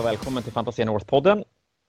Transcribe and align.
och 0.00 0.06
välkommen 0.06 0.42
till 0.42 0.52
Fantasia 0.52 0.84
North-podden. 0.84 1.44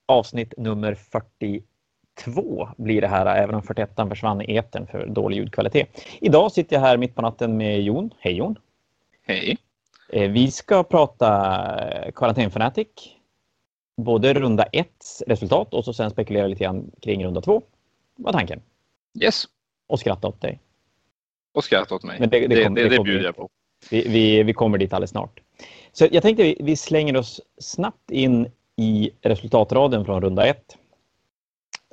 Avsnitt 0.05 0.53
nummer 0.57 0.95
42 0.95 2.69
blir 2.77 3.01
det 3.01 3.07
här, 3.07 3.25
även 3.25 3.55
om 3.55 3.63
41 3.63 3.89
försvann 4.09 4.41
i 4.41 4.55
eten 4.55 4.87
för 4.87 5.05
dålig 5.05 5.37
ljudkvalitet. 5.37 6.05
Idag 6.21 6.51
sitter 6.51 6.75
jag 6.75 6.81
här 6.81 6.97
mitt 6.97 7.15
på 7.15 7.21
natten 7.21 7.57
med 7.57 7.81
Jon. 7.81 8.13
Hej 8.19 8.33
Jon! 8.33 8.59
Hej! 9.21 9.57
Eh, 10.09 10.31
vi 10.31 10.51
ska 10.51 10.83
prata 10.83 11.27
Quarantine 12.15 12.49
Fanatic, 12.49 12.87
både 13.97 14.33
runda 14.33 14.63
1 14.63 14.87
resultat 15.27 15.73
och 15.73 15.85
så 15.85 15.93
sen 15.93 16.11
spekulera 16.11 16.47
lite 16.47 16.63
grann 16.63 16.91
kring 17.01 17.25
runda 17.25 17.41
2. 17.41 17.61
Vad 18.15 18.33
tanken? 18.33 18.61
Yes! 19.23 19.43
Och 19.87 19.99
skratta 19.99 20.27
åt 20.27 20.41
dig. 20.41 20.59
Och 21.53 21.63
skratta 21.63 21.95
åt 21.95 22.03
mig. 22.03 22.19
Det, 22.19 22.27
det, 22.27 22.47
det, 22.47 22.63
kom, 22.63 22.75
det, 22.75 22.89
det, 22.89 22.97
kommer 22.97 23.11
bjuder 23.11 23.25
jag 23.25 23.35
på. 23.35 23.49
Vi, 23.89 24.07
vi, 24.07 24.43
vi 24.43 24.53
kommer 24.53 24.77
dit 24.77 24.93
alldeles 24.93 25.09
snart. 25.09 25.39
Så 25.91 26.07
jag 26.11 26.23
tänkte 26.23 26.43
vi, 26.43 26.57
vi 26.59 26.75
slänger 26.75 27.17
oss 27.17 27.41
snabbt 27.57 28.11
in 28.11 28.47
i 28.75 29.11
resultatraden 29.21 30.05
från 30.05 30.21
runda 30.21 30.45
ett. 30.45 30.77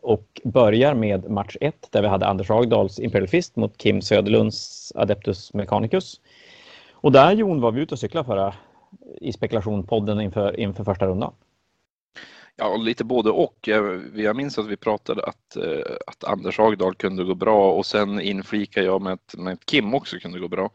Och 0.02 0.40
börjar 0.44 0.94
med 0.94 1.30
match 1.30 1.56
1 1.60 1.88
där 1.90 2.02
vi 2.02 2.08
hade 2.08 2.26
Anders 2.26 2.50
Agdals 2.50 2.98
Imperial 2.98 3.28
Fist 3.28 3.56
mot 3.56 3.78
Kim 3.78 4.02
Söderlunds 4.02 4.92
Adeptus 4.94 5.54
Mechanicus. 5.54 6.20
Och 6.92 7.12
där 7.12 7.32
Jon 7.32 7.60
var 7.60 7.72
vi 7.72 7.80
ute 7.80 7.94
och 7.94 7.98
cyklade 7.98 8.26
förra 8.26 8.54
i 9.20 9.32
spekulationpodden 9.32 10.20
inför, 10.20 10.60
inför 10.60 10.84
första 10.84 11.06
rundan. 11.06 11.32
Ja, 12.56 12.76
lite 12.76 13.04
både 13.04 13.30
och. 13.30 13.68
Jag, 14.14 14.36
minns 14.36 14.58
att 14.58 14.66
vi 14.66 14.76
pratade 14.76 15.22
att, 15.22 15.56
eh, 15.56 15.96
att 16.06 16.24
Anders 16.24 16.60
Agdal 16.60 16.94
kunde 16.94 17.24
gå 17.24 17.34
bra 17.34 17.72
och 17.72 17.86
sen 17.86 18.20
inflikade 18.20 18.86
jag 18.86 19.02
med 19.02 19.12
att, 19.12 19.34
med 19.38 19.52
att 19.52 19.66
Kim 19.66 19.94
också 19.94 20.18
kunde 20.18 20.38
gå 20.38 20.48
bra. 20.48 20.70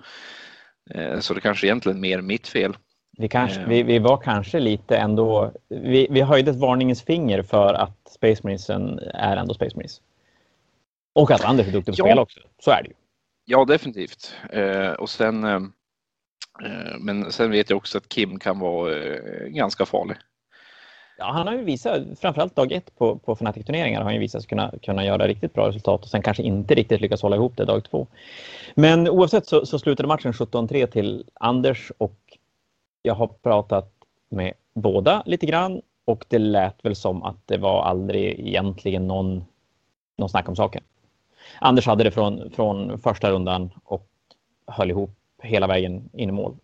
Eh, 0.90 1.20
så 1.20 1.34
det 1.34 1.42
kanske 1.42 1.68
egentligen 1.68 2.00
mer 2.00 2.22
mitt 2.22 2.48
fel. 2.48 2.78
Vi, 3.18 3.30
kanske, 3.30 3.66
vi, 3.66 3.84
vi 3.84 4.00
var 4.00 4.18
kanske 4.18 4.60
lite 4.60 4.98
ändå... 4.98 5.52
Vi, 5.68 6.08
vi 6.10 6.22
höjde 6.22 6.52
ett 6.52 6.58
varningens 6.58 7.04
finger 7.04 7.42
för 7.44 7.74
att 7.74 7.98
Space 8.10 8.42
Marinesen 8.44 9.00
är 9.00 9.38
ändå 9.38 9.54
Space 9.54 9.76
Marines. 9.76 10.02
Och 11.16 11.32
att 11.32 11.46
Anders 11.46 11.68
är 11.68 11.72
duktig 11.72 11.94
på 11.98 12.00
Ja. 12.00 12.06
spela 12.06 12.22
också. 12.22 12.40
Så 12.60 12.72
är 12.72 12.84
det 12.84 12.88
ju. 12.90 12.96
Ja, 13.46 13.66
definitivt. 13.66 14.36
Eh, 14.50 14.92
och 14.92 15.10
sen, 15.10 15.44
eh, 15.44 15.62
eh, 16.66 16.98
men 17.00 17.32
sen 17.32 17.52
vet 17.52 17.70
jag 17.70 17.78
också 17.78 17.98
att 17.98 18.10
Kim 18.10 18.40
kan 18.40 18.60
vara 18.60 18.96
eh, 18.96 19.48
ganska 19.48 19.86
farlig. 19.86 20.18
Ja, 21.18 21.32
han 21.32 21.48
har 21.48 21.54
ju 21.54 21.64
visat, 21.64 22.20
framförallt 22.20 22.56
dag 22.56 22.72
ett 22.72 22.96
på, 22.98 23.18
på 23.18 23.36
Fnatic-turneringar 23.36 23.98
har 23.98 24.06
han 24.06 24.14
ju 24.14 24.20
visat 24.20 24.42
sig 24.42 24.50
kunna, 24.50 24.74
kunna 24.82 25.06
göra 25.06 25.28
riktigt 25.28 25.54
bra 25.54 25.68
resultat 25.68 26.04
och 26.04 26.10
sen 26.10 26.22
kanske 26.22 26.44
inte 26.44 26.76
riktigt 26.76 27.02
lyckas 27.02 27.22
hålla 27.22 27.36
ihop 27.36 27.58
det 27.58 27.66
dag 27.66 27.84
två. 27.84 28.08
Men 28.76 29.10
oavsett 29.10 29.48
så, 29.48 29.66
så 29.66 29.80
slutade 29.80 30.08
matchen 30.08 30.32
17-3 30.32 30.88
till 30.88 31.26
Anders 31.34 31.92
och 31.98 32.20
jag 33.02 33.16
har 33.16 33.28
pratat 33.28 33.94
med 34.30 34.54
båda 34.74 35.24
lite 35.26 35.46
grann 35.46 35.82
och 36.06 36.26
det 36.28 36.40
lät 36.40 36.86
väl 36.86 36.96
som 36.96 37.24
att 37.24 37.48
det 37.48 37.58
var 37.58 37.84
aldrig 37.84 38.48
egentligen 38.48 39.08
någon, 39.08 39.46
någon 40.18 40.30
snack 40.30 40.50
om 40.50 40.56
saken. 40.56 40.84
Anders 41.60 41.86
hade 41.86 42.04
det 42.04 42.12
från, 42.12 42.52
från 42.52 43.00
första 43.00 43.32
rundan 43.32 43.70
och 43.84 44.08
höll 44.68 44.90
ihop 44.90 45.12
hela 45.44 45.68
vägen 45.68 46.10
in 46.14 46.30
i 46.30 46.32
mål. 46.32 46.58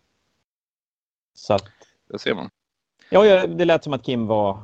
Så 1.34 1.54
att 1.54 1.66
Det 2.08 2.20
ser 2.20 2.36
man. 2.36 2.50
Ja, 3.12 3.48
det 3.48 3.66
lät 3.66 3.84
som 3.84 3.94
att 3.94 4.04
Kim 4.04 4.28
var... 4.28 4.58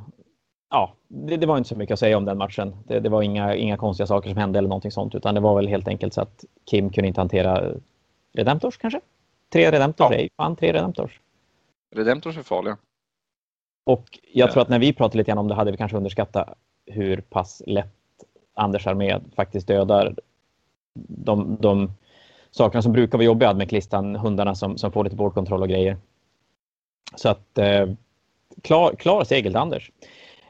Ja, 0.69 0.93
det, 1.07 1.37
det 1.37 1.47
var 1.47 1.57
inte 1.57 1.69
så 1.69 1.75
mycket 1.75 1.93
att 1.93 1.99
säga 1.99 2.17
om 2.17 2.25
den 2.25 2.37
matchen. 2.37 2.75
Det, 2.87 2.99
det 2.99 3.09
var 3.09 3.21
inga, 3.21 3.55
inga 3.55 3.77
konstiga 3.77 4.07
saker 4.07 4.29
som 4.29 4.37
hände 4.37 4.59
eller 4.59 4.69
någonting 4.69 4.91
sånt, 4.91 5.15
utan 5.15 5.35
det 5.35 5.41
var 5.41 5.55
väl 5.55 5.67
helt 5.67 5.87
enkelt 5.87 6.13
så 6.13 6.21
att 6.21 6.45
Kim 6.65 6.89
kunde 6.89 7.07
inte 7.07 7.21
hantera 7.21 7.71
Redemptors 8.33 8.77
kanske? 8.77 9.01
Tre 9.53 9.71
Redemptors, 9.71 10.11
Ja. 10.17 10.27
fan 10.37 10.55
tre 10.55 10.73
Redemptors. 10.73 11.19
Redemptors 11.95 12.37
är 12.37 12.43
farliga. 12.43 12.77
Och 13.85 14.19
jag 14.33 14.47
Ja. 14.49 14.51
tror 14.53 14.61
att 14.61 14.69
när 14.69 14.79
vi 14.79 14.93
pratade 14.93 15.17
lite 15.17 15.27
grann 15.31 15.37
om 15.37 15.47
det 15.47 15.55
hade 15.55 15.71
vi 15.71 15.77
kanske 15.77 15.97
underskattat 15.97 16.57
hur 16.85 17.21
pass 17.21 17.61
lätt 17.65 17.91
Anders 18.53 18.87
armé 18.87 19.19
faktiskt 19.35 19.67
dödar 19.67 20.15
de, 20.93 21.57
de 21.59 21.91
sakerna 22.51 22.81
som 22.81 22.91
brukar 22.91 23.17
vara 23.17 23.25
jobbiga 23.25 23.53
med 23.53 23.69
klistan, 23.69 24.15
hundarna 24.15 24.55
som, 24.55 24.77
som 24.77 24.91
får 24.91 25.03
lite 25.03 25.15
boardkontroll 25.15 25.61
och 25.61 25.69
grejer. 25.69 25.97
Så 27.15 27.29
att 27.29 27.57
eh, 27.57 27.89
klar, 28.61 28.95
klar 28.95 29.23
seger 29.23 29.49
till 29.49 29.57
Anders. 29.57 29.91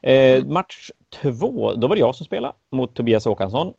Eh, 0.01 0.45
match 0.45 0.91
två, 1.21 1.73
då 1.73 1.87
var 1.87 1.95
det 1.95 1.99
jag 1.99 2.15
som 2.15 2.25
spelade 2.25 2.53
mot 2.71 2.95
Tobias 2.95 3.25
Håkansson. 3.25 3.73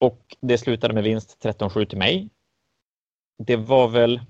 Och 0.00 0.36
det 0.40 0.58
slutade 0.58 0.94
med 0.94 1.04
vinst 1.04 1.38
13-7 1.42 1.84
till 1.84 1.98
mig. 1.98 2.30
Det 3.38 3.56
var 3.56 3.88
väl 3.88 4.20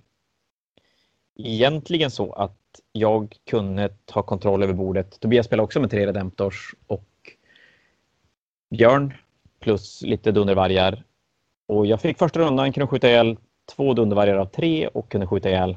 egentligen 1.39 2.11
så 2.11 2.33
att 2.33 2.59
jag 2.93 3.37
kunde 3.51 3.89
ta 4.05 4.23
kontroll 4.23 4.63
över 4.63 4.75
bordet. 4.75 5.21
Tobias 5.21 5.47
spelade 5.47 5.65
också 5.65 5.81
med 5.81 5.91
tre 5.91 6.07
Redemptors 6.07 6.75
och 6.87 7.05
Björn 8.71 9.15
plus 9.61 10.03
lite 10.03 10.33
dundervargar. 10.33 11.05
Och 11.67 11.87
jag 11.87 12.01
fick 12.01 12.19
första 12.19 12.41
rundan, 12.41 12.73
kunde 12.73 12.87
skjuta 12.87 13.09
ihjäl 13.09 13.37
två 13.77 13.95
dundervargar 13.95 14.37
av 14.37 14.47
tre 14.47 14.87
och 14.87 15.11
kunde 15.11 15.27
skjuta 15.27 15.49
ihjäl. 15.49 15.77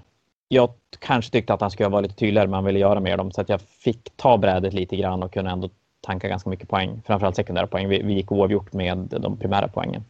Jag 0.53 0.73
kanske 0.99 1.31
tyckte 1.31 1.53
att 1.53 1.61
han 1.61 1.71
skulle 1.71 1.89
vara 1.89 2.01
lite 2.01 2.15
tydligare 2.15 2.47
men 2.47 2.53
han 2.53 2.65
ville 2.65 2.79
göra 2.79 2.99
med 2.99 3.17
dem 3.19 3.31
så 3.31 3.41
att 3.41 3.49
jag 3.49 3.61
fick 3.61 4.09
ta 4.15 4.37
brädet 4.37 4.73
lite 4.73 4.95
grann 4.95 5.23
och 5.23 5.33
kunde 5.33 5.51
ändå 5.51 5.69
tanka 6.01 6.27
ganska 6.27 6.49
mycket 6.49 6.69
poäng. 6.69 7.01
Framförallt 7.05 7.35
sekundära 7.35 7.67
poäng. 7.67 7.89
Vi, 7.89 8.01
vi 8.01 8.13
gick 8.13 8.31
oavgjort 8.31 8.73
med 8.73 8.97
de 8.97 9.37
primära 9.37 9.67
poängen. 9.67 10.03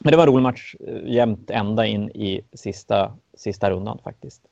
Men 0.00 0.10
det 0.10 0.16
var 0.16 0.26
en 0.26 0.32
rolig 0.32 0.42
match 0.42 0.74
eh, 0.80 1.12
jämnt 1.12 1.50
ända 1.50 1.86
in 1.86 2.10
i 2.10 2.40
sista, 2.52 3.12
sista 3.34 3.70
rundan 3.70 3.98
faktiskt. 4.04 4.42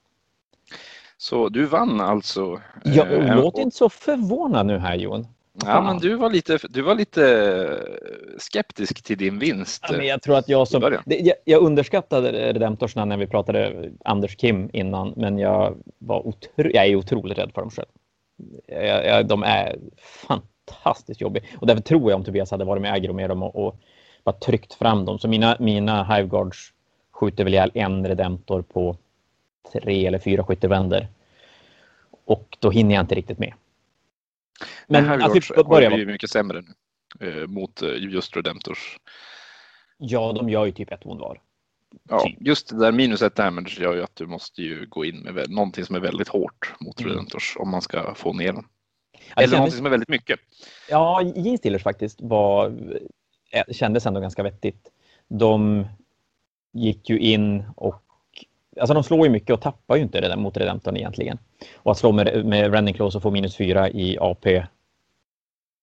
Så 1.17 1.49
du 1.49 1.67
vann 1.67 2.01
alltså? 2.01 2.61
Jag 2.85 3.13
Eh, 3.13 3.37
låt 3.37 3.59
inte 3.59 3.77
så 3.77 3.89
förvånad 3.89 4.67
nu 4.67 4.79
här 4.79 4.97
Jon. 4.97 5.27
Ja, 5.67 5.81
men 5.81 5.99
du 5.99 6.15
var 6.15 6.31
lite, 6.31 6.59
du 6.71 6.83
var 6.83 6.95
lite 6.95 7.87
skeptisk 8.39 9.03
till 9.03 9.19
din 9.19 9.39
vinst. 9.39 9.85
Ja, 9.89 9.97
men 9.97 10.07
jag 10.07 10.23
tror 10.23 10.39
att 10.39 10.49
jag 10.49 10.69
som... 10.69 10.99
jag, 11.05 11.35
jag 11.45 11.63
underskattade 11.63 12.53
Redemptorsna 12.53 13.05
när 13.05 13.17
vi 13.17 13.27
pratade 13.27 13.91
Anders 14.05 14.37
Kim 14.37 14.71
innan, 14.73 15.13
men 15.17 15.39
jag, 15.39 15.77
var 15.99 16.27
otro, 16.27 16.51
jag 16.57 16.87
är 16.87 16.97
otroligt 16.97 17.39
rädd 17.39 17.51
för 17.55 17.61
dem 17.61 17.71
själv. 17.71 17.89
Jag, 18.67 19.07
jag, 19.07 19.27
de 19.27 19.43
är 19.43 19.79
fantastiskt 19.99 21.21
jobbiga. 21.21 21.45
Och 21.59 21.67
därför 21.67 21.83
tror 21.83 22.11
jag 22.11 22.19
om 22.19 22.25
Tobias 22.25 22.51
hade 22.51 22.65
varit 22.65 22.83
med 22.83 22.93
aggro 22.93 23.13
med 23.13 23.31
dem 23.31 23.43
och, 23.43 23.67
och 23.67 23.77
bara 24.25 24.33
tryckt 24.33 24.75
fram 24.75 25.05
dem. 25.05 25.19
Så 25.19 25.29
mina, 25.29 25.57
mina 25.61 26.05
Hiveguards 26.05 26.73
skjuter 27.13 27.45
väl 27.45 27.55
ihjäl 27.55 27.71
en 27.75 28.09
Redemptor 28.09 28.63
på 28.63 28.97
tre 29.73 30.07
eller 30.07 30.19
fyra 30.19 30.45
skyttevänder. 30.45 31.09
Och 32.25 32.57
då 32.61 32.71
hinner 32.71 32.95
jag 32.95 33.03
inte 33.03 33.15
riktigt 33.15 33.39
med. 33.39 33.53
Men 34.87 35.05
här 35.05 35.19
att 35.19 35.37
vi 35.59 35.63
börjar 35.65 35.91
ju 35.99 36.07
mycket 36.07 36.31
sämre 36.31 36.63
nu 37.21 37.43
eh, 37.43 37.47
mot 37.47 37.83
eh, 37.83 37.95
just 37.97 38.37
Redemptors. 38.37 38.99
Ja, 39.99 40.33
de 40.33 40.49
gör 40.49 40.67
ju 40.67 40.73
typ 40.73 40.93
ett 40.93 41.07
ond 41.07 41.21
var. 41.21 41.41
Ja, 42.09 42.21
Typ. 42.21 42.37
just 42.41 42.69
det 42.69 42.79
där 42.79 42.93
minus 42.93 43.23
ett 43.23 43.35
damage 43.37 43.81
gör 43.81 43.95
ju 43.95 44.03
att 44.03 44.17
du 44.17 44.27
måste 44.27 44.63
ju 44.63 44.87
gå 44.87 45.05
in 45.05 45.21
med 45.21 45.51
någonting 45.51 45.85
som 45.85 45.97
är 45.97 46.01
väldigt 46.01 46.29
hårt 46.29 46.75
mot 46.81 47.01
Mm. 47.01 47.13
Redemptors 47.13 47.57
om 47.59 47.71
man 47.71 47.83
ska 47.83 48.15
få 48.15 48.33
ner. 48.33 48.47
Ja, 48.47 48.53
det 48.53 48.63
Eller 49.37 49.43
kändes- 49.43 49.53
någonting 49.53 49.77
som 49.77 49.87
är 49.87 49.91
väldigt 49.91 50.09
mycket. 50.09 50.41
Ja, 50.91 51.21
Steelers 51.59 51.83
faktiskt 51.83 52.19
var, 52.23 52.67
eh, 53.51 53.63
kändes 53.73 54.07
ändå 54.07 54.21
ganska 54.21 54.43
vettigt. 54.43 54.89
De 55.29 55.87
gick 56.73 57.11
ju 57.11 57.19
in 57.19 57.65
och 57.77 58.03
Alltså 58.81 58.95
de 58.95 59.03
slår 59.03 59.27
ju 59.27 59.33
mycket 59.33 59.51
och 59.51 59.61
tappar 59.61 59.97
ju 59.97 60.03
inte 60.03 60.37
mot 60.37 60.57
Redemptorn 60.57 60.97
egentligen. 60.97 61.39
Och 61.77 61.93
att 61.93 61.99
slå 61.99 62.13
med, 62.13 62.47
med 62.47 62.75
Running 62.75 62.95
Close 62.95 63.19
och 63.19 63.23
få 63.23 63.31
minus 63.31 63.57
fyra 63.57 63.91
i 63.91 64.19
AP 64.19 64.67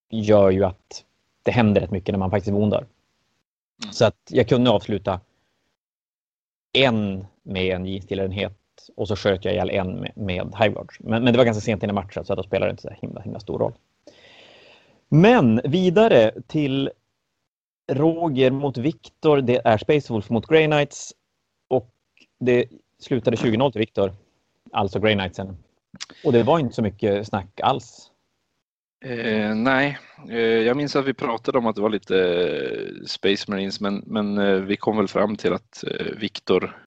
gör 0.09 0.49
ju 0.49 0.63
att 0.63 1.03
det 1.43 1.51
händer 1.51 1.81
rätt 1.81 1.91
mycket 1.91 2.13
när 2.13 2.19
man 2.19 2.31
faktiskt 2.31 2.55
vondar. 2.55 2.77
Mm. 2.79 3.93
Så 3.93 4.05
att 4.05 4.29
jag 4.29 4.49
kunde 4.49 4.69
avsluta 4.69 5.19
en 6.73 7.27
med 7.43 7.75
en 7.75 7.85
J-stilenhet 7.85 8.53
och 8.95 9.07
så 9.07 9.15
sköt 9.15 9.45
jag 9.45 9.53
ihjäl 9.53 9.69
en 9.69 9.99
med, 9.99 10.11
med 10.15 10.55
Hiveguards. 10.59 10.99
Men, 10.99 11.23
men 11.23 11.33
det 11.33 11.37
var 11.37 11.45
ganska 11.45 11.61
sent 11.61 11.83
in 11.83 11.89
i 11.89 11.93
matchen 11.93 12.25
så 12.25 12.35
då 12.35 12.43
spelar 12.43 12.67
det 12.67 12.71
inte 12.71 12.83
så 12.83 12.89
himla, 13.01 13.21
himla 13.21 13.39
stor 13.39 13.59
roll. 13.59 13.73
Men 15.09 15.61
vidare 15.63 16.31
till 16.47 16.89
Roger 17.91 18.51
mot 18.51 18.77
Viktor. 18.77 19.41
Det 19.41 19.61
är 19.65 19.77
Space 19.77 20.13
Wolf 20.13 20.29
mot 20.29 20.47
Grey 20.47 20.65
Knights. 20.65 21.13
Det 22.39 22.65
slutade 22.99 23.37
20-0 23.37 23.71
till 23.71 23.79
Viktor. 23.79 24.15
Alltså 24.71 24.99
Grey 24.99 25.13
Knightsen. 25.13 25.57
Och 26.23 26.33
det 26.33 26.43
var 26.43 26.59
inte 26.59 26.75
så 26.75 26.81
mycket 26.81 27.27
snack 27.27 27.59
alls. 27.63 28.11
Eh, 29.05 29.55
nej, 29.55 29.97
eh, 30.29 30.37
jag 30.37 30.77
minns 30.77 30.95
att 30.95 31.05
vi 31.05 31.13
pratade 31.13 31.57
om 31.57 31.67
att 31.67 31.75
det 31.75 31.81
var 31.81 31.89
lite 31.89 32.17
eh, 32.19 33.05
Space 33.05 33.51
Marines 33.51 33.81
men, 33.81 34.03
men 34.05 34.37
eh, 34.37 34.53
vi 34.53 34.77
kom 34.77 34.97
väl 34.97 35.07
fram 35.07 35.35
till 35.35 35.53
att 35.53 35.83
eh, 35.83 36.05
Viktor 36.05 36.83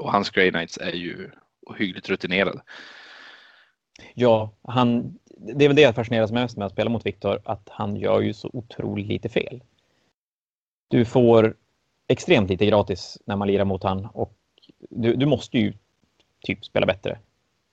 och 0.00 0.12
hans 0.12 0.30
Grey 0.30 0.50
Knights 0.50 0.78
är 0.78 0.92
ju 0.92 1.30
hyggligt 1.76 2.08
rutinerade. 2.08 2.62
Ja, 4.14 4.54
han, 4.62 5.18
det 5.36 5.64
är 5.64 5.68
väl 5.68 5.76
det 5.76 5.82
jag 5.82 5.94
fascineras 5.94 6.32
mest 6.32 6.56
med 6.56 6.66
att 6.66 6.72
spela 6.72 6.90
mot 6.90 7.06
Viktor, 7.06 7.40
att 7.44 7.68
han 7.68 7.96
gör 7.96 8.20
ju 8.20 8.34
så 8.34 8.50
otroligt 8.52 9.06
lite 9.06 9.28
fel. 9.28 9.62
Du 10.88 11.04
får 11.04 11.56
extremt 12.08 12.50
lite 12.50 12.66
gratis 12.66 13.18
när 13.26 13.36
man 13.36 13.48
lirar 13.48 13.64
mot 13.64 13.82
han 13.82 14.06
och 14.06 14.41
du, 14.90 15.16
du 15.16 15.26
måste 15.26 15.58
ju 15.58 15.72
typ 16.40 16.64
spela 16.64 16.86
bättre. 16.86 17.18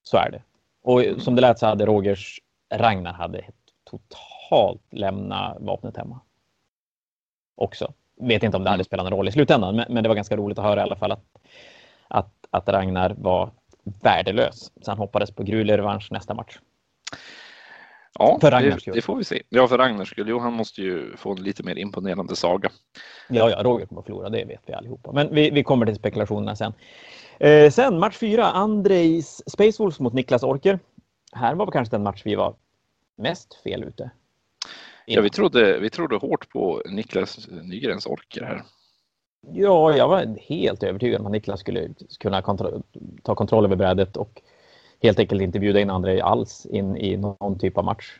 Så 0.03 0.17
är 0.17 0.31
det. 0.31 0.41
Och 0.81 1.21
som 1.21 1.35
det 1.35 1.41
lät 1.41 1.59
så 1.59 1.65
hade 1.65 1.85
Rogers 1.85 2.41
Ragnar 2.69 3.13
hade 3.13 3.45
totalt 3.83 4.81
lämnat 4.89 5.57
vapnet 5.59 5.97
hemma. 5.97 6.19
Också. 7.55 7.93
Vet 8.15 8.43
inte 8.43 8.57
om 8.57 8.63
det 8.63 8.69
hade 8.69 8.83
spelat 8.83 9.03
någon 9.03 9.13
roll 9.13 9.27
i 9.27 9.31
slutändan, 9.31 9.75
men, 9.75 9.93
men 9.93 10.03
det 10.03 10.09
var 10.09 10.15
ganska 10.15 10.37
roligt 10.37 10.59
att 10.59 10.65
höra 10.65 10.79
i 10.79 10.83
alla 10.83 10.95
fall 10.95 11.11
att, 11.11 11.25
att, 12.07 12.33
att 12.49 12.69
Ragnar 12.69 13.15
var 13.17 13.51
värdelös. 13.83 14.71
Så 14.81 14.91
han 14.91 14.97
hoppades 14.97 15.31
på 15.31 15.43
gruvlig 15.43 15.77
revansch 15.77 16.11
nästa 16.11 16.33
match. 16.33 16.59
Ja, 18.19 18.37
för 18.41 18.51
Ragnars 18.51 18.85
det, 18.85 18.91
det, 18.91 19.01
får 19.01 19.15
vi 19.15 19.23
se. 19.23 19.41
Ja, 19.49 19.67
för 19.67 19.77
Ragnars 19.77 20.11
skull. 20.11 20.29
Jo, 20.29 20.39
han 20.39 20.53
måste 20.53 20.81
ju 20.81 21.17
få 21.17 21.31
en 21.31 21.43
lite 21.43 21.63
mer 21.63 21.75
imponerande 21.75 22.35
saga. 22.35 22.69
Ja, 23.29 23.49
ja, 23.49 23.63
Roger 23.63 23.85
kommer 23.85 24.01
att 24.01 24.05
förlora, 24.05 24.29
det 24.29 24.45
vet 24.45 24.61
vi 24.65 24.73
allihopa. 24.73 25.11
Men 25.11 25.35
vi, 25.35 25.49
vi 25.49 25.63
kommer 25.63 25.85
till 25.85 25.95
spekulationerna 25.95 26.55
sen. 26.55 26.73
Eh, 27.39 27.71
sen 27.71 27.99
match 27.99 28.17
fyra, 28.17 28.45
Andrejs 28.45 29.49
Space 29.51 29.83
Wolves 29.83 29.99
mot 29.99 30.13
Niklas 30.13 30.43
Orker. 30.43 30.79
Här 31.31 31.55
var 31.55 31.71
kanske 31.71 31.95
den 31.95 32.03
match 32.03 32.21
vi 32.25 32.35
var 32.35 32.55
mest 33.17 33.53
fel 33.63 33.83
ute. 33.83 34.11
Ja, 35.05 35.21
vi 35.21 35.29
trodde, 35.29 35.79
vi 35.79 35.89
trodde 35.89 36.15
hårt 36.15 36.49
på 36.49 36.81
Niklas 36.85 37.47
Nygrens 37.63 38.05
Orker 38.05 38.43
här. 38.43 38.63
Ja, 39.53 39.97
jag 39.97 40.07
var 40.07 40.37
helt 40.49 40.83
övertygad 40.83 41.19
om 41.21 41.25
att 41.25 41.31
Niklas 41.31 41.59
skulle 41.59 41.89
kunna 42.19 42.41
kontro 42.41 42.83
ta 43.23 43.35
kontroll 43.35 43.65
över 43.65 43.75
brädet 43.75 44.17
och 44.17 44.41
helt 45.01 45.19
enkelt 45.19 45.41
inte 45.41 45.59
bjuda 45.59 45.79
in 45.79 45.89
andra 45.89 46.23
alls 46.23 46.65
in 46.65 46.97
i 46.97 47.17
någon 47.17 47.59
typ 47.59 47.77
av 47.77 47.83
match. 47.83 48.19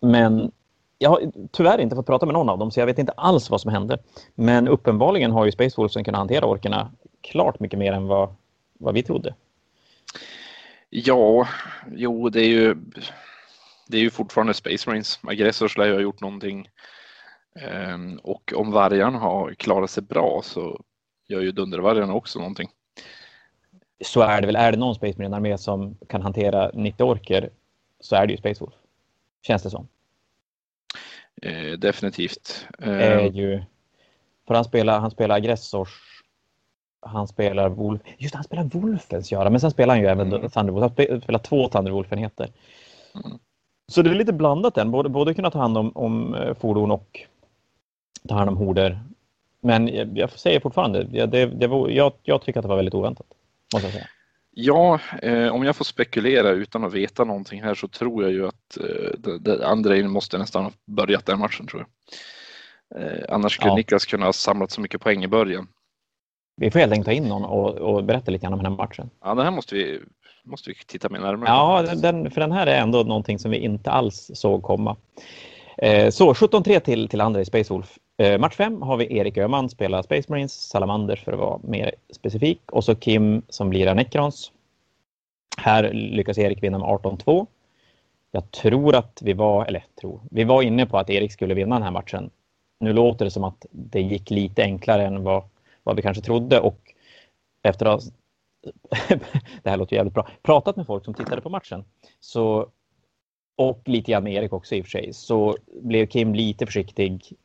Men 0.00 0.52
jag 0.98 1.10
har 1.10 1.32
tyvärr 1.52 1.78
inte 1.78 1.96
fått 1.96 2.06
prata 2.06 2.26
med 2.26 2.32
någon 2.32 2.48
av 2.48 2.58
dem, 2.58 2.70
så 2.70 2.80
jag 2.80 2.86
vet 2.86 2.98
inte 2.98 3.12
alls 3.12 3.50
vad 3.50 3.60
som 3.60 3.70
hände. 3.70 3.98
Men 4.34 4.68
uppenbarligen 4.68 5.30
har 5.30 5.44
ju 5.44 5.52
Space 5.52 5.74
Wolfsen 5.76 6.04
kunnat 6.04 6.18
hantera 6.18 6.46
orkerna 6.46 6.90
klart 7.20 7.60
mycket 7.60 7.78
mer 7.78 7.92
än 7.92 8.06
vad, 8.06 8.34
vad 8.78 8.94
vi 8.94 9.02
trodde. 9.02 9.34
Ja, 10.90 11.48
jo, 11.96 12.28
det 12.28 12.40
är 12.40 12.48
ju, 12.48 12.76
det 13.88 13.96
är 13.96 14.00
ju 14.00 14.10
fortfarande 14.10 14.54
Space 14.54 14.90
Marines. 14.90 15.20
Aggressors 15.22 15.78
lär 15.78 15.86
ju 15.86 15.92
ha 15.92 16.00
gjort 16.00 16.20
någonting. 16.20 16.68
Ehm, 17.54 18.18
och 18.18 18.52
om 18.56 18.70
vargarna 18.70 19.18
har 19.18 19.54
klarat 19.54 19.90
sig 19.90 20.02
bra 20.02 20.40
så 20.44 20.80
gör 21.28 21.40
ju 21.40 21.52
Dundervargarna 21.52 22.14
också 22.14 22.38
någonting 22.38 22.68
så 24.04 24.20
är 24.20 24.40
det 24.40 24.46
väl. 24.46 24.56
Är 24.56 24.72
det 24.72 24.78
någon 24.78 24.94
Space 24.94 25.18
Marine-armé 25.18 25.58
som 25.58 25.96
kan 26.06 26.22
hantera 26.22 26.70
90 26.74 27.04
orker 27.04 27.50
så 28.00 28.16
är 28.16 28.26
det 28.26 28.32
ju 28.32 28.36
Space 28.36 28.64
Wolf. 28.64 28.74
Känns 29.42 29.62
det 29.62 29.70
som. 29.70 29.88
Eh, 31.42 31.78
definitivt. 31.78 32.66
Eh. 32.78 32.88
Är 32.88 33.30
ju, 33.30 33.62
för 34.46 34.54
han 34.54 34.64
spelar, 34.64 35.00
han 35.00 35.10
spelar 35.10 35.36
aggressors. 35.36 35.88
Han 37.00 37.28
spelar 37.28 37.68
Wolf. 37.68 38.00
Just 38.18 38.34
han 38.34 38.44
spelar 38.44 38.64
Wolfens 38.64 39.32
göra, 39.32 39.50
men 39.50 39.60
sen 39.60 39.70
spelar 39.70 39.94
han 39.94 40.02
ju 40.02 40.08
även 40.08 40.32
mm. 40.32 40.50
Thunderwolf. 40.50 40.82
Han 40.82 41.20
spelar 41.20 41.38
två 41.38 41.68
Thunderwolf-enheter. 41.68 42.48
Mm. 43.14 43.38
Så 43.88 44.02
det 44.02 44.10
är 44.10 44.14
lite 44.14 44.32
blandat 44.32 44.78
än. 44.78 44.90
Både, 44.90 45.08
både 45.08 45.34
kunna 45.34 45.50
ta 45.50 45.58
hand 45.58 45.78
om, 45.78 45.92
om 45.94 46.34
eh, 46.34 46.54
fordon 46.54 46.90
och 46.90 47.20
ta 48.28 48.34
hand 48.34 48.50
om 48.50 48.56
horder. 48.56 49.00
Men 49.60 49.88
jag, 49.88 50.18
jag 50.18 50.30
säger 50.30 50.60
fortfarande, 50.60 51.26
det, 51.26 51.46
det 51.46 51.66
var, 51.66 51.88
jag, 51.88 52.12
jag 52.22 52.42
tycker 52.42 52.60
att 52.60 52.64
det 52.64 52.68
var 52.68 52.76
väldigt 52.76 52.94
oväntat 52.94 53.26
måste 53.74 53.86
jag 53.86 53.92
säga. 53.92 54.08
Ja, 54.52 55.00
eh, 55.22 55.48
om 55.48 55.64
jag 55.64 55.76
får 55.76 55.84
spekulera 55.84 56.50
utan 56.50 56.84
att 56.84 56.92
veta 56.92 57.24
någonting 57.24 57.62
här 57.62 57.74
så 57.74 57.88
tror 57.88 58.22
jag 58.22 58.32
ju 58.32 58.46
att 58.46 58.78
eh, 58.80 59.70
Andrei 59.70 60.02
måste 60.02 60.38
nästan 60.38 60.64
ha 60.64 60.72
börjat 60.86 61.26
den 61.26 61.38
matchen 61.38 61.66
tror 61.66 61.86
jag. 61.86 61.90
Eh, 63.02 63.24
annars 63.28 63.54
skulle 63.54 63.70
ja. 63.70 63.76
Niklas 63.76 64.04
kunna 64.06 64.26
ha 64.26 64.32
samlat 64.32 64.70
så 64.70 64.80
mycket 64.80 65.00
poäng 65.00 65.24
i 65.24 65.28
början. 65.28 65.68
Vi 66.56 66.70
får 66.70 66.78
helt 66.78 66.92
enkelt 66.92 67.06
ta 67.06 67.12
in 67.12 67.28
någon 67.28 67.44
och, 67.44 67.74
och 67.74 68.04
berätta 68.04 68.30
lite 68.30 68.42
grann 68.42 68.52
om 68.52 68.62
den 68.62 68.72
här 68.72 68.76
matchen. 68.76 69.10
Ja, 69.24 69.34
den 69.34 69.44
här 69.44 69.50
måste 69.50 69.74
vi, 69.74 70.00
måste 70.44 70.70
vi 70.70 70.76
titta 70.86 71.08
mer 71.08 71.20
närmare 71.20 71.50
Ja, 71.50 71.94
den, 71.94 72.30
för 72.30 72.40
den 72.40 72.52
här 72.52 72.66
är 72.66 72.80
ändå 72.80 73.02
någonting 73.02 73.38
som 73.38 73.50
vi 73.50 73.56
inte 73.58 73.90
alls 73.90 74.30
såg 74.34 74.62
komma. 74.62 74.96
Eh, 75.78 76.10
så 76.10 76.32
17-3 76.32 76.80
till, 76.80 77.08
till 77.08 77.20
Andrei 77.20 77.44
Space 77.44 77.72
Wolf. 77.72 77.98
Eh, 78.20 78.38
match 78.38 78.56
5 78.56 78.82
har 78.82 78.96
vi 78.96 79.18
Erik 79.18 79.36
Öhman 79.36 79.68
spelar 79.68 80.02
Space 80.02 80.32
Marines, 80.32 80.52
Salamander 80.52 81.16
för 81.16 81.32
att 81.32 81.38
vara 81.38 81.60
mer 81.64 81.94
specifik 82.10 82.60
och 82.72 82.84
så 82.84 82.94
Kim 82.94 83.42
som 83.48 83.70
blir 83.70 83.94
Necrons. 83.94 84.52
Här 85.58 85.92
lyckas 85.92 86.38
Erik 86.38 86.62
vinna 86.62 86.78
med 86.78 86.88
18-2. 86.88 87.46
Jag 88.30 88.50
tror 88.50 88.94
att 88.94 89.22
vi 89.22 89.32
var, 89.32 89.66
eller 89.66 89.84
tror, 90.00 90.20
vi 90.30 90.44
var 90.44 90.62
inne 90.62 90.86
på 90.86 90.98
att 90.98 91.10
Erik 91.10 91.32
skulle 91.32 91.54
vinna 91.54 91.74
den 91.74 91.82
här 91.82 91.90
matchen. 91.90 92.30
Nu 92.80 92.92
låter 92.92 93.24
det 93.24 93.30
som 93.30 93.44
att 93.44 93.66
det 93.70 94.00
gick 94.00 94.30
lite 94.30 94.62
enklare 94.62 95.06
än 95.06 95.22
vad, 95.22 95.42
vad 95.82 95.96
vi 95.96 96.02
kanske 96.02 96.22
trodde 96.22 96.60
och 96.60 96.80
efter 97.62 97.86
att 97.86 98.04
ha 98.04 98.10
det 99.62 99.70
här 99.70 99.76
låter 99.76 99.96
jävligt 99.96 100.14
bra. 100.14 100.28
Pratat 100.42 100.76
med 100.76 100.86
folk 100.86 101.04
som 101.04 101.14
tittade 101.14 101.40
på 101.40 101.48
matchen 101.48 101.84
så 102.20 102.68
och 103.56 103.82
lite 103.84 104.12
grann 104.12 104.24
med 104.24 104.34
Erik 104.34 104.52
också 104.52 104.74
i 104.74 104.80
och 104.80 104.84
för 104.84 104.90
sig 104.90 105.12
så 105.12 105.56
blev 105.82 106.06
Kim 106.06 106.34
lite 106.34 106.66
försiktig 106.66 107.36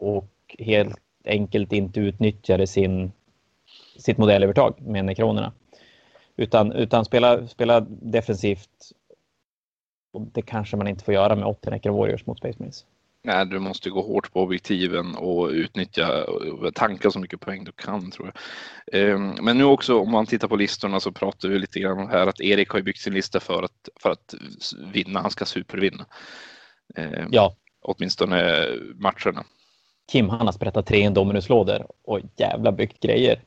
och 0.00 0.56
helt 0.58 0.98
enkelt 1.24 1.72
inte 1.72 2.00
utnyttjade 2.00 2.66
sin, 2.66 3.12
sitt 3.98 4.18
modellövertag 4.18 4.80
med 4.80 5.04
nekronerna. 5.04 5.52
Utan, 6.36 6.72
utan 6.72 7.04
spela, 7.04 7.46
spela 7.46 7.80
defensivt. 7.88 8.92
Och 10.12 10.20
det 10.20 10.42
kanske 10.42 10.76
man 10.76 10.88
inte 10.88 11.04
får 11.04 11.14
göra 11.14 11.36
med 11.36 11.44
80 11.44 11.70
Necro 11.70 11.98
Warriors 11.98 12.26
mot 12.26 12.38
Space 12.38 12.56
Marines. 12.58 12.84
Nej, 13.22 13.46
du 13.46 13.58
måste 13.58 13.90
gå 13.90 14.02
hårt 14.02 14.32
på 14.32 14.42
objektiven 14.42 15.14
och 15.14 15.48
utnyttja 15.48 16.24
och 16.24 16.74
tanka 16.74 17.10
så 17.10 17.18
mycket 17.18 17.40
poäng 17.40 17.64
du 17.64 17.72
kan 17.72 18.10
tror 18.10 18.32
jag. 18.32 18.36
Ehm, 19.00 19.34
men 19.42 19.58
nu 19.58 19.64
också 19.64 20.00
om 20.00 20.10
man 20.10 20.26
tittar 20.26 20.48
på 20.48 20.56
listorna 20.56 21.00
så 21.00 21.12
pratar 21.12 21.48
vi 21.48 21.58
lite 21.58 21.80
grann 21.80 21.98
om 21.98 22.08
här 22.08 22.26
att 22.26 22.40
Erik 22.40 22.68
har 22.68 22.80
byggt 22.80 23.00
sin 23.00 23.14
lista 23.14 23.40
för 23.40 23.62
att, 23.62 23.88
för 24.02 24.10
att 24.10 24.34
vinna. 24.92 25.20
Han 25.20 25.30
ska 25.30 25.44
supervinna. 25.44 26.06
Ehm, 26.96 27.28
ja. 27.30 27.56
Åtminstone 27.82 28.66
matcherna. 28.94 29.44
Kim 30.10 30.28
han 30.28 30.46
har 30.46 30.52
sprättat 30.52 30.86
tre 30.86 30.98
Indominus-lådor 30.98 31.86
och 32.02 32.20
jävla 32.36 32.72
byggt 32.72 33.00
grejer. 33.00 33.42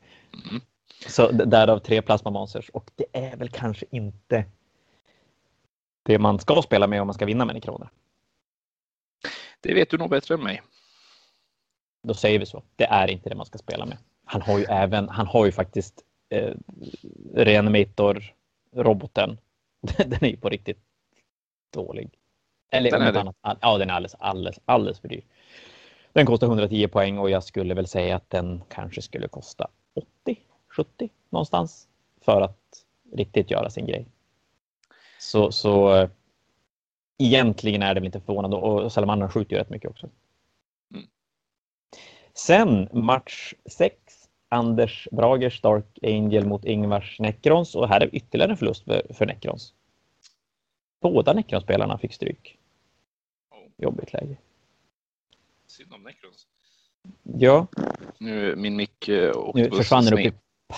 Mm. 0.49 0.61
Så 1.07 1.31
därav 1.31 1.79
tre 1.79 2.01
Plasma 2.01 2.31
Monsters 2.31 2.69
och 2.69 2.91
det 2.95 3.05
är 3.13 3.37
väl 3.37 3.49
kanske 3.49 3.85
inte 3.91 4.45
det 6.03 6.19
man 6.19 6.39
ska 6.39 6.61
spela 6.61 6.87
med 6.87 7.01
om 7.01 7.07
man 7.07 7.13
ska 7.13 7.25
vinna 7.25 7.45
med 7.45 7.55
Necroner. 7.55 7.89
Det 9.61 9.73
vet 9.73 9.89
du 9.89 9.97
nog 9.97 10.09
bättre 10.09 10.35
än 10.35 10.43
mig. 10.43 10.61
Då 12.03 12.13
säger 12.13 12.39
vi 12.39 12.45
så. 12.45 12.63
Det 12.75 12.85
är 12.85 13.07
inte 13.07 13.29
det 13.29 13.35
man 13.35 13.45
ska 13.45 13.57
spela 13.57 13.85
med. 13.85 13.97
Han 14.25 14.41
har 14.41 14.59
ju 14.59 14.65
även, 14.65 15.09
han 15.09 15.27
har 15.27 15.45
ju 15.45 15.51
faktiskt 15.51 16.01
eh, 16.29 16.53
Reanimator-roboten. 17.33 19.37
den 19.97 20.23
är 20.23 20.29
ju 20.29 20.37
på 20.37 20.49
riktigt 20.49 20.79
dålig. 21.73 22.09
Eller 22.71 22.91
den 22.91 23.01
är 23.01 23.13
annat, 23.13 23.35
ja, 23.61 23.77
den 23.77 23.89
är 23.89 23.93
alldeles, 23.93 24.15
alldeles, 24.19 24.59
alldeles 24.65 24.99
för 24.99 25.07
dyr. 25.07 25.23
Den 26.13 26.25
kostar 26.25 26.47
110 26.47 26.87
poäng 26.87 27.17
och 27.17 27.29
jag 27.29 27.43
skulle 27.43 27.73
väl 27.73 27.87
säga 27.87 28.15
att 28.15 28.29
den 28.29 28.63
kanske 28.69 29.01
skulle 29.01 29.27
kosta 29.27 29.67
80, 29.93 30.39
70 30.67 31.09
någonstans 31.29 31.87
för 32.21 32.41
att 32.41 32.85
riktigt 33.13 33.51
göra 33.51 33.69
sin 33.69 33.85
grej. 33.85 34.05
Så, 35.19 35.51
så 35.51 36.07
egentligen 37.17 37.81
är 37.81 37.93
det 37.93 37.99
väl 37.99 38.05
inte 38.05 38.21
förvånande 38.21 38.57
och 38.57 38.91
Salamander 38.91 39.27
skjuter 39.27 39.55
ju 39.55 39.59
rätt 39.59 39.69
mycket 39.69 39.91
också. 39.91 40.09
Mm. 40.93 41.07
Sen 42.33 42.89
match 42.91 43.53
6. 43.65 43.95
Anders 44.49 45.07
Bragers 45.11 45.61
Dark 45.61 45.99
Angel 46.03 46.45
mot 46.45 46.65
Ingvars 46.65 47.19
Necrons 47.19 47.75
och 47.75 47.87
här 47.87 48.01
är 48.01 48.15
ytterligare 48.15 48.51
en 48.51 48.57
förlust 48.57 48.83
för, 48.83 49.13
för 49.13 49.25
Necrons. 49.25 49.73
Båda 51.01 51.33
Necrons-spelarna 51.33 51.97
fick 51.97 52.13
stryk. 52.13 52.57
Jobbigt 53.77 54.13
läge. 54.13 54.37
Synd 55.73 55.93
om 55.93 56.03
Necrons. 56.03 56.47
Ja. 57.23 57.67
Nu 58.17 58.55
min 58.55 58.75
mick 58.75 59.07
eh, 59.07 59.37
åkte 59.37 59.61
Nu 59.61 59.71
försvann 59.71 60.05
den 60.05 60.13
upp 60.13 60.19
i 60.19 60.33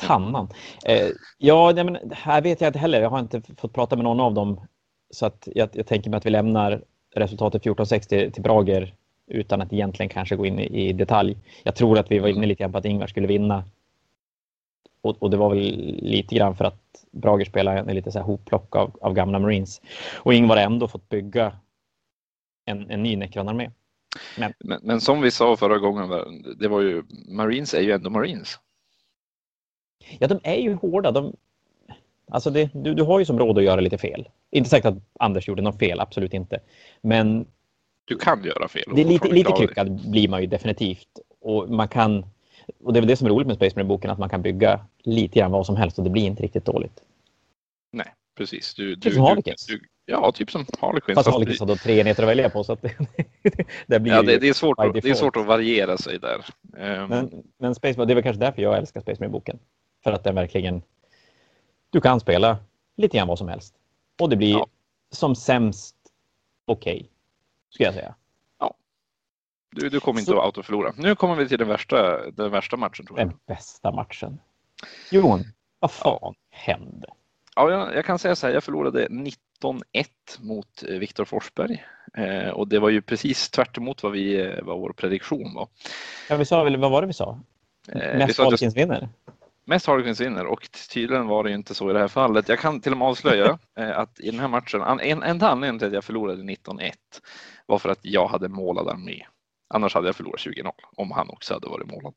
pannan. 0.07 0.47
Eh, 0.85 1.09
ja, 1.37 1.71
nej, 1.75 1.83
men 1.83 2.11
här 2.11 2.41
vet 2.41 2.61
jag 2.61 2.69
inte 2.69 2.79
heller. 2.79 3.01
Jag 3.01 3.09
har 3.09 3.19
inte 3.19 3.41
fått 3.57 3.73
prata 3.73 3.95
med 3.95 4.03
någon 4.03 4.19
av 4.19 4.33
dem. 4.33 4.67
Så 5.09 5.25
att 5.25 5.47
jag, 5.55 5.69
jag 5.73 5.87
tänker 5.87 6.09
mig 6.09 6.17
att 6.17 6.25
vi 6.25 6.29
lämnar 6.29 6.83
resultatet 7.15 7.63
14-6 7.63 8.09
till, 8.09 8.31
till 8.31 8.43
Brager 8.43 8.95
utan 9.27 9.61
att 9.61 9.73
egentligen 9.73 10.09
kanske 10.09 10.35
gå 10.35 10.45
in 10.45 10.59
i, 10.59 10.89
i, 10.89 10.93
detalj. 10.93 11.37
Jag 11.63 11.75
tror 11.75 11.99
att 11.99 12.11
vi 12.11 12.19
var 12.19 12.27
inne 12.27 12.45
lite 12.45 12.63
grann 12.63 12.71
på 12.71 12.77
att 12.77 12.85
Ingvar 12.85 13.07
skulle 13.07 13.27
vinna. 13.27 13.63
Och, 15.01 15.23
och, 15.23 15.29
det 15.29 15.37
var 15.37 15.49
väl 15.49 15.59
lite 16.01 16.35
grann 16.35 16.55
för 16.55 16.65
att 16.65 17.05
Brager 17.11 17.45
spelar 17.45 17.75
en 17.75 17.95
lite 17.95 18.11
så 18.11 18.19
här 18.19 18.25
hopplock 18.25 18.75
av, 18.75 18.97
av 19.01 19.13
gamla 19.13 19.39
Marines. 19.39 19.81
Och 20.13 20.33
Ingvar 20.33 20.57
har 20.57 20.63
ändå 20.63 20.87
fått 20.87 21.09
bygga 21.09 21.59
en, 22.65 22.89
en 22.89 23.03
ny 23.03 23.15
Necron-armé. 23.15 23.71
Men. 24.37 24.53
Men, 24.59 24.79
men, 24.83 25.01
som 25.01 25.21
vi 25.21 25.31
sa 25.31 25.57
förra 25.57 25.77
gången, 25.77 26.09
det 26.59 26.67
var 26.67 26.81
ju, 26.81 27.03
Marines 27.27 27.73
är 27.73 27.81
ju 27.81 27.91
ändå 27.91 28.09
Marines. 28.09 28.59
Ja, 30.19 30.27
de 30.27 30.39
är 30.43 30.57
ju 30.57 30.73
hårda. 30.73 31.11
De, 31.11 31.35
alltså 32.31 32.49
det, 32.49 32.69
du, 32.73 32.93
du 32.93 33.03
har 33.03 33.19
ju 33.19 33.25
som 33.25 33.39
råd 33.39 33.57
att 33.57 33.63
göra 33.63 33.81
lite 33.81 33.97
fel. 33.97 34.29
Inte 34.51 34.69
sagt 34.69 34.85
att 34.85 34.97
Anders 35.19 35.47
gjorde 35.47 35.61
något 35.61 35.79
fel, 35.79 35.99
absolut 35.99 36.33
inte. 36.33 36.59
Men 37.01 37.47
du 38.05 38.17
kan 38.17 38.43
göra 38.43 38.67
fel. 38.67 38.83
Det 38.95 39.01
är 39.01 39.05
lite, 39.05 39.27
lite 39.27 39.51
kryckad 39.51 40.09
blir 40.11 40.27
man 40.27 40.41
ju 40.41 40.47
definitivt. 40.47 41.07
Och 41.41 41.69
man 41.69 41.87
kan, 41.87 42.25
och 42.83 42.93
det 42.93 42.99
är 42.99 43.01
väl 43.01 43.07
det 43.07 43.17
som 43.17 43.27
är 43.27 43.31
roligt 43.31 43.47
med 43.47 43.55
Space 43.55 43.75
Marine-boken, 43.75 44.11
att 44.11 44.19
man 44.19 44.29
kan 44.29 44.41
bygga 44.41 44.85
lite 45.03 45.39
grann 45.39 45.51
vad 45.51 45.65
som 45.65 45.75
helst 45.75 45.97
och 45.97 46.03
det 46.03 46.09
blir 46.09 46.25
inte 46.25 46.43
riktigt 46.43 46.65
dåligt. 46.65 47.01
Nej, 47.91 48.13
precis. 48.37 48.75
Du, 48.75 48.95
du, 48.95 49.09
du, 49.09 49.41
du, 49.67 49.79
ja, 50.05 50.31
typ 50.31 50.51
som 50.51 50.65
Harlequins. 50.79 51.15
Fast 51.17 51.25
Fast 51.25 51.35
Harlequins 51.35 51.59
har 51.59 51.67
då 51.67 51.75
tre 51.75 51.99
enheter 51.99 52.23
att 52.23 52.29
välja 52.29 52.49
på 52.49 52.63
så 52.63 52.73
att 52.73 52.81
det, 52.81 52.93
det 53.87 53.99
blir 53.99 54.13
Ja, 54.13 54.21
det, 54.21 54.37
det, 54.37 54.49
är 54.49 54.53
svårt, 54.53 54.79
att- 54.79 54.93
det 54.93 55.09
är 55.09 55.13
svårt 55.13 55.35
att 55.35 55.45
variera 55.45 55.97
sig 55.97 56.19
där. 56.19 56.45
Ehm, 56.77 57.09
Men, 57.09 57.43
men 57.57 57.75
Space 57.75 58.05
det 58.05 58.13
är 58.13 58.15
väl 58.15 58.23
kanske 58.23 58.39
därför 58.39 58.61
jag 58.61 58.77
älskar 58.77 59.01
Space 59.01 59.19
Marine-boken. 59.21 59.59
För 60.03 60.11
att 60.11 60.23
den 60.23 60.35
verkligen... 60.35 60.81
Du 61.89 62.01
kan 62.01 62.19
spela 62.19 62.57
lite 62.97 63.17
grann 63.17 63.27
vad 63.27 63.37
som 63.37 63.47
helst. 63.47 63.75
Och 64.21 64.29
det 64.29 64.35
blir 64.35 64.51
Ja. 64.53 64.67
som 65.11 65.35
sämst 65.35 65.95
okej, 66.65 67.09
skulle 67.69 67.87
jag 67.87 67.93
säga. 67.93 68.15
du, 69.71 69.89
du 69.89 69.99
kommer 69.99 70.19
inte 70.19 70.31
Så- 70.31 70.39
att 70.39 70.45
autoförlora. 70.45 70.93
Nu 70.97 71.15
kommer 71.15 71.35
vi 71.35 71.47
till 71.47 71.57
den 71.59 71.67
värsta, 71.67 72.29
den 72.31 72.51
värsta 72.51 72.77
matchen 72.77 73.05
tror 73.05 73.19
jag. 73.19 73.27
Den 73.27 73.37
bästa 73.47 73.91
matchen. 73.91 74.39
Jon, 75.11 75.43
vad 75.79 75.91
fan 75.91 76.35
hände? 76.49 77.07
Ja, 77.55 77.71
jag, 77.71 77.95
jag 77.95 78.05
kan 78.05 78.19
säga 78.19 78.35
så 78.35 78.47
här, 78.47 78.53
jag 78.53 78.63
förlorade 78.63 79.07
19-1 79.61 80.05
mot 80.39 80.83
eh, 80.83 80.97
Viktor 80.97 81.25
Forsberg. 81.25 81.83
Eh, 82.17 82.49
och 82.49 82.67
det 82.67 82.79
var 82.79 82.89
ju 82.89 83.01
precis 83.01 83.49
tvärt 83.49 83.77
vad, 84.03 84.11
vi, 84.11 84.41
eh, 84.41 84.63
vad 84.63 84.79
vår 84.79 84.93
prediktion 84.93 85.53
var. 85.53 85.67
Ja, 86.29 86.35
vi 86.35 86.45
sa 86.45 86.63
väl, 86.63 86.77
vad 86.77 86.91
var 86.91 87.01
det 87.01 87.07
vi 87.07 87.13
sa? 87.13 87.39
Mest 87.93 88.39
Harlequins 88.39 88.77
vinner? 88.77 89.09
Mest 89.65 89.85
Harlequins 89.85 90.21
vinner 90.21 90.45
och 90.45 90.69
tydligen 90.93 91.27
var 91.27 91.43
det 91.43 91.49
ju 91.49 91.55
inte 91.55 91.73
så 91.73 91.89
i 91.89 91.93
det 91.93 91.99
här 91.99 92.07
fallet. 92.07 92.49
Jag 92.49 92.59
kan 92.59 92.81
till 92.81 92.91
och 92.91 92.97
med 92.97 93.07
avslöja 93.07 93.57
att 93.75 94.19
i 94.19 94.31
den 94.31 94.39
här 94.39 94.47
matchen, 94.47 94.81
en, 94.81 95.23
en 95.23 95.41
anledning 95.41 95.79
till 95.79 95.87
att 95.87 95.93
jag 95.93 96.03
förlorade 96.03 96.43
19-1 96.43 96.91
var 97.65 97.79
för 97.79 97.89
att 97.89 97.99
jag 98.01 98.27
hade 98.27 98.49
målad 98.49 98.87
armé. 98.87 99.25
Annars 99.73 99.93
hade 99.93 100.07
jag 100.07 100.15
förlorat 100.15 100.39
20-0 100.39 100.71
om 100.95 101.11
han 101.11 101.29
också 101.29 101.53
hade 101.53 101.67
varit 101.67 101.87
målad. 101.87 102.13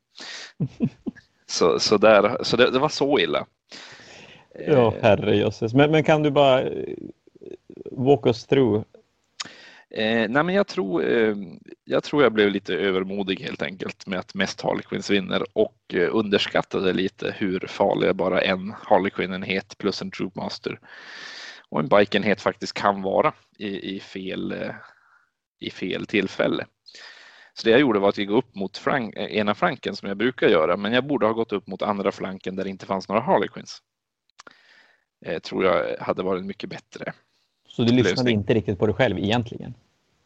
så 1.45 1.79
så, 1.79 1.97
där, 1.97 2.43
så 2.43 2.57
det, 2.57 2.71
det 2.71 2.79
var 2.79 2.89
så 2.89 3.19
illa. 3.19 3.45
Ja, 4.67 4.93
herrejösses. 5.01 5.73
Men, 5.73 5.91
men 5.91 6.03
kan 6.03 6.23
du 6.23 6.31
bara 6.31 6.63
walk 7.91 8.25
us 8.25 8.45
through? 8.45 8.83
Eh, 9.91 10.29
nej 10.29 10.43
men 10.43 10.55
jag 10.55 10.67
tror, 10.67 11.03
eh, 11.03 11.35
jag 11.83 12.03
tror 12.03 12.23
jag 12.23 12.33
blev 12.33 12.51
lite 12.51 12.75
övermodig 12.75 13.39
helt 13.39 13.61
enkelt 13.61 14.07
med 14.07 14.19
att 14.19 14.35
mest 14.35 14.61
Harlequins 14.61 15.09
vinner 15.09 15.43
och 15.53 15.93
eh, 15.93 16.09
underskattade 16.15 16.93
lite 16.93 17.35
hur 17.37 17.59
farliga 17.59 18.13
bara 18.13 18.41
en 18.41 18.73
Harlequin-enhet 18.83 19.77
plus 19.77 20.01
en 20.01 20.11
Troopmaster 20.11 20.79
och 21.69 21.79
en 21.79 21.87
Bike-enhet 21.87 22.41
faktiskt 22.41 22.73
kan 22.73 23.01
vara 23.01 23.33
i, 23.57 23.95
i, 23.95 23.99
fel, 23.99 24.51
eh, 24.51 24.75
i 25.59 25.69
fel 25.71 26.05
tillfälle. 26.05 26.65
Så 27.53 27.65
det 27.65 27.71
jag 27.71 27.79
gjorde 27.79 27.99
var 27.99 28.09
att 28.09 28.17
gå 28.27 28.37
upp 28.37 28.55
mot 28.55 28.77
flank, 28.77 29.15
eh, 29.15 29.37
ena 29.37 29.55
flanken 29.55 29.95
som 29.95 30.07
jag 30.07 30.17
brukar 30.17 30.47
göra, 30.47 30.77
men 30.77 30.93
jag 30.93 31.07
borde 31.07 31.25
ha 31.25 31.33
gått 31.33 31.53
upp 31.53 31.67
mot 31.67 31.81
andra 31.81 32.11
flanken 32.11 32.55
där 32.55 32.63
det 32.63 32.69
inte 32.69 32.85
fanns 32.85 33.09
några 33.09 33.21
Harlequins. 33.21 33.81
Eh, 35.25 35.39
tror 35.39 35.65
jag 35.65 35.97
hade 35.97 36.23
varit 36.23 36.45
mycket 36.45 36.69
bättre. 36.69 37.13
Så 37.79 37.85
du 37.85 37.91
lyssnade 37.91 38.15
Lösning. 38.15 38.37
inte 38.37 38.53
riktigt 38.53 38.79
på 38.79 38.85
dig 38.85 38.95
själv 38.95 39.19
egentligen? 39.19 39.73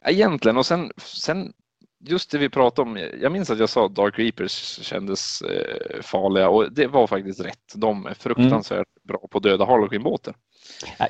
Egentligen 0.04 0.56
och 0.56 0.66
sen, 0.66 0.90
sen 0.96 1.52
just 1.98 2.30
det 2.30 2.38
vi 2.38 2.48
pratade 2.48 2.90
om. 2.90 2.98
Jag 3.22 3.32
minns 3.32 3.50
att 3.50 3.58
jag 3.58 3.68
sa 3.68 3.86
att 3.86 3.94
Dark 3.94 4.18
Reapers 4.18 4.78
kändes 4.82 5.42
eh, 5.42 6.02
farliga 6.02 6.48
och 6.48 6.72
det 6.72 6.86
var 6.86 7.06
faktiskt 7.06 7.40
rätt. 7.40 7.72
De 7.74 8.06
är 8.06 8.14
fruktansvärt 8.14 8.88
bra 9.02 9.18
på 9.30 9.38
att 9.38 9.44
döda 9.44 9.64
Harlequin-båtar. 9.64 10.34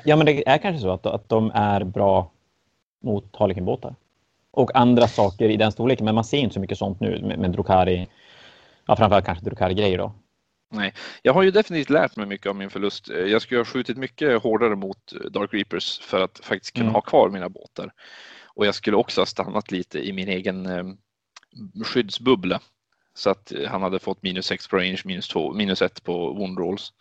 Ja, 0.03 0.15
men 0.15 0.25
det 0.25 0.49
är 0.49 0.57
kanske 0.57 0.81
så 0.81 0.89
att, 0.91 1.05
att 1.05 1.29
de 1.29 1.51
är 1.53 1.83
bra 1.83 2.31
mot 3.03 3.35
Harlequin-båtar. 3.35 3.95
Och 4.51 4.75
andra 4.75 5.07
saker 5.07 5.49
i 5.49 5.57
den 5.57 5.71
storleken, 5.71 6.05
men 6.05 6.15
man 6.15 6.23
ser 6.23 6.37
inte 6.37 6.53
så 6.53 6.59
mycket 6.59 6.77
sånt 6.77 6.99
nu 6.99 7.21
med, 7.21 7.39
med 7.39 7.51
Drukari. 7.51 8.07
Ja, 8.85 8.95
framförallt 8.95 9.25
kanske 9.25 9.45
Drukari-grejer 9.45 9.97
då. 9.97 10.11
Jag 11.21 11.33
har 11.33 11.43
ju 11.43 11.51
definitivt 11.51 11.89
lärt 11.89 12.15
mig 12.15 12.25
mycket 12.25 12.47
av 12.49 12.55
min 12.55 12.69
förlust. 12.69 13.09
Eh, 13.09 13.17
Jag 13.17 13.41
skulle 13.41 13.59
ha 13.59 13.65
skjutit 13.65 13.97
mycket 13.97 14.41
hårdare 14.43 14.75
mot 14.75 15.13
eh, 15.13 15.19
Dark 15.31 15.53
Reapers 15.53 15.99
för 15.99 16.21
att 16.21 16.39
faktiskt 16.43 16.73
kunna 16.73 16.85
Mm. 16.85 16.93
ha 16.93 17.01
kvar 17.01 17.29
mina 17.29 17.49
båtar. 17.49 17.91
Och 18.45 18.65
jag 18.65 18.75
skulle 18.75 18.97
också 18.97 19.21
ha 19.21 19.25
stannat 19.25 19.71
lite 19.71 20.07
i 20.07 20.13
min 20.13 20.27
egen 20.29 20.65
eh, 20.65 20.83
skyddsbubbla. 21.85 22.59
Så 23.13 23.29
att 23.29 23.51
han 23.67 23.81
hade 23.81 23.99
fått 23.99 24.23
minus 24.23 24.45
6 24.45 24.67
på 24.67 24.77
range, 24.77 25.01
minus 25.05 25.27
2, 25.27 25.53
minus 25.53 25.81
1 25.81 26.03
på 26.03 26.33
wound 26.33 26.59
rolls. 26.59 26.93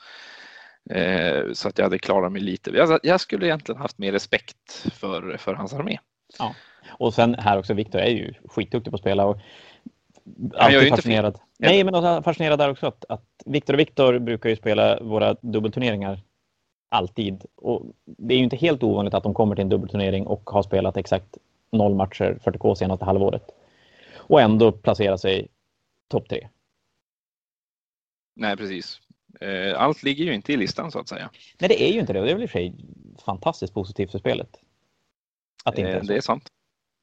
Eh, 0.91 1.53
så 1.53 1.69
att 1.69 1.79
jag 1.79 1.85
hade 1.85 1.99
klarat 1.99 2.33
mig 2.33 2.43
lite. 2.43 2.71
Jag, 2.71 3.01
jag 3.03 3.21
skulle 3.21 3.47
egentligen 3.47 3.81
haft 3.81 3.99
mer 3.99 4.13
respekt 4.13 4.87
för, 4.95 5.37
för 5.37 5.55
hans 5.55 5.73
armé. 5.73 5.99
Och 6.91 7.15
sen 7.15 7.35
här 7.35 7.59
också, 7.59 7.75
Viktor 7.75 7.99
är 8.01 8.11
ju 8.11 8.35
skitduktig 8.49 8.91
på 8.91 8.95
att 8.95 9.01
spela. 9.01 9.25
Och 9.27 9.37
alltid 10.59 10.79
fascinerad. 10.97 11.39
Nej, 11.59 11.85
men 11.85 11.95
också 11.95 12.23
fascinerad 12.23 12.59
där 12.59 12.71
också 12.71 12.87
att, 12.87 13.05
att 13.09 13.25
Viktor 13.47 13.75
och 13.75 13.81
Viktor 13.81 14.19
brukar 14.19 14.51
ju 14.51 14.57
spela 14.57 15.01
våra 15.01 15.35
dubbelturneringar 15.41 16.21
alltid. 16.89 17.45
Och 17.55 17.83
det 18.05 18.35
är 18.35 18.39
ju 18.39 18.45
inte 18.45 18.57
helt 18.57 18.83
ovanligt 18.83 19.15
att 19.15 19.23
de 19.23 19.35
kommer 19.35 19.55
till 19.55 19.63
en 19.63 19.69
dubbelturnering 19.69 20.27
och 20.27 20.51
har 20.51 20.63
spelat 20.63 20.97
exakt 20.97 21.39
noll 21.73 21.95
matcher 21.95 22.39
40K 22.45 22.75
senaste 22.75 23.05
halvåret. 23.05 23.51
Och 24.17 24.41
ändå 24.41 24.73
placera 24.73 25.19
sig 25.19 25.49
topp 26.09 26.29
tre. 26.29 26.49
Nej, 28.37 28.57
precis. 28.57 29.01
Eh, 29.41 29.81
allt 29.81 30.03
ligger 30.03 30.25
ju 30.25 30.35
inte 30.35 30.53
i 30.53 30.57
listan 30.57 30.91
så 30.93 30.99
att 30.99 31.09
säga. 31.09 31.31
Nej, 31.59 31.69
det 31.69 31.83
är 31.89 31.93
ju 31.93 32.01
inte 32.01 32.13
det. 32.13 32.21
Och 32.21 32.27
det 32.27 32.33
är 32.33 32.35
väl 32.35 32.43
i 32.43 32.47
och 32.47 32.51
för 32.51 32.59
sig 32.59 32.75
fantastiskt 33.25 33.75
positivt 33.75 34.11
för 34.11 34.19
spelet. 34.19 34.57
Att 35.65 35.75
det 35.77 35.81
inte 35.81 35.91
Eh, 35.93 35.97
är 35.97 36.01
så. 36.01 36.07
det 36.07 36.17
är 36.17 36.21
sant. 36.21 36.49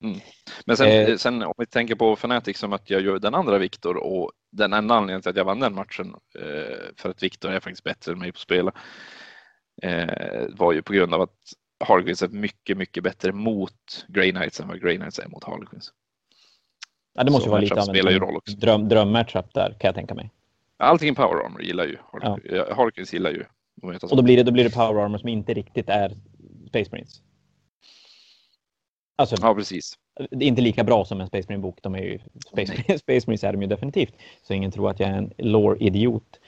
Mm. 0.03 0.19
Men 0.65 0.77
sen, 0.77 0.87
Eh. 0.87 1.17
sen 1.17 1.43
om 1.43 1.53
vi 1.57 1.65
tänker 1.65 1.95
på 1.95 2.13
Fnatic 2.13 2.57
som 2.57 2.73
att 2.73 2.89
jag 2.89 3.01
gör 3.01 3.19
den 3.19 3.35
andra 3.35 3.57
Viktor 3.57 3.97
och 3.97 4.31
den 4.51 4.73
enda 4.73 4.95
anledningen 4.95 5.21
till 5.21 5.29
att 5.29 5.35
jag 5.35 5.45
vann 5.45 5.59
den 5.59 5.75
matchen 5.75 6.15
eh, 6.39 6.77
för 6.97 7.09
att 7.09 7.23
Viktor 7.23 7.51
är 7.51 7.59
faktiskt 7.59 7.83
bättre 7.83 8.11
än 8.11 8.19
mig 8.19 8.31
på 8.31 8.35
att 8.35 8.39
spela 8.39 8.71
eh, 9.81 10.47
var 10.49 10.73
ju 10.73 10.81
på 10.81 10.93
grund 10.93 11.13
av 11.13 11.21
att 11.21 11.37
Harlequins 11.83 12.21
är 12.21 12.27
mycket, 12.27 12.77
mycket 12.77 13.03
bättre 13.03 13.31
mot 13.31 14.05
Grey 14.07 14.31
Knights 14.31 14.59
än 14.59 14.67
vad 14.67 14.81
Grey 14.81 14.97
Knights 14.97 15.19
är 15.19 15.27
mot 15.27 15.43
Harlequins. 15.43 15.93
Ja, 17.13 17.23
det 17.23 17.31
måste 17.31 17.43
så 17.43 17.47
ju 17.47 17.51
vara 17.51 17.61
lite 17.61 17.81
av 17.81 18.29
en 18.55 18.59
dröm, 18.59 18.89
drömmatchup 18.89 19.53
där, 19.53 19.69
kan 19.79 19.87
jag 19.87 19.95
tänka 19.95 20.15
mig. 20.15 20.31
Allting 20.77 21.09
i 21.09 21.15
Power 21.15 21.45
Armor 21.45 21.61
gillar 21.61 21.85
ju 21.85 21.97
Harlequins. 22.11 22.69
Harlequins 22.75 23.13
gillar 23.13 23.31
ju 23.31 23.45
Och 24.01 24.15
då 24.15 24.21
blir 24.21 24.37
det, 24.37 24.43
då 24.43 24.51
blir 24.51 24.63
det 24.63 24.69
Power 24.69 25.03
Armor 25.03 25.17
som 25.17 25.29
inte 25.29 25.53
riktigt 25.53 25.89
är 25.89 26.11
Space 26.67 26.91
Marines. 26.91 27.21
Alltså, 29.15 29.35
Ja, 29.41 29.55
precis. 29.55 29.93
det 30.31 30.45
är 30.45 30.47
inte 30.47 30.61
lika 30.61 30.83
bra 30.83 31.05
som 31.05 31.21
en 31.21 31.27
Space 31.27 31.45
Marine-bok. 31.49 31.77
De 31.81 31.95
är 31.95 31.99
ju, 31.99 32.19
Space, 32.51 32.73
Marine, 32.73 32.99
Space 32.99 33.27
Marines 33.27 33.43
är 33.43 33.51
de 33.51 33.61
ju 33.61 33.67
definitivt. 33.67 34.13
Så 34.43 34.53
ingen 34.53 34.71
tror 34.71 34.89
att 34.89 34.99
jag 34.99 35.09
är 35.09 35.13
en 35.13 35.33
lore-idiot. 35.37 36.39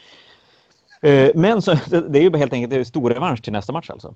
Eh, 1.01 1.29
Men 1.35 1.61
så, 1.61 1.71
det 2.09 2.19
är 2.19 2.23
ju 2.23 2.37
helt 2.37 2.53
enkelt 2.53 2.87
stor 2.87 3.09
revansch 3.09 3.43
till 3.43 3.53
nästa 3.53 3.73
match 3.73 3.89
alltså. 3.89 4.15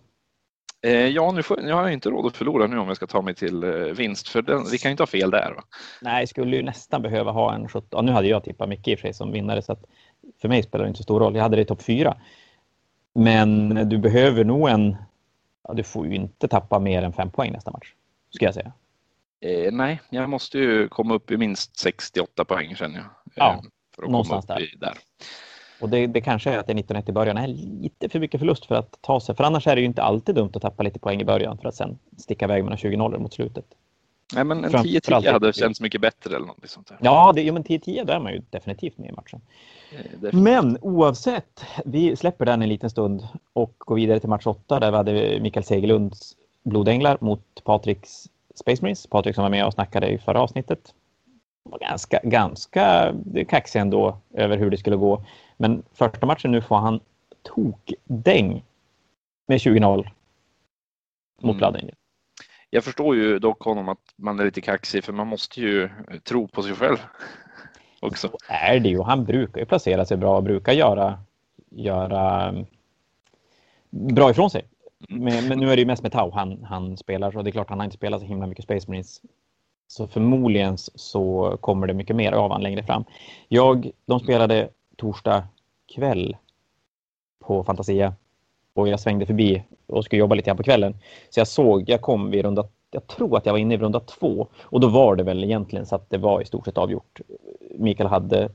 Eh, 0.81 0.91
ja, 0.91 1.31
nu, 1.31 1.43
får, 1.43 1.57
nu 1.57 1.71
har 1.73 1.81
jag 1.81 1.93
inte 1.93 2.09
råd 2.09 2.25
att 2.25 2.37
förlora 2.37 2.67
nu 2.67 2.77
om 2.77 2.87
jag 2.87 2.95
ska 2.97 3.07
ta 3.07 3.21
mig 3.21 3.35
till 3.35 3.63
eh, 3.63 3.69
vinst, 3.71 4.27
för 4.27 4.41
den, 4.41 4.65
vi 4.71 4.77
kan 4.77 4.89
ju 4.89 4.91
inte 4.91 5.03
ha 5.03 5.07
fel 5.07 5.31
där. 5.31 5.53
Va? 5.55 5.63
Nej, 6.01 6.27
skulle 6.27 6.57
ju 6.57 6.63
nästan 6.63 7.01
behöva 7.01 7.31
ha 7.31 7.53
en 7.55 7.69
17. 7.69 7.87
Ja, 7.91 8.01
nu 8.01 8.11
hade 8.11 8.27
jag 8.27 8.43
tippat 8.43 8.69
Micke 8.69 8.87
i 8.87 8.95
och 8.95 8.99
för 8.99 9.07
sig 9.07 9.13
som 9.13 9.31
vinnare 9.31 9.61
så 9.61 9.71
att 9.71 9.83
för 10.41 10.49
mig 10.49 10.63
spelar 10.63 10.85
det 10.85 10.87
inte 10.89 10.97
så 10.97 11.03
stor 11.03 11.19
roll. 11.19 11.35
Jag 11.35 11.43
hade 11.43 11.55
det 11.55 11.61
i 11.61 11.65
topp 11.65 11.81
fyra. 11.81 12.17
Men 13.13 13.69
du 13.89 13.97
behöver 13.97 14.43
nog 14.43 14.69
en... 14.69 14.95
Ja, 15.67 15.73
du 15.73 15.83
får 15.83 16.07
ju 16.07 16.15
inte 16.15 16.47
tappa 16.47 16.79
mer 16.79 17.03
än 17.03 17.13
fem 17.13 17.31
poäng 17.31 17.51
nästa 17.51 17.71
match. 17.71 17.93
Ska 18.29 18.45
jag 18.45 18.53
säga. 18.53 18.71
Eh, 19.39 19.71
nej, 19.71 20.01
jag 20.09 20.29
måste 20.29 20.57
ju 20.57 20.87
komma 20.87 21.13
upp 21.13 21.31
i 21.31 21.37
minst 21.37 21.79
68 21.79 22.45
poäng 22.45 22.75
känner 22.75 22.97
jag. 22.97 23.05
Ja, 23.35 23.53
eh, 23.53 23.61
för 23.95 24.03
att 24.03 24.09
någonstans 24.09 24.45
komma 24.45 24.59
upp 24.59 24.73
I, 24.73 24.77
där. 24.77 24.93
Och 25.81 25.89
det, 25.89 26.07
det 26.07 26.21
kanske 26.21 26.51
är 26.51 26.57
att 26.57 26.67
det 26.67 26.73
är 26.73 26.77
19-1 26.77 27.09
i 27.09 27.11
början 27.11 27.37
är 27.37 27.47
lite 27.47 28.09
för 28.09 28.19
mycket 28.19 28.39
förlust 28.39 28.65
för 28.65 28.75
att 28.75 28.97
ta 29.01 29.19
sig. 29.19 29.35
För 29.35 29.43
annars 29.43 29.67
är 29.67 29.75
det 29.75 29.81
ju 29.81 29.87
inte 29.87 30.03
alltid 30.03 30.35
dumt 30.35 30.51
att 30.53 30.61
tappa 30.61 30.83
lite 30.83 30.99
poäng 30.99 31.21
i 31.21 31.25
början 31.25 31.57
för 31.57 31.67
att 31.67 31.75
sen 31.75 31.99
sticka 32.17 32.45
iväg 32.45 32.63
med 32.63 32.73
20-0 32.77 33.17
mot 33.19 33.33
slutet. 33.33 33.65
Nej, 34.33 34.43
men 34.43 34.63
en 34.65 34.71
Fram- 34.71 34.83
10-10 34.85 34.99
framför 35.05 35.29
allt- 35.29 35.33
hade 35.33 35.53
känts 35.53 35.81
mycket 35.81 36.01
bättre 36.01 36.35
eller 36.35 36.47
något 36.47 36.69
sånt 36.69 36.87
där. 36.87 36.97
Ja, 37.01 37.31
det, 37.35 37.41
jo, 37.41 37.53
men 37.53 37.63
10-10 37.63 38.03
då 38.05 38.13
är 38.13 38.19
man 38.19 38.33
ju 38.33 38.41
definitivt 38.49 38.97
med 38.97 39.09
i 39.09 39.11
matchen. 39.11 39.41
Eh, 39.91 39.97
definitivt. 39.97 40.33
Men 40.33 40.77
oavsett, 40.81 41.65
vi 41.85 42.15
släpper 42.15 42.45
den 42.45 42.61
en 42.61 42.69
liten 42.69 42.89
stund 42.89 43.27
och 43.53 43.73
går 43.77 43.95
vidare 43.95 44.19
till 44.19 44.29
match 44.29 44.45
8 44.47 44.79
där 44.79 44.91
vi 44.91 44.97
hade 44.97 45.39
Mikael 45.41 45.63
Segerlunds 45.63 46.35
Blodänglar 46.67 47.17
mot 47.21 47.63
Patriks 47.63 48.29
Space 48.55 48.81
Marines. 48.81 49.07
Patrik 49.07 49.35
som 49.35 49.41
var 49.41 49.49
med 49.49 49.65
och 49.65 49.73
snackade 49.73 50.07
i 50.07 50.17
förra 50.17 50.41
avsnittet. 50.41 50.93
Var 51.63 51.79
ganska, 51.79 52.19
ganska 52.23 53.13
kaxig 53.47 53.79
ändå 53.79 54.17
över 54.33 54.57
hur 54.57 54.69
det 54.69 54.77
skulle 54.77 54.95
gå. 54.95 55.25
Men 55.57 55.83
första 55.93 56.25
matchen 56.25 56.51
nu 56.51 56.61
får 56.61 56.75
han 56.75 56.99
tokdäng 57.43 58.63
med 59.47 59.57
20-0 59.57 59.97
mot 59.97 60.07
Mm. 61.43 61.57
Blood 61.57 61.75
Angel. 61.75 61.95
Jag 62.69 62.83
förstår 62.83 63.15
ju 63.15 63.39
dock 63.39 63.61
honom 63.61 63.89
att 63.89 64.13
man 64.15 64.39
är 64.39 64.45
lite 64.45 64.61
kaxig 64.61 65.03
för 65.03 65.13
man 65.13 65.27
måste 65.27 65.61
ju 65.61 65.89
tro 66.23 66.47
på 66.47 66.63
sig 66.63 66.73
själv 66.73 66.97
också. 67.99 68.27
Så 68.27 68.37
är 68.47 68.79
det 68.79 68.89
ju. 68.89 69.01
Han 69.01 69.25
brukar 69.25 69.59
ju 69.59 69.65
placera 69.65 70.05
sig 70.05 70.17
bra 70.17 70.37
och 70.37 70.43
brukar 70.43 70.73
göra, 70.73 71.19
göra 71.69 72.49
mm, 72.49 72.65
bra 73.89 74.31
ifrån 74.31 74.49
sig. 74.49 74.65
Mm. 75.09 75.23
Men, 75.23 75.47
men 75.47 75.59
nu 75.59 75.71
är 75.71 75.75
det 75.75 75.81
ju 75.81 75.85
mest 75.85 76.03
med 76.03 76.11
Tau 76.11 76.31
han, 76.31 76.63
han 76.63 76.97
spelar 76.97 77.31
så 77.31 77.41
det 77.41 77.49
är 77.49 77.51
klart 77.51 77.69
han 77.69 77.79
har 77.79 77.85
inte 77.85 77.97
spelat 77.97 78.21
så 78.21 78.27
himla 78.27 78.47
mycket 78.47 78.65
Space 78.65 78.91
Marines. 78.91 79.21
Så 79.87 80.07
förmodligen 80.07 80.77
så 80.77 81.57
kommer 81.61 81.87
det 81.87 81.93
mycket 81.93 82.15
mer 82.15 82.31
av 82.31 82.51
han 82.51 82.63
längre 82.63 82.83
fram. 82.83 83.03
Jag, 83.47 83.91
de 84.05 84.19
spelade 84.19 84.69
torsdag 84.95 85.47
kväll 85.95 86.37
på 87.39 87.63
Fantasia 87.63 88.13
och 88.73 88.87
jag 88.87 88.99
svängde 88.99 89.25
förbi 89.25 89.63
och 89.87 90.05
skulle 90.05 90.19
jobba 90.19 90.35
lite 90.35 90.45
grann 90.45 90.57
på 90.57 90.63
kvällen. 90.63 90.97
Så 91.29 91.39
jag 91.39 91.47
såg, 91.47 91.89
jag 91.89 92.01
kom 92.01 92.31
vid 92.31 92.45
runda, 92.45 92.67
jag 92.91 93.07
tror 93.07 93.37
att 93.37 93.45
jag 93.45 93.53
var 93.53 93.59
inne 93.59 93.73
i 93.73 93.77
runda 93.77 93.99
två 93.99 94.47
och 94.61 94.79
då 94.79 94.87
var 94.87 95.15
det 95.15 95.23
väl 95.23 95.43
egentligen 95.43 95.85
så 95.85 95.95
att 95.95 96.09
det 96.09 96.17
var 96.17 96.41
i 96.41 96.45
stort 96.45 96.65
sett 96.65 96.77
avgjort. 96.77 97.21
Mikael 97.75 98.09
hade 98.09 98.49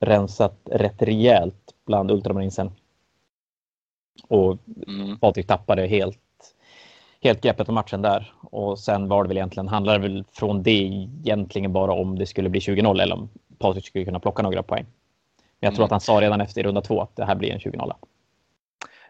rensat 0.00 0.58
rätt 0.64 1.02
rejält 1.02 1.74
bland 1.86 2.10
ultramarinsen. 2.10 2.70
Och 4.22 4.58
mm. 4.86 5.18
Patrik 5.18 5.46
tappade 5.46 5.86
helt, 5.86 6.18
helt 7.22 7.40
greppet 7.40 7.68
om 7.68 7.74
matchen 7.74 8.02
där. 8.02 8.32
Och 8.40 8.78
sen 8.78 9.08
var 9.08 9.24
det 9.24 9.28
väl 9.28 9.36
egentligen, 9.36 9.68
handlade 9.68 9.98
väl 9.98 10.24
från 10.32 10.62
det 10.62 10.70
egentligen 10.70 11.72
bara 11.72 11.92
om 11.92 12.18
det 12.18 12.26
skulle 12.26 12.48
bli 12.48 12.60
20-0 12.60 13.02
eller 13.02 13.14
om 13.14 13.28
Patrik 13.58 13.86
skulle 13.86 14.04
kunna 14.04 14.20
plocka 14.20 14.42
några 14.42 14.62
poäng. 14.62 14.86
Men 15.60 15.68
jag 15.68 15.74
tror 15.74 15.82
mm. 15.82 15.84
att 15.84 15.90
han 15.90 16.00
sa 16.00 16.20
redan 16.20 16.40
efter 16.40 16.62
runda 16.62 16.80
två 16.80 17.00
att 17.00 17.16
det 17.16 17.24
här 17.24 17.34
blir 17.34 17.50
en 17.50 17.58
20-0. 17.58 17.92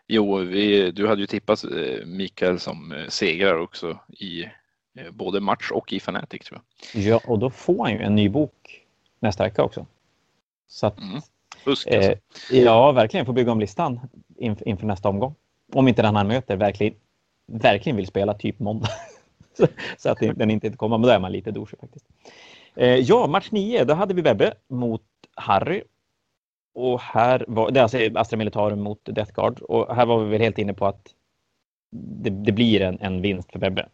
Jo, 0.08 0.36
vi, 0.36 0.90
du 0.90 1.08
hade 1.08 1.20
ju 1.20 1.26
tippat 1.26 1.64
eh, 1.64 2.06
Mikael 2.06 2.60
som 2.60 2.92
eh, 2.92 3.08
segrare 3.08 3.60
också 3.60 3.98
i 4.08 4.44
eh, 4.94 5.10
både 5.12 5.40
match 5.40 5.70
och 5.70 5.92
i 5.92 6.00
Fanatic 6.00 6.42
tror 6.42 6.60
jag. 6.92 7.02
Ja, 7.02 7.20
och 7.26 7.38
då 7.38 7.50
får 7.50 7.84
han 7.84 7.92
ju 7.92 8.02
en 8.02 8.14
ny 8.14 8.28
bok 8.28 8.84
nästa 9.20 9.44
vecka 9.44 9.62
också. 9.62 9.86
Så 10.68 10.86
att, 10.86 11.00
mm. 11.00 11.20
Fusk, 11.64 11.86
alltså. 11.86 12.10
eh, 12.10 12.18
ja, 12.50 12.92
verkligen. 12.92 13.26
Får 13.26 13.32
bygga 13.32 13.52
om 13.52 13.60
listan 13.60 14.00
inför, 14.38 14.86
nästa 14.86 15.08
omgång. 15.08 15.34
Om 15.72 15.88
inte 15.88 16.02
den 16.02 16.16
han 16.16 16.28
möter 16.28 16.56
verkligen, 16.56 16.94
verkligen 17.46 17.96
vill 17.96 18.06
spela 18.06 18.34
typ 18.34 18.58
måndag. 18.58 18.88
så 19.98 20.10
att 20.10 20.18
den 20.18 20.50
inte 20.50 20.70
kommer. 20.70 20.98
Men 20.98 21.06
då 21.06 21.12
är 21.12 21.18
man 21.18 21.32
lite 21.32 21.50
douche 21.50 21.76
faktiskt. 21.80 22.06
Eh, 22.74 22.94
ja, 22.94 23.26
match 23.26 23.50
nio. 23.50 23.84
Då 23.84 23.94
hade 23.94 24.14
vi 24.14 24.22
Webbe 24.22 24.54
mot 24.68 25.02
Harry. 25.34 25.82
Och 26.74 27.00
här 27.00 27.44
var 27.48 27.70
det 27.70 27.82
alltså 27.82 27.98
Astra 28.14 28.36
Militarum 28.36 28.80
mot 28.80 29.00
Death 29.04 29.32
Guard. 29.32 29.60
Och 29.60 29.96
här 29.96 30.06
var 30.06 30.24
vi 30.24 30.30
väl 30.30 30.40
helt 30.40 30.58
inne 30.58 30.74
på 30.74 30.86
att 30.86 31.14
det, 31.90 32.30
det 32.30 32.52
blir 32.52 32.80
en, 32.80 32.98
en 33.00 33.22
vinst 33.22 33.52
för 33.52 33.58
Webbe. 33.58 33.88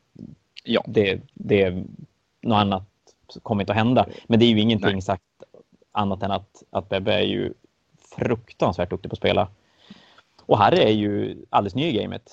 Ja. 0.65 0.85
Det, 0.87 1.21
det, 1.35 1.85
något 2.41 2.57
annat 2.57 2.89
kommer 3.43 3.63
inte 3.63 3.73
att 3.73 3.79
hända. 3.79 4.07
Men 4.27 4.39
det 4.39 4.45
är 4.45 4.51
ju 4.51 4.61
ingenting 4.61 4.93
Nej. 4.93 5.03
sagt 5.03 5.23
annat 5.93 6.23
än 6.23 6.31
att, 6.31 6.63
att 6.71 6.89
Bebbe 6.89 7.15
är 7.15 7.27
ju 7.27 7.53
fruktansvärt 8.17 8.91
duktig 8.91 9.11
på 9.11 9.15
att 9.15 9.19
spela. 9.19 9.49
Och 10.53 10.59
Harry 10.59 10.83
är 10.83 10.93
ju 10.93 11.45
alldeles 11.51 11.75
ny 11.75 11.85
i 11.85 11.93
gamet 11.93 12.33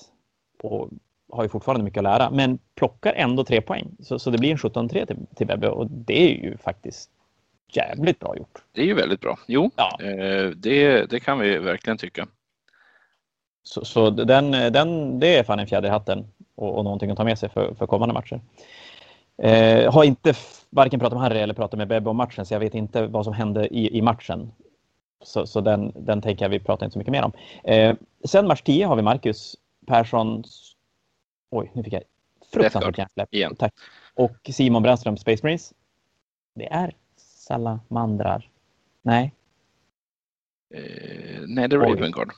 och 0.62 0.88
har 1.32 1.42
ju 1.42 1.48
fortfarande 1.48 1.84
mycket 1.84 1.98
att 1.98 2.04
lära, 2.04 2.30
men 2.30 2.58
plockar 2.74 3.12
ändå 3.12 3.44
tre 3.44 3.60
poäng. 3.60 3.96
Så, 4.00 4.18
så 4.18 4.30
det 4.30 4.38
blir 4.38 4.50
en 4.50 4.56
17-3 4.56 5.06
till, 5.06 5.16
till 5.36 5.46
Bebbe 5.46 5.68
och 5.68 5.90
det 5.90 6.22
är 6.22 6.44
ju 6.44 6.56
faktiskt 6.56 7.10
jävligt 7.68 8.18
bra 8.18 8.36
gjort. 8.36 8.58
Det 8.72 8.80
är 8.80 8.84
ju 8.84 8.94
väldigt 8.94 9.20
bra. 9.20 9.38
Jo, 9.46 9.70
ja. 9.76 9.98
eh, 10.00 10.50
det, 10.50 11.10
det 11.10 11.20
kan 11.20 11.38
vi 11.38 11.58
verkligen 11.58 11.98
tycka. 11.98 12.26
Så, 13.62 13.84
så 13.84 14.10
den, 14.10 14.50
den, 14.50 15.20
det 15.20 15.38
är 15.38 15.44
fan 15.44 15.58
en 15.58 15.66
fjäder 15.66 15.88
i 15.88 15.92
hatten 15.92 16.26
och, 16.54 16.78
och 16.78 16.84
någonting 16.84 17.10
att 17.10 17.16
ta 17.16 17.24
med 17.24 17.38
sig 17.38 17.48
för, 17.48 17.74
för 17.74 17.86
kommande 17.86 18.14
matcher. 18.14 18.40
Eh, 19.42 19.92
har 19.92 20.04
inte 20.04 20.34
varken 20.70 21.00
pratat 21.00 21.18
med 21.18 21.22
Harry 21.22 21.38
eller 21.38 21.54
pratat 21.54 21.78
med 21.78 21.88
Bebbe 21.88 22.10
om 22.10 22.16
matchen, 22.16 22.46
så 22.46 22.54
jag 22.54 22.60
vet 22.60 22.74
inte 22.74 23.06
vad 23.06 23.24
som 23.24 23.34
hände 23.34 23.68
i, 23.68 23.98
i 23.98 24.02
matchen. 24.02 24.52
Så, 25.22 25.46
så 25.46 25.60
den, 25.60 25.92
den 25.94 26.22
tänker 26.22 26.44
jag 26.44 26.50
vi 26.50 26.60
pratar 26.60 26.86
inte 26.86 26.92
så 26.92 26.98
mycket 26.98 27.12
mer 27.12 27.22
om. 27.22 27.32
Eh, 27.64 27.96
sen 28.24 28.46
match 28.46 28.62
10 28.62 28.86
har 28.86 28.96
vi 28.96 29.02
Marcus 29.02 29.56
Perssons... 29.86 30.76
Oj, 31.50 31.70
nu 31.74 31.84
fick 31.84 31.92
jag 31.92 32.02
fruktansvärt 32.52 32.98
hjärnsläpp. 32.98 33.58
Tack. 33.58 33.74
Och 34.14 34.50
Simon 34.52 34.82
Brännström, 34.82 35.16
Space 35.16 35.40
Marines. 35.46 35.72
Det 36.54 36.72
är 36.72 36.94
salamandrar. 37.16 38.50
Nej. 39.02 39.34
Eh, 40.74 41.40
nej, 41.46 41.68
det 41.68 41.76
är 41.76 41.80
Ravengard. 41.80 42.32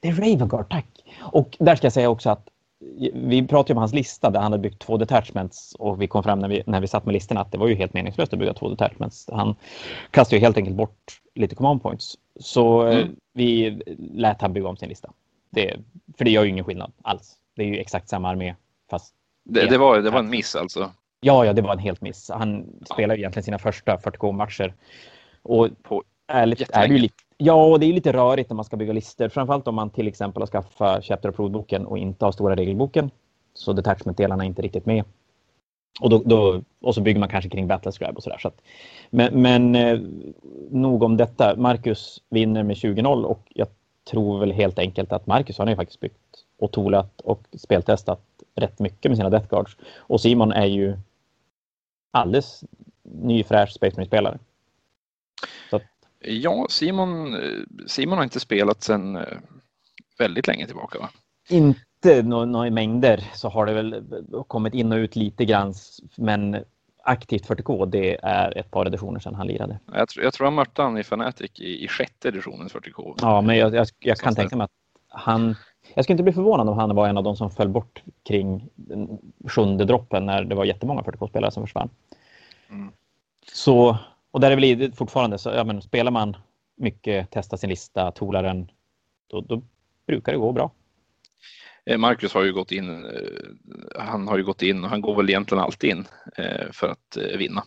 Det 0.00 0.08
är 0.08 0.12
Ravengard, 0.12 0.70
tack. 0.70 0.86
Och 1.20 1.56
där 1.60 1.76
ska 1.76 1.86
jag 1.86 1.92
säga 1.92 2.10
också 2.10 2.30
att 2.30 2.48
vi 3.14 3.46
pratade 3.46 3.72
om 3.72 3.78
hans 3.78 3.92
lista 3.92 4.30
där 4.30 4.40
han 4.40 4.52
hade 4.52 4.62
byggt 4.62 4.78
två 4.78 4.96
detachments 4.96 5.74
och 5.78 6.02
vi 6.02 6.08
kom 6.08 6.22
fram 6.22 6.38
när 6.38 6.48
vi, 6.48 6.62
när 6.66 6.80
vi 6.80 6.86
satt 6.86 7.04
med 7.04 7.12
listorna 7.12 7.40
att 7.40 7.52
det 7.52 7.58
var 7.58 7.68
ju 7.68 7.74
helt 7.74 7.94
meningslöst 7.94 8.32
att 8.32 8.38
bygga 8.38 8.54
två 8.54 8.68
detachments. 8.68 9.28
Han 9.32 9.54
kastade 10.10 10.36
ju 10.36 10.40
helt 10.40 10.56
enkelt 10.56 10.76
bort 10.76 11.20
lite 11.34 11.54
command 11.54 11.82
points. 11.82 12.18
Så 12.40 12.86
eh, 12.86 12.96
mm. 12.96 13.16
vi 13.32 13.80
lät 13.98 14.40
han 14.40 14.52
bygga 14.52 14.68
om 14.68 14.76
sin 14.76 14.88
lista. 14.88 15.12
Det, 15.50 15.76
för 16.18 16.24
det 16.24 16.30
gör 16.30 16.44
ju 16.44 16.50
ingen 16.50 16.64
skillnad 16.64 16.92
alls. 17.02 17.34
Det 17.56 17.62
är 17.62 17.66
ju 17.66 17.76
exakt 17.76 18.08
samma 18.08 18.28
armé 18.28 18.54
fast... 18.90 19.14
Det, 19.44 19.66
det 19.66 19.78
var, 19.78 19.98
det 19.98 20.10
var 20.10 20.18
en 20.18 20.30
miss 20.30 20.56
alltså? 20.56 20.90
Ja, 21.20 21.44
ja, 21.44 21.52
det 21.52 21.62
var 21.62 21.72
en 21.72 21.78
helt 21.78 22.00
miss. 22.00 22.30
Han 22.30 22.66
ja. 22.80 22.94
spelade 22.94 23.20
egentligen 23.20 23.44
sina 23.44 23.58
första 23.58 23.96
40K-matcher. 23.96 24.74
Och 25.42 25.68
på 25.82 26.02
ärligt 26.26 26.70
är 26.70 26.88
det 26.88 26.94
ju 26.94 27.00
lite 27.00 27.14
Ja, 27.36 27.64
och 27.64 27.80
det 27.80 27.86
är 27.86 27.92
lite 27.92 28.12
rörigt 28.12 28.50
när 28.50 28.54
man 28.54 28.64
ska 28.64 28.76
bygga 28.76 28.92
listor. 28.92 29.28
Framförallt 29.28 29.68
om 29.68 29.74
man 29.74 29.90
till 29.90 30.08
exempel 30.08 30.42
har 30.42 30.46
skaffat 30.46 31.04
Chapter 31.04 31.28
Approved-boken 31.28 31.86
och 31.86 31.98
inte 31.98 32.24
har 32.24 32.32
stora 32.32 32.56
regelboken. 32.56 33.10
Så 33.54 33.72
detachment-delarna 33.72 34.44
är 34.44 34.46
inte 34.46 34.62
riktigt 34.62 34.86
med. 34.86 35.04
Och, 36.00 36.10
då, 36.10 36.22
då, 36.24 36.62
och 36.80 36.94
så 36.94 37.00
bygger 37.00 37.20
man 37.20 37.28
kanske 37.28 37.50
kring 37.50 37.66
Battlescribe 37.66 38.12
och 38.12 38.22
sådär. 38.22 38.38
Så 38.38 38.50
men 39.10 39.42
men 39.42 39.74
eh, 39.74 40.00
nog 40.70 41.02
om 41.02 41.16
detta. 41.16 41.56
Marcus 41.56 42.22
vinner 42.28 42.62
med 42.62 42.76
20-0 42.76 43.24
och 43.24 43.40
jag 43.48 43.68
tror 44.10 44.38
väl 44.38 44.52
helt 44.52 44.78
enkelt 44.78 45.12
att 45.12 45.26
Marcus 45.26 45.58
har 45.58 45.66
ju 45.66 45.76
faktiskt 45.76 46.00
byggt 46.00 46.44
och 46.58 46.72
tolat 46.72 47.20
och 47.20 47.42
speltestat 47.52 48.20
rätt 48.54 48.78
mycket 48.78 49.10
med 49.10 49.16
sina 49.18 49.30
Death 49.30 49.48
Guards. 49.48 49.76
Och 49.96 50.20
Simon 50.20 50.52
är 50.52 50.66
ju 50.66 50.96
alldeles 52.10 52.64
ny 53.02 53.44
fräsch 53.44 53.72
Space 53.72 53.96
Marine-spelare. 53.96 54.38
Ja, 56.24 56.66
Simon, 56.70 57.36
Simon 57.86 58.18
har 58.18 58.24
inte 58.24 58.40
spelat 58.40 58.82
sedan 58.82 59.16
eh, 59.16 59.22
väldigt 60.18 60.46
länge 60.46 60.66
tillbaka 60.66 60.98
va? 60.98 61.10
Inte 61.48 62.22
några 62.22 62.70
mängder 62.70 63.24
så 63.34 63.48
har 63.48 63.66
det 63.66 63.72
väl 63.72 64.04
kommit 64.46 64.74
in 64.74 64.92
och 64.92 64.96
ut 64.96 65.16
lite 65.16 65.44
grann 65.44 65.74
men 66.16 66.64
aktivt 67.04 67.48
40K 67.48 67.86
det 67.86 68.18
är 68.22 68.58
ett 68.58 68.70
par 68.70 68.86
editioner 68.86 69.20
sedan 69.20 69.34
han 69.34 69.46
lirade. 69.46 69.78
Jag 69.92 70.08
tror, 70.08 70.24
jag 70.24 70.34
tror 70.34 70.44
han 70.44 70.54
mötte 70.54 70.82
han 70.82 70.98
i 70.98 71.00
Fnatic 71.00 71.60
i, 71.60 71.84
i 71.84 71.88
sjätte 71.88 72.28
editionen 72.28 72.68
40K. 72.68 73.14
Ja, 73.20 73.40
men 73.40 73.56
jag, 73.56 73.74
jag, 73.74 73.86
jag 73.98 74.18
kan 74.18 74.34
tänka 74.34 74.56
mig 74.56 74.64
att 74.64 74.70
han 75.08 75.56
jag 75.94 76.04
skulle 76.04 76.14
inte 76.14 76.22
bli 76.22 76.32
förvånad 76.32 76.68
om 76.68 76.78
han 76.78 76.94
var 76.94 77.08
en 77.08 77.18
av 77.18 77.24
de 77.24 77.36
som 77.36 77.50
föll 77.50 77.68
bort 77.68 78.02
kring 78.22 78.68
den 78.74 79.18
sjunde 79.48 79.84
droppen 79.84 80.26
när 80.26 80.44
det 80.44 80.54
var 80.54 80.64
jättemånga 80.64 81.02
40K-spelare 81.02 81.50
som 81.50 81.62
försvann. 81.62 81.90
Mm. 82.70 82.92
Så 83.52 83.98
och 84.32 84.40
där 84.40 84.50
är 84.50 84.76
väl 84.76 84.92
fortfarande 84.92 85.38
så, 85.38 85.50
ja 85.50 85.64
men 85.64 85.82
spelar 85.82 86.10
man 86.10 86.36
mycket, 86.76 87.28
testar 87.30 87.56
sin 87.56 87.70
lista, 87.70 88.10
tolar 88.10 88.42
den, 88.42 88.70
då, 89.30 89.40
då 89.40 89.62
brukar 90.06 90.32
det 90.32 90.38
gå 90.38 90.52
bra. 90.52 90.70
Eh, 91.86 91.98
Marcus 91.98 92.34
har 92.34 92.44
ju 92.44 92.52
gått 92.52 92.72
in, 92.72 93.04
eh, 93.04 94.00
han 94.02 94.28
har 94.28 94.38
ju 94.38 94.44
gått 94.44 94.62
in 94.62 94.84
och 94.84 94.90
han 94.90 95.00
går 95.00 95.16
väl 95.16 95.30
egentligen 95.30 95.64
alltid 95.64 95.90
in 95.90 96.06
eh, 96.36 96.70
för 96.72 96.88
att 96.88 97.16
vinna. 97.38 97.64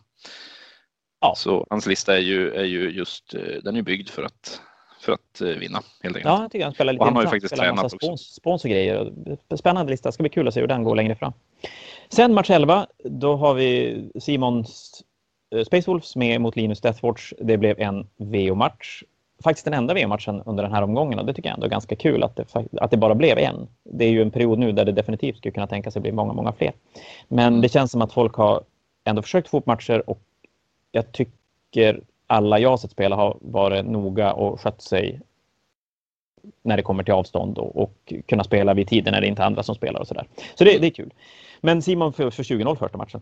Ja. 1.21 1.33
Så 1.35 1.67
hans 1.69 1.87
lista 1.87 2.17
är 2.17 2.21
ju, 2.21 2.51
är 2.51 2.63
ju 2.63 2.89
just, 2.89 3.35
den 3.63 3.75
är 3.75 3.81
byggd 3.81 4.09
för 4.09 4.23
att, 4.23 4.61
för 5.01 5.11
att 5.11 5.41
vinna 5.41 5.81
helt 6.03 6.15
enkelt. 6.15 6.25
Ja, 6.25 6.41
jag 6.41 6.51
tycker 6.51 6.65
han 6.65 6.73
spelar 6.73 6.93
lite 6.93 7.01
och 7.01 7.05
han 7.05 7.15
har 7.15 7.23
ju 7.23 7.29
faktiskt 7.29 7.55
tränat 7.55 7.85
också. 7.85 7.97
Spons, 7.97 8.35
spons 8.35 8.63
och 8.63 8.69
grejer. 8.69 9.13
Spännande 9.55 9.91
lista, 9.91 10.11
ska 10.11 10.23
bli 10.23 10.29
kul 10.29 10.47
att 10.47 10.53
se 10.53 10.59
hur 10.59 10.67
den 10.67 10.83
går 10.83 10.95
längre 10.95 11.15
fram. 11.15 11.33
Sen 12.09 12.33
match 12.33 12.49
11, 12.49 12.87
då 13.03 13.35
har 13.35 13.53
vi 13.53 14.11
Simons 14.19 15.03
Space 15.65 15.91
Wolves 15.91 16.15
med 16.15 16.41
mot 16.41 16.55
Linus 16.55 16.81
Deathwatch. 16.81 17.33
Det 17.39 17.57
blev 17.57 17.79
en 17.79 18.07
VO-match. 18.17 19.03
Faktiskt 19.43 19.65
den 19.65 19.73
enda 19.73 19.93
VO-matchen 19.93 20.41
under 20.45 20.63
den 20.63 20.73
här 20.73 20.81
omgången 20.81 21.19
och 21.19 21.25
det 21.25 21.33
tycker 21.33 21.49
jag 21.49 21.53
ändå 21.53 21.65
är 21.65 21.69
ganska 21.69 21.95
kul 21.95 22.23
att 22.23 22.35
det, 22.35 22.55
att 22.81 22.91
det 22.91 22.97
bara 22.97 23.15
blev 23.15 23.37
en. 23.37 23.67
Det 23.83 24.05
är 24.05 24.09
ju 24.09 24.21
en 24.21 24.31
period 24.31 24.59
nu 24.59 24.71
där 24.71 24.85
det 24.85 24.91
definitivt 24.91 25.37
skulle 25.37 25.51
kunna 25.51 25.67
tänka 25.67 25.91
sig 25.91 26.01
bli 26.01 26.11
många, 26.11 26.33
många 26.33 26.51
fler. 26.51 26.73
Men 27.27 27.61
det 27.61 27.69
känns 27.69 27.91
som 27.91 28.01
att 28.01 28.13
folk 28.13 28.35
har 28.35 28.63
ändå 29.03 29.21
försökt 29.21 29.47
få 29.47 29.57
upp 29.57 29.65
matcher 29.65 30.09
och 30.09 30.21
jag 30.91 31.11
tycker 31.11 32.01
alla 32.27 32.59
jag 32.59 32.79
sett 32.79 32.91
spela 32.91 33.15
har 33.15 33.37
varit 33.41 33.85
noga 33.85 34.33
och 34.33 34.61
skött 34.61 34.81
sig 34.81 35.21
när 36.61 36.77
det 36.77 36.83
kommer 36.83 37.03
till 37.03 37.13
avstånd 37.13 37.57
och, 37.57 37.81
och 37.83 38.13
kunna 38.25 38.43
spela 38.43 38.73
vid 38.73 38.87
tiden 38.87 39.11
när 39.13 39.21
det 39.21 39.27
inte 39.27 39.41
är 39.41 39.45
andra 39.45 39.63
som 39.63 39.75
spelar 39.75 39.99
och 39.99 40.07
sådär. 40.07 40.27
Så 40.55 40.63
det, 40.63 40.77
det 40.77 40.87
är 40.87 40.91
kul. 40.91 41.13
Men 41.61 41.81
Simon 41.81 42.13
för, 42.13 42.29
för 42.29 42.43
20-0 42.43 42.75
första 42.75 42.97
matchen. 42.97 43.21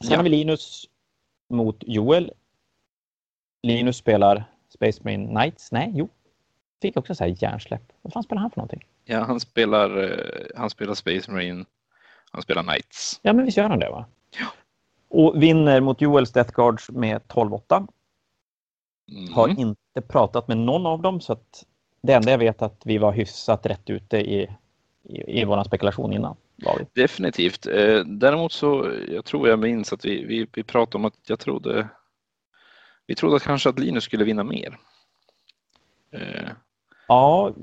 Sen 0.00 0.10
ja. 0.10 0.16
har 0.16 0.24
vi 0.24 0.30
Linus 0.30 0.88
mot 1.52 1.76
Joel. 1.86 2.32
Linus 3.62 3.96
spelar 3.96 4.44
Space 4.68 5.00
Marine 5.04 5.26
Knights. 5.26 5.72
Nej, 5.72 5.92
jo. 5.94 6.08
Fick 6.82 6.96
också 6.96 7.14
så 7.14 7.24
här 7.24 7.34
hjärnsläpp. 7.42 7.82
Vad 8.02 8.12
fan 8.12 8.22
spelar 8.22 8.42
han 8.42 8.50
för 8.50 8.56
någonting? 8.56 8.84
Ja, 9.04 9.24
han 9.24 9.40
spelar, 9.40 10.02
eh, 10.02 10.46
han 10.56 10.70
spelar 10.70 10.94
Space 10.94 11.30
Marine. 11.30 11.64
Han 12.30 12.42
spelar 12.42 12.62
Knights. 12.62 13.20
Ja, 13.22 13.32
men 13.32 13.44
visst 13.44 13.56
gör 13.56 13.68
han 13.68 13.78
det 13.78 13.90
va? 13.90 14.04
Ja. 14.38 14.46
Och 15.08 15.42
vinner 15.42 15.80
mot 15.80 16.00
Joels 16.00 16.32
Death 16.32 16.52
Guards 16.52 16.90
med 16.90 17.20
12-8. 17.28 17.86
Mm. 19.10 19.32
Har 19.32 19.48
inte 19.48 20.00
pratat 20.08 20.48
med 20.48 20.56
någon 20.56 20.86
av 20.86 21.02
dem 21.02 21.20
så 21.20 21.32
att 21.32 21.66
det 22.00 22.12
enda 22.12 22.30
jag 22.30 22.38
vet 22.38 22.62
är 22.62 22.66
att 22.66 22.82
vi 22.84 22.98
var 22.98 23.12
hyfsat 23.12 23.66
rätt 23.66 23.90
ute 23.90 24.16
i, 24.16 24.42
i, 25.02 25.40
i 25.40 25.44
vår 25.44 25.64
spekulation 25.64 26.12
innan. 26.12 26.36
Definitivt. 26.92 27.66
Eh, 27.66 28.04
däremot 28.04 28.52
så, 28.52 28.92
jag 29.08 29.24
tror 29.24 29.48
jag 29.48 29.58
minns 29.58 29.92
att 29.92 30.04
vi, 30.04 30.24
vi, 30.24 30.46
vi 30.52 30.62
pratade 30.62 30.96
om 30.96 31.04
att 31.04 31.18
jag 31.26 31.38
trodde, 31.38 31.88
vi 33.06 33.14
trodde 33.14 33.36
att 33.36 33.42
kanske 33.42 33.68
att 33.68 33.78
Linus 33.78 34.04
skulle 34.04 34.24
vinna 34.24 34.44
mer. 34.44 34.78
Eh. 36.10 36.50
Ja, 37.08 37.54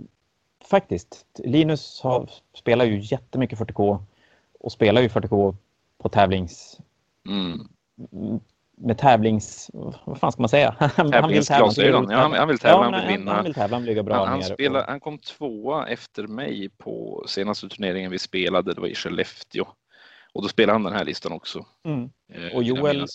faktiskt. 0.70 1.26
Linus 1.44 2.02
har, 2.02 2.30
spelar 2.54 2.86
ju 2.86 3.00
jättemycket 3.00 3.60
40K 3.60 4.04
och 4.60 4.72
spelar 4.72 5.02
ju 5.02 5.08
40K 5.08 5.56
på 5.98 6.10
tävlings... 6.10 6.80
Mm. 7.28 7.70
Med 8.80 8.98
tävlings... 8.98 9.72
Vad 10.06 10.20
fan 10.20 10.32
ska 10.32 10.42
man 10.42 10.50
säga? 10.50 10.76
Ja, 10.80 10.90
han, 10.96 11.14
han 11.14 11.30
vill 11.30 11.46
tävla, 11.46 11.74
ja, 12.14 12.82
han 12.84 13.08
vill 13.08 13.18
vinna. 13.18 13.34
Han 13.34 13.44
vill 13.44 13.54
tävla, 13.54 13.76
han 13.76 13.82
vill 13.82 13.90
ligga 13.90 14.04
bra 14.04 14.16
han, 14.16 14.28
han, 14.28 14.44
spelar, 14.44 14.88
han 14.88 15.00
kom 15.00 15.18
tvåa 15.18 15.88
efter 15.88 16.28
mig 16.28 16.70
på 16.78 17.24
senaste 17.28 17.70
turneringen 17.70 18.12
vi 18.12 18.20
spelade. 18.20 18.74
Det 18.74 18.82
var 18.82 18.88
i 18.88 18.96
Skellefteå. 18.96 19.66
Och 20.34 20.42
då 20.42 20.48
spelade 20.48 20.74
han 20.74 20.84
den 20.84 20.94
här 20.94 21.06
listan 21.06 21.32
också. 21.32 21.66
Mm. 21.86 22.10
Eh, 22.34 22.56
och 22.56 22.64
Joel 22.64 23.06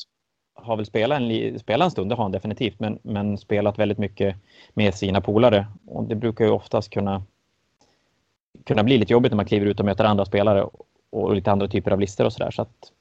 har 0.54 0.76
väl 0.76 0.86
spelat 0.86 1.20
en, 1.20 1.58
spelat 1.58 1.84
en 1.84 1.90
stund, 1.90 2.10
det 2.10 2.14
har 2.14 2.24
han 2.24 2.32
definitivt, 2.32 2.80
men, 2.80 2.98
men 3.02 3.38
spelat 3.38 3.78
väldigt 3.78 3.98
mycket 3.98 4.36
med 4.74 4.94
sina 4.94 5.20
polare. 5.20 5.66
Och 5.86 6.04
det 6.04 6.14
brukar 6.14 6.44
ju 6.44 6.50
oftast 6.50 6.90
kunna, 6.90 7.22
kunna 8.64 8.84
bli 8.84 8.98
lite 8.98 9.12
jobbigt 9.12 9.32
när 9.32 9.36
man 9.36 9.46
kliver 9.46 9.66
ut 9.66 9.80
och 9.80 9.86
möter 9.86 10.04
andra 10.04 10.24
spelare 10.24 10.68
och 11.10 11.34
lite 11.34 11.52
andra 11.52 11.68
typer 11.68 11.90
av 11.90 12.00
listor 12.00 12.24
och 12.24 12.32
sådär. 12.32 12.50
Så 12.50 12.62
att, 12.62 12.92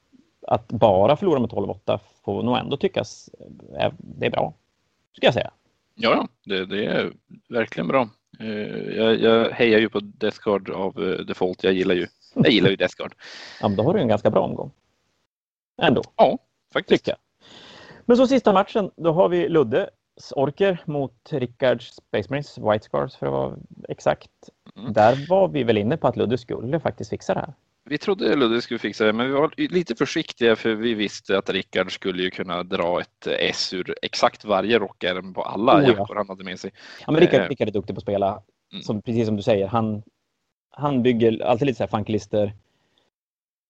att 0.46 0.68
bara 0.68 1.16
förlora 1.16 1.40
med 1.40 1.50
12-8 1.50 1.98
får 2.24 2.42
nog 2.42 2.58
ändå 2.58 2.76
tyckas 2.76 3.30
är, 3.74 3.94
det 3.98 4.26
är 4.26 4.30
bra, 4.30 4.54
ska 5.12 5.26
jag 5.26 5.34
säga. 5.34 5.50
Ja, 5.94 6.28
det, 6.44 6.66
det 6.66 6.86
är 6.86 7.12
verkligen 7.48 7.88
bra. 7.88 8.08
Eh, 8.40 8.96
jag, 8.96 9.20
jag 9.20 9.50
hejar 9.50 9.78
ju 9.78 9.88
på 9.88 10.00
Death 10.00 10.38
Guard 10.44 10.70
av 10.70 11.02
eh, 11.02 11.18
default. 11.18 11.64
Jag 11.64 11.72
gillar 11.72 11.94
ju, 11.94 12.06
jag 12.34 12.50
gillar 12.50 12.70
ju 12.70 12.76
Death 12.76 12.96
Guard. 12.96 13.14
ja, 13.60 13.68
men 13.68 13.76
då 13.76 13.82
har 13.82 13.94
du 13.94 14.00
en 14.00 14.08
ganska 14.08 14.30
bra 14.30 14.40
omgång. 14.40 14.70
Ändå. 15.82 16.02
Ja, 16.16 16.38
faktiskt. 16.72 17.04
Tycker 17.04 17.20
Men 18.04 18.16
så 18.16 18.26
sista 18.26 18.52
matchen, 18.52 18.90
då 18.96 19.12
har 19.12 19.28
vi 19.28 19.48
Luddes 19.48 20.32
Orker 20.36 20.82
mot 20.84 21.32
Rickards 21.32 21.94
Space 21.94 22.30
Marines, 22.30 22.58
White 22.58 22.84
Scars 22.84 23.16
för 23.16 23.26
att 23.26 23.32
vara 23.32 23.56
exakt. 23.88 24.30
Mm. 24.76 24.92
Där 24.92 25.28
var 25.28 25.48
vi 25.48 25.64
väl 25.64 25.78
inne 25.78 25.96
på 25.96 26.08
att 26.08 26.16
Ludde 26.16 26.38
skulle 26.38 26.80
faktiskt 26.80 27.10
fixa 27.10 27.34
det 27.34 27.40
här 27.40 27.54
vi 27.84 27.98
trodde 27.98 28.36
Ludde 28.36 28.62
skulle 28.62 28.78
fixa 28.78 29.04
det, 29.04 29.12
men 29.12 29.26
vi 29.26 29.32
var 29.32 29.54
lite 29.56 29.94
försiktiga 29.94 30.56
för 30.56 30.74
vi 30.74 30.94
visste 30.94 31.38
att 31.38 31.50
Rickard 31.50 31.92
skulle 31.92 32.22
ju 32.22 32.30
kunna 32.30 32.62
dra 32.62 33.00
ett 33.00 33.26
S 33.26 33.72
ur 33.72 33.94
exakt 34.02 34.44
varje 34.44 34.78
rockärm 34.78 35.34
på 35.34 35.42
alla 35.42 35.76
oh, 35.76 35.88
jackor 35.88 36.14
han 36.14 36.28
hade 36.28 36.44
med 36.44 36.60
sig. 36.60 36.70
Ja, 37.06 37.12
men 37.12 37.20
Rickard, 37.20 37.40
eh. 37.40 37.48
Rickard 37.48 37.68
är 37.68 37.72
duktig 37.72 37.94
på 37.94 37.98
att 37.98 38.02
spela. 38.02 38.42
Mm. 38.72 38.82
Som, 38.82 39.02
precis 39.02 39.26
som 39.26 39.36
du 39.36 39.42
säger, 39.42 39.66
han, 39.66 40.02
han 40.70 41.02
bygger 41.02 41.44
alltid 41.44 41.66
lite 41.66 41.76
så 41.76 41.82
här 41.82 41.88
funklister 41.88 42.52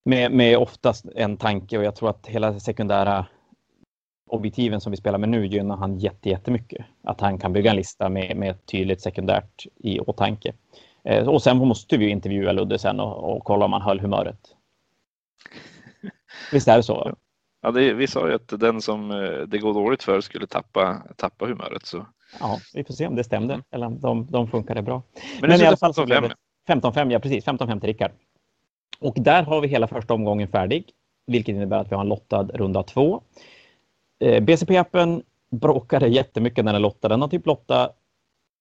med, 0.05 0.33
med 0.33 0.59
oftast 0.59 1.07
en 1.15 1.37
tanke 1.37 1.79
och 1.79 1.85
jag 1.85 1.97
tror 1.97 2.11
att 2.11 2.27
hela 2.27 2.61
sekundära 2.61 3.27
objektiven 4.31 4.81
som 4.81 4.91
vi 4.91 4.97
spelar 4.97 5.19
med 5.19 5.29
nu 5.29 5.47
gynnar 5.47 5.77
han 5.77 5.99
jättemycket. 5.99 6.87
Att 7.03 7.21
han 7.21 7.39
kan 7.39 7.53
bygga 7.53 7.71
en 7.71 7.77
lista 7.77 8.09
med, 8.09 8.37
med 8.37 8.67
tydligt 8.67 9.01
sekundärt 9.01 9.67
i 9.77 10.01
åtanke. 10.01 10.53
Eh, 11.05 11.29
och 11.29 11.43
sen 11.43 11.57
måste 11.57 11.97
vi 11.97 12.09
intervjua 12.09 12.53
Ludde 12.53 12.79
sen 12.79 13.01
och, 13.01 13.37
och 13.37 13.45
kolla 13.45 13.65
om 13.65 13.73
han 13.73 13.83
höll 13.83 14.01
humöret. 14.01 14.41
Visst 16.53 16.69
är 16.69 16.77
det 16.77 16.83
så? 16.83 17.17
Ja, 17.63 17.71
det, 17.71 17.93
vi 17.93 18.07
sa 18.07 18.29
ju 18.29 18.35
att 18.35 18.61
den 18.61 18.81
som 18.81 19.11
eh, 19.11 19.39
det 19.47 19.59
går 19.59 19.75
dåligt 19.75 20.03
för 20.03 20.21
skulle 20.21 20.47
tappa, 20.47 21.03
tappa 21.17 21.47
humöret. 21.47 21.87
Så. 21.87 22.07
Ja, 22.41 22.59
vi 22.75 22.85
får 22.85 22.95
se 22.95 23.07
om 23.07 23.17
det 23.17 23.25
stämde. 23.25 23.55
Mm. 23.55 23.65
Eller 23.71 23.91
de, 23.91 24.27
de 24.31 24.49
funkade 24.49 24.83
bra. 24.83 25.03
Men, 25.41 25.51
Men 25.51 25.61
i 25.61 25.65
alla 25.67 25.77
fall 25.77 25.95
så 25.95 26.07
blev 26.07 26.23
det 26.23 26.35
15-5, 26.69 27.13
ja 27.13 27.19
precis. 27.19 27.47
15-5 27.47 27.81
till 27.81 27.87
Rickard. 27.87 28.11
Och 29.01 29.15
där 29.17 29.43
har 29.43 29.61
vi 29.61 29.69
hela 29.69 29.89
första 29.89 30.15
omgången 30.15 30.49
färdig, 30.49 30.91
vilket 31.27 31.55
innebär 31.55 31.79
att 31.79 31.91
vi 31.91 31.95
har 31.95 32.03
en 32.03 32.09
lottad 32.09 32.43
runda 32.43 32.83
två. 32.83 33.23
Eh, 34.21 34.43
BCP-appen 34.43 35.23
bråkade 35.51 36.09
jättemycket 36.09 36.65
när 36.65 36.73
den 36.73 36.83
lottade. 36.83 37.13
Den 37.13 37.21
har 37.21 37.29
typ 37.29 37.47
lottat 37.47 37.97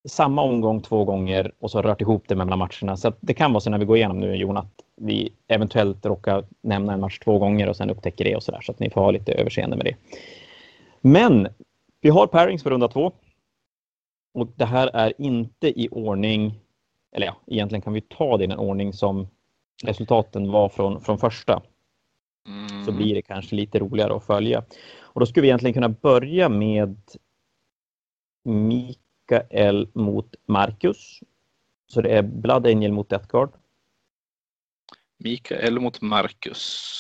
samma 0.05 0.41
omgång 0.41 0.81
två 0.81 1.05
gånger 1.05 1.51
och 1.59 1.71
så 1.71 1.81
rört 1.81 2.01
ihop 2.01 2.23
det 2.27 2.35
mellan 2.35 2.59
matcherna. 2.59 2.97
Så 2.97 3.13
det 3.19 3.33
kan 3.33 3.53
vara 3.53 3.61
så 3.61 3.69
när 3.69 3.77
vi 3.77 3.85
går 3.85 3.97
igenom 3.97 4.19
nu, 4.19 4.35
Jon, 4.35 4.57
att 4.57 4.81
vi 4.95 5.33
eventuellt 5.47 6.05
råkar 6.05 6.45
nämna 6.61 6.93
en 6.93 6.99
match 6.99 7.19
två 7.19 7.39
gånger 7.39 7.69
och 7.69 7.75
sen 7.75 7.89
upptäcker 7.89 8.25
det 8.25 8.35
och 8.35 8.43
så 8.43 8.51
där. 8.51 8.61
Så 8.61 8.71
att 8.71 8.79
ni 8.79 8.89
får 8.89 9.01
ha 9.01 9.11
lite 9.11 9.33
överseende 9.33 9.77
med 9.77 9.85
det. 9.85 9.95
Men 11.01 11.47
vi 12.01 12.09
har 12.09 12.27
pairings 12.27 12.63
för 12.63 12.69
runda 12.69 12.87
två. 12.87 13.11
Och 14.33 14.47
det 14.55 14.65
här 14.65 14.87
är 14.93 15.13
inte 15.17 15.81
i 15.81 15.87
ordning, 15.91 16.59
eller 17.15 17.25
ja, 17.25 17.35
egentligen 17.47 17.81
kan 17.81 17.93
vi 17.93 18.01
ta 18.01 18.37
det 18.37 18.43
i 18.43 18.47
den 18.47 18.59
ordning 18.59 18.93
som 18.93 19.27
resultaten 19.83 20.51
var 20.51 20.69
från, 20.69 21.01
från 21.01 21.17
första. 21.17 21.61
Mm. 22.47 22.85
Så 22.85 22.91
blir 22.91 23.15
det 23.15 23.21
kanske 23.21 23.55
lite 23.55 23.79
roligare 23.79 24.15
att 24.15 24.23
följa. 24.23 24.63
Och 24.99 25.19
då 25.19 25.25
skulle 25.25 25.41
vi 25.41 25.47
egentligen 25.47 25.73
kunna 25.73 25.89
börja 25.89 26.49
med 26.49 26.97
Mik 28.45 28.99
Mikael 29.33 29.87
mot 29.93 30.35
Marcus. 30.45 31.19
Så 31.87 32.01
det 32.01 32.09
är 32.09 32.21
Blood 32.21 32.67
Angel 32.67 32.91
mot 32.91 33.09
Death 33.09 33.27
Guard. 33.27 33.49
Mikael 35.17 35.79
mot 35.79 36.01
Marcus. 36.01 36.99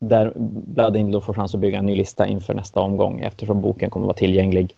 Där 0.00 0.32
Blood 0.74 0.96
Angel 0.96 1.20
får 1.20 1.34
chans 1.34 1.54
att 1.54 1.60
bygga 1.60 1.78
en 1.78 1.86
ny 1.86 1.96
lista 1.96 2.26
inför 2.26 2.54
nästa 2.54 2.80
omgång 2.80 3.20
eftersom 3.20 3.60
boken 3.60 3.90
kommer 3.90 4.04
att 4.04 4.08
vara 4.08 4.16
tillgänglig. 4.16 4.76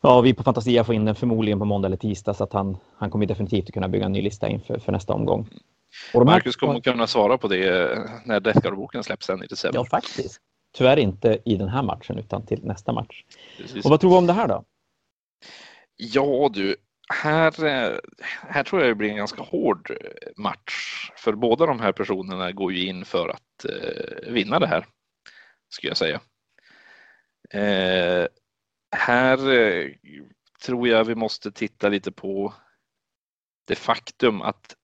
Ja, 0.00 0.20
vi 0.20 0.34
på 0.34 0.42
Fantasia 0.42 0.84
får 0.84 0.94
in 0.94 1.04
den 1.04 1.14
förmodligen 1.14 1.58
på 1.58 1.64
måndag 1.64 1.86
eller 1.86 1.96
tisdag 1.96 2.34
så 2.34 2.44
att 2.44 2.52
han, 2.52 2.76
han 2.96 3.10
kommer 3.10 3.26
definitivt 3.26 3.72
kunna 3.72 3.88
bygga 3.88 4.06
en 4.06 4.12
ny 4.12 4.22
lista 4.22 4.48
inför 4.48 4.78
för 4.78 4.92
nästa 4.92 5.14
omgång. 5.14 5.48
Och 6.14 6.26
Marcus 6.26 6.56
kommer 6.56 6.80
kunna 6.80 7.06
svara 7.06 7.38
på 7.38 7.48
det 7.48 7.92
eh, 7.92 7.98
när 8.24 8.40
Death 8.40 8.60
Guard-boken 8.60 9.04
släpps 9.04 9.26
sen 9.26 9.42
i 9.42 9.46
december. 9.46 9.78
Ja, 9.78 9.84
faktiskt. 9.84 10.40
Tyvärr 10.76 10.96
inte 10.96 11.38
i 11.44 11.56
den 11.56 11.68
här 11.68 11.82
matchen 11.82 12.18
utan 12.18 12.46
till 12.46 12.64
nästa 12.64 12.92
match. 12.92 13.24
Precis. 13.58 13.84
Och 13.84 13.90
vad 13.90 14.00
tror 14.00 14.10
vi 14.10 14.16
om 14.16 14.26
det 14.26 14.32
här 14.32 14.48
då? 14.48 14.64
Ja 15.96 16.50
du, 16.52 16.76
här, 17.14 17.64
eh, 17.64 17.98
här 18.22 18.64
tror 18.64 18.82
jag 18.82 18.90
det 18.90 18.94
blir 18.94 19.10
en 19.10 19.16
ganska 19.16 19.42
hård 19.42 19.90
eh, 19.90 20.28
match. 20.36 21.10
För 21.16 21.32
båda 21.32 21.66
de 21.66 21.80
här 21.80 21.92
personerna 21.92 22.52
går 22.52 22.72
ju 22.72 22.86
in 22.86 23.04
för 23.04 23.28
att 23.28 23.64
eh, 23.64 24.32
vinna 24.32 24.58
det 24.58 24.66
här, 24.66 24.86
skulle 25.68 25.90
jag 25.90 25.96
säga. 25.96 26.20
Eh, 27.50 28.26
här 28.96 29.36
tror 30.64 30.88
jag 30.88 31.04
vi 31.04 31.14
måste 31.14 31.52
titta 31.52 31.88
lite 31.88 32.12
på 32.12 32.54
det 33.64 33.76
faktum 33.76 34.42
att 34.42 34.76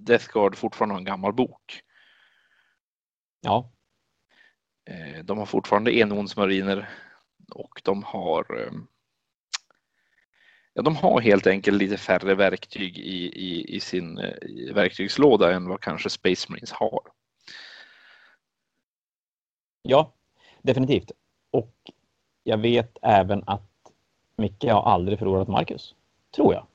Death 0.00 0.32
Guard 0.32 0.56
fortfarande 0.56 0.94
har 0.94 0.98
en 0.98 1.04
gammal 1.04 1.32
bok. 1.32 1.82
Ja. 3.40 3.72
Eh, 4.90 5.24
de 5.24 5.38
har 5.38 5.46
fortfarande 5.46 5.96
enhornsmariner 5.96 6.88
och 7.54 7.80
de 7.84 8.02
har 8.02 8.72
Ja, 10.78 10.82
de 10.82 10.96
har 10.96 11.20
helt 11.20 11.46
enkelt 11.46 11.78
lite 11.78 11.96
färre 11.96 12.34
verktyg 12.34 12.98
i, 12.98 13.26
i, 13.26 13.76
i 13.76 13.80
sin 13.80 14.18
i 14.18 14.72
verktygslåda 14.72 15.52
än 15.52 15.68
vad 15.68 15.80
kanske 15.80 16.10
Space 16.10 16.46
Marines 16.52 16.72
har. 16.72 17.00
Ja, 19.82 20.12
definitivt. 20.62 21.10
Och 21.50 21.74
jag 22.44 22.58
vet 22.58 22.98
även 23.02 23.42
att 23.46 23.70
Micke 24.36 24.64
har 24.64 24.82
aldrig 24.82 25.18
förlorat 25.18 25.48
Marcus. 25.48 25.94
Tror 26.36 26.54
jag. 26.54 26.66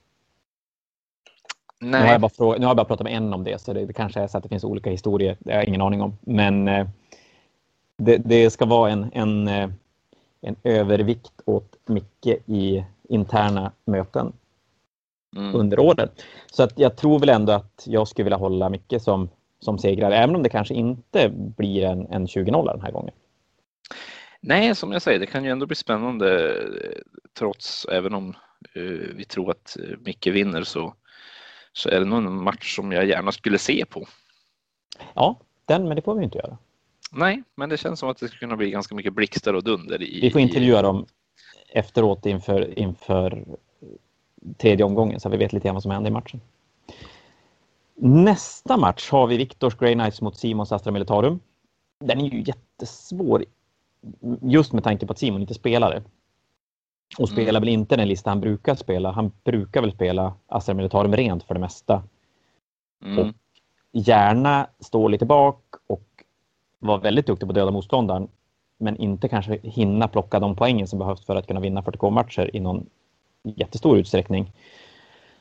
Nej. 1.79 2.01
Nu 2.01 2.05
har 2.05 2.11
jag 2.11 2.21
bara, 2.21 2.29
fråga, 2.29 2.59
nu 2.59 2.65
har 2.65 2.69
jag 2.69 2.77
bara 2.77 2.85
pratat 2.85 3.03
med 3.03 3.13
en 3.13 3.33
om 3.33 3.43
det, 3.43 3.61
så 3.61 3.73
det, 3.73 3.85
det, 3.85 3.93
kanske 3.93 4.19
är 4.19 4.27
så 4.27 4.37
att 4.37 4.43
det 4.43 4.49
finns 4.49 4.63
olika 4.63 4.89
historier. 4.89 5.37
Det 5.39 5.51
har 5.51 5.59
jag 5.59 5.67
ingen 5.67 5.81
aning 5.81 6.01
om. 6.01 6.17
Men 6.21 6.67
eh, 6.67 6.87
det, 7.97 8.17
det, 8.17 8.49
ska 8.49 8.65
vara 8.65 8.91
en, 8.91 9.11
en, 9.13 9.47
eh, 9.47 9.69
en 10.41 10.55
övervikt 10.63 11.41
åt 11.45 11.77
Micke 11.85 12.27
i 12.45 12.83
interna 13.09 13.71
möten 13.85 14.33
mm. 15.35 15.55
under 15.55 15.79
året. 15.79 16.23
Så 16.51 16.63
att 16.63 16.79
jag 16.79 16.97
tror 16.97 17.19
väl 17.19 17.29
ändå 17.29 17.53
att 17.53 17.83
jag 17.85 18.07
skulle 18.07 18.23
vilja 18.23 18.37
hålla 18.37 18.69
mycket 18.69 19.01
som, 19.01 19.29
som 19.59 19.79
segrare, 19.79 20.17
även 20.17 20.35
om 20.35 20.43
det 20.43 20.49
kanske 20.49 20.73
inte 20.73 21.29
blir 21.29 21.85
en, 21.85 22.07
en 22.07 22.25
20-0 22.25 22.65
den 22.65 22.81
här 22.81 22.91
gången. 22.91 23.13
Nej, 24.41 24.75
som 24.75 24.91
jag 24.91 25.01
säger, 25.01 25.19
det 25.19 25.25
kan 25.25 25.43
ju 25.43 25.51
ändå 25.51 25.65
bli 25.65 25.75
spännande 25.75 26.55
trots, 27.37 27.85
även 27.85 28.13
om 28.13 28.35
uh, 28.77 29.15
vi 29.15 29.25
tror 29.25 29.51
att 29.51 29.77
uh, 29.79 29.97
Micke 29.99 30.27
vinner 30.27 30.63
så, 30.63 30.93
så 31.73 31.89
är 31.89 31.99
det 31.99 32.05
nog 32.05 32.17
en 32.17 32.43
match 32.43 32.75
som 32.75 32.91
jag 32.91 33.05
gärna 33.05 33.31
skulle 33.31 33.57
se 33.57 33.85
på. 33.85 34.07
Ja, 35.13 35.39
den, 35.65 35.87
men 35.87 35.95
det 35.95 36.01
får 36.01 36.15
vi 36.15 36.23
inte 36.23 36.37
göra. 36.37 36.57
Nej, 37.11 37.43
men 37.55 37.69
det 37.69 37.77
känns 37.77 37.99
som 37.99 38.09
att 38.09 38.17
det 38.17 38.27
skulle 38.27 38.39
kunna 38.39 38.57
bli 38.57 38.71
ganska 38.71 38.95
mycket 38.95 39.13
blixtar 39.13 39.53
och 39.53 39.63
dunder. 39.63 40.01
I, 40.01 40.21
vi 40.21 40.31
får 40.31 40.41
intervjua 40.41 40.81
dem 40.81 41.05
efteråt 41.67 42.25
inför, 42.25 42.79
inför 42.79 43.45
tredje 44.57 44.85
omgången 44.85 45.19
så 45.19 45.29
vi 45.29 45.37
vet 45.37 45.53
lite 45.53 45.67
grann 45.67 45.75
vad 45.75 45.83
som 45.83 45.91
händer 45.91 46.11
i 46.11 46.13
matchen. 46.13 46.41
Nästa 47.95 48.77
match 48.77 49.09
har 49.11 49.27
vi 49.27 49.37
Victors 49.37 49.75
Grey 49.75 49.93
Knights 49.93 50.21
mot 50.21 50.37
Simons 50.37 50.71
Astra 50.71 50.91
Militarum. 50.91 51.39
Den 51.99 52.21
är 52.21 52.29
ju 52.29 52.43
jättesvår 52.47 53.45
just 54.41 54.73
med 54.73 54.83
tanke 54.83 55.05
på 55.05 55.13
att 55.13 55.19
Simon 55.19 55.41
inte 55.41 55.53
spelade. 55.53 56.03
Och 57.17 57.29
spelar 57.29 57.49
mm. 57.49 57.61
väl 57.61 57.69
inte 57.69 57.95
den 57.95 58.07
lista 58.07 58.29
han 58.29 58.41
brukar 58.41 58.75
spela. 58.75 59.11
Han 59.11 59.31
brukar 59.43 59.81
väl 59.81 59.91
spela 59.91 60.33
Astra 60.47 60.75
Militarum 60.75 61.15
rent 61.15 61.43
för 61.43 61.53
det 61.53 61.59
mesta. 61.59 62.03
Mm. 63.05 63.19
Och 63.19 63.35
gärna 63.91 64.67
stå 64.79 65.07
lite 65.07 65.25
bak 65.25 65.61
och 65.87 66.23
vara 66.79 66.97
väldigt 66.97 67.27
duktig 67.27 67.47
på 67.47 67.51
att 67.51 67.55
döda 67.55 67.71
motståndaren 67.71 68.27
men 68.77 68.97
inte 68.97 69.29
kanske 69.29 69.59
hinna 69.63 70.07
plocka 70.07 70.39
de 70.39 70.55
poängen 70.55 70.87
som 70.87 70.99
behövs 70.99 71.25
för 71.25 71.35
att 71.35 71.47
kunna 71.47 71.59
vinna 71.59 71.81
40K-matcher 71.81 72.49
i 72.53 72.59
någon 72.59 72.85
jättestor 73.43 73.97
utsträckning. 73.97 74.51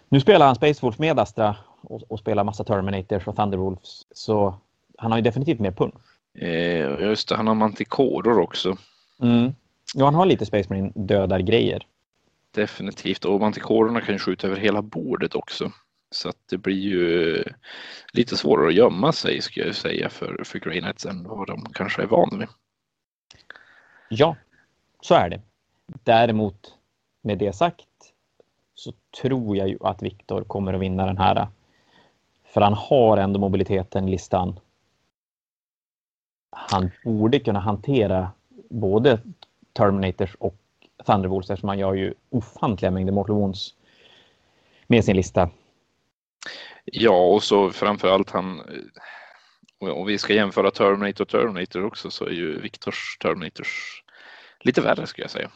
Nu 0.09 0.21
spelar 0.21 0.47
han 0.47 0.55
Space 0.55 0.81
Wolf 0.83 0.99
med 0.99 1.18
Astra 1.18 1.57
och, 1.81 2.03
och 2.09 2.18
spelar 2.18 2.45
massa 2.45 2.64
Terminators 2.64 3.29
och 3.29 3.37
Thunderwolves. 3.37 4.07
Så 4.12 4.55
han 4.99 5.11
har 5.11 5.18
ju 5.18 5.23
definitivt 5.23 5.61
mer 5.61 5.71
punch. 5.71 5.95
Eh, 6.38 7.01
just 7.01 7.29
det, 7.29 7.37
han 7.37 7.47
har 7.47 7.55
mantikoror 7.55 8.38
också. 8.38 8.77
Mm. 9.23 9.53
Ja, 9.95 10.05
han 10.05 10.14
har 10.14 10.27
lite 10.27 10.47
Space 10.47 10.68
Marine 10.68 10.92
dödar-grejer. 10.95 11.87
Definitivt. 12.55 13.25
Och 13.25 13.40
mantikorerna 13.40 14.01
kan 14.01 14.14
ju 14.14 14.18
skjuta 14.18 14.47
över 14.47 14.57
hela 14.57 14.83
bordet 14.83 15.35
också. 15.35 15.73
Så 16.11 16.29
att 16.29 16.37
det 16.51 16.59
blir 16.59 16.81
ju 16.81 17.45
lite 18.12 18.37
svårare 18.37 18.68
att 18.68 18.75
gömma 18.75 19.12
sig 19.12 19.40
ska 19.40 19.61
jag 19.61 19.75
säga 19.75 20.09
för, 20.09 20.45
för 20.45 20.59
Grey 20.59 20.81
Knights 20.81 21.07
än 21.07 21.25
vad 21.29 21.47
de 21.47 21.66
kanske 21.75 22.03
är 22.03 22.07
vana 22.07 22.37
vid. 22.37 22.49
Ja, 24.14 24.37
så 25.01 25.14
är 25.14 25.29
det. 25.29 25.40
Däremot 25.87 26.75
med 27.22 27.38
det 27.38 27.53
sagt 27.53 27.88
så 28.75 28.92
tror 29.22 29.57
jag 29.57 29.68
ju 29.68 29.79
att 29.81 30.03
Viktor 30.03 30.44
kommer 30.44 30.75
att 30.75 30.81
vinna 30.81 31.07
den 31.07 31.18
här. 31.18 31.48
För 32.44 32.61
han 32.61 32.75
har 32.75 33.16
ändå 33.16 33.40
mobiliteten 33.40 34.09
i 34.09 34.11
listan. 34.11 34.61
Han 36.51 36.90
borde 37.05 37.40
kunna 37.40 37.61
hantera 37.61 38.33
både 38.70 39.20
Terminators 39.72 40.35
och 40.35 40.57
Thunderbolts 41.07 41.51
eftersom 41.51 41.68
han 41.68 41.79
gör 41.79 41.94
ju 41.94 42.14
ofantliga 42.31 42.90
mängder 42.90 43.12
Mortal 43.12 43.37
Wounds 43.37 43.75
med 44.87 45.05
sin 45.05 45.16
lista. 45.16 45.51
Ja, 46.85 47.27
och 47.27 47.42
så 47.42 47.70
framför 47.70 48.09
allt 48.09 48.31
han 48.31 48.62
om 49.90 50.07
vi 50.07 50.18
ska 50.18 50.35
jämföra 50.35 50.70
Terminator 50.70 51.25
och 51.25 51.29
Terminator 51.29 51.85
också 51.85 52.11
så 52.11 52.25
är 52.25 52.31
ju 52.31 52.61
Viktors 52.61 53.18
Terminators 53.20 54.02
lite 54.62 54.81
värre 54.81 55.07
skulle 55.07 55.25
jag 55.25 55.31
säga. 55.31 55.51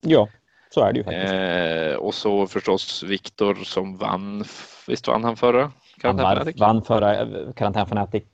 Ja, 0.00 0.28
så 0.70 0.80
är 0.80 0.92
det 0.92 0.98
ju 0.98 1.04
faktiskt. 1.04 1.32
Eh, 1.32 1.94
och 1.94 2.14
så 2.14 2.46
förstås 2.46 3.02
Viktor 3.02 3.54
som 3.54 3.96
vann, 3.96 4.44
visst 4.86 5.08
vann 5.08 5.24
han 5.24 5.36
förra 5.36 5.72
Han 6.02 6.16
vann, 6.56 6.84
förra 6.84 7.20
eh, 7.20 7.52
Karantän 7.56 7.86
Fanatic. 7.86 8.24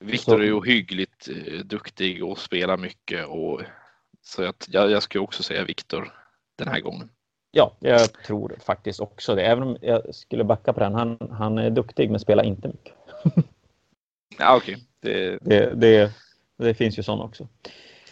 Viktor 0.00 0.40
är 0.40 0.44
ju 0.44 0.52
ohyggligt 0.52 1.28
eh, 1.28 1.58
duktig 1.58 2.24
och 2.24 2.38
spelar 2.38 2.76
mycket 2.76 3.26
och 3.26 3.62
så 4.22 4.44
att 4.44 4.68
jag, 4.70 4.90
jag 4.90 5.02
skulle 5.02 5.24
också 5.24 5.42
säga 5.42 5.64
Viktor 5.64 6.12
den 6.56 6.68
här 6.68 6.80
gången. 6.80 7.08
Ja, 7.50 7.76
jag 7.80 8.12
tror 8.12 8.56
faktiskt 8.66 9.00
också 9.00 9.34
det. 9.34 9.42
Även 9.42 9.62
om 9.62 9.76
jag 9.80 10.14
skulle 10.14 10.44
backa 10.44 10.72
på 10.72 10.80
den. 10.80 10.94
Han, 10.94 11.18
han 11.30 11.58
är 11.58 11.70
duktig 11.70 12.10
men 12.10 12.20
spelar 12.20 12.44
inte 12.44 12.68
mycket. 12.68 12.94
ja, 14.38 14.56
okej. 14.56 14.74
Okay. 14.74 14.84
Det... 15.00 15.38
Det, 15.40 15.74
det, 15.74 16.12
det 16.56 16.74
finns 16.74 16.98
ju 16.98 17.02
sådana 17.02 17.24
också. 17.24 17.48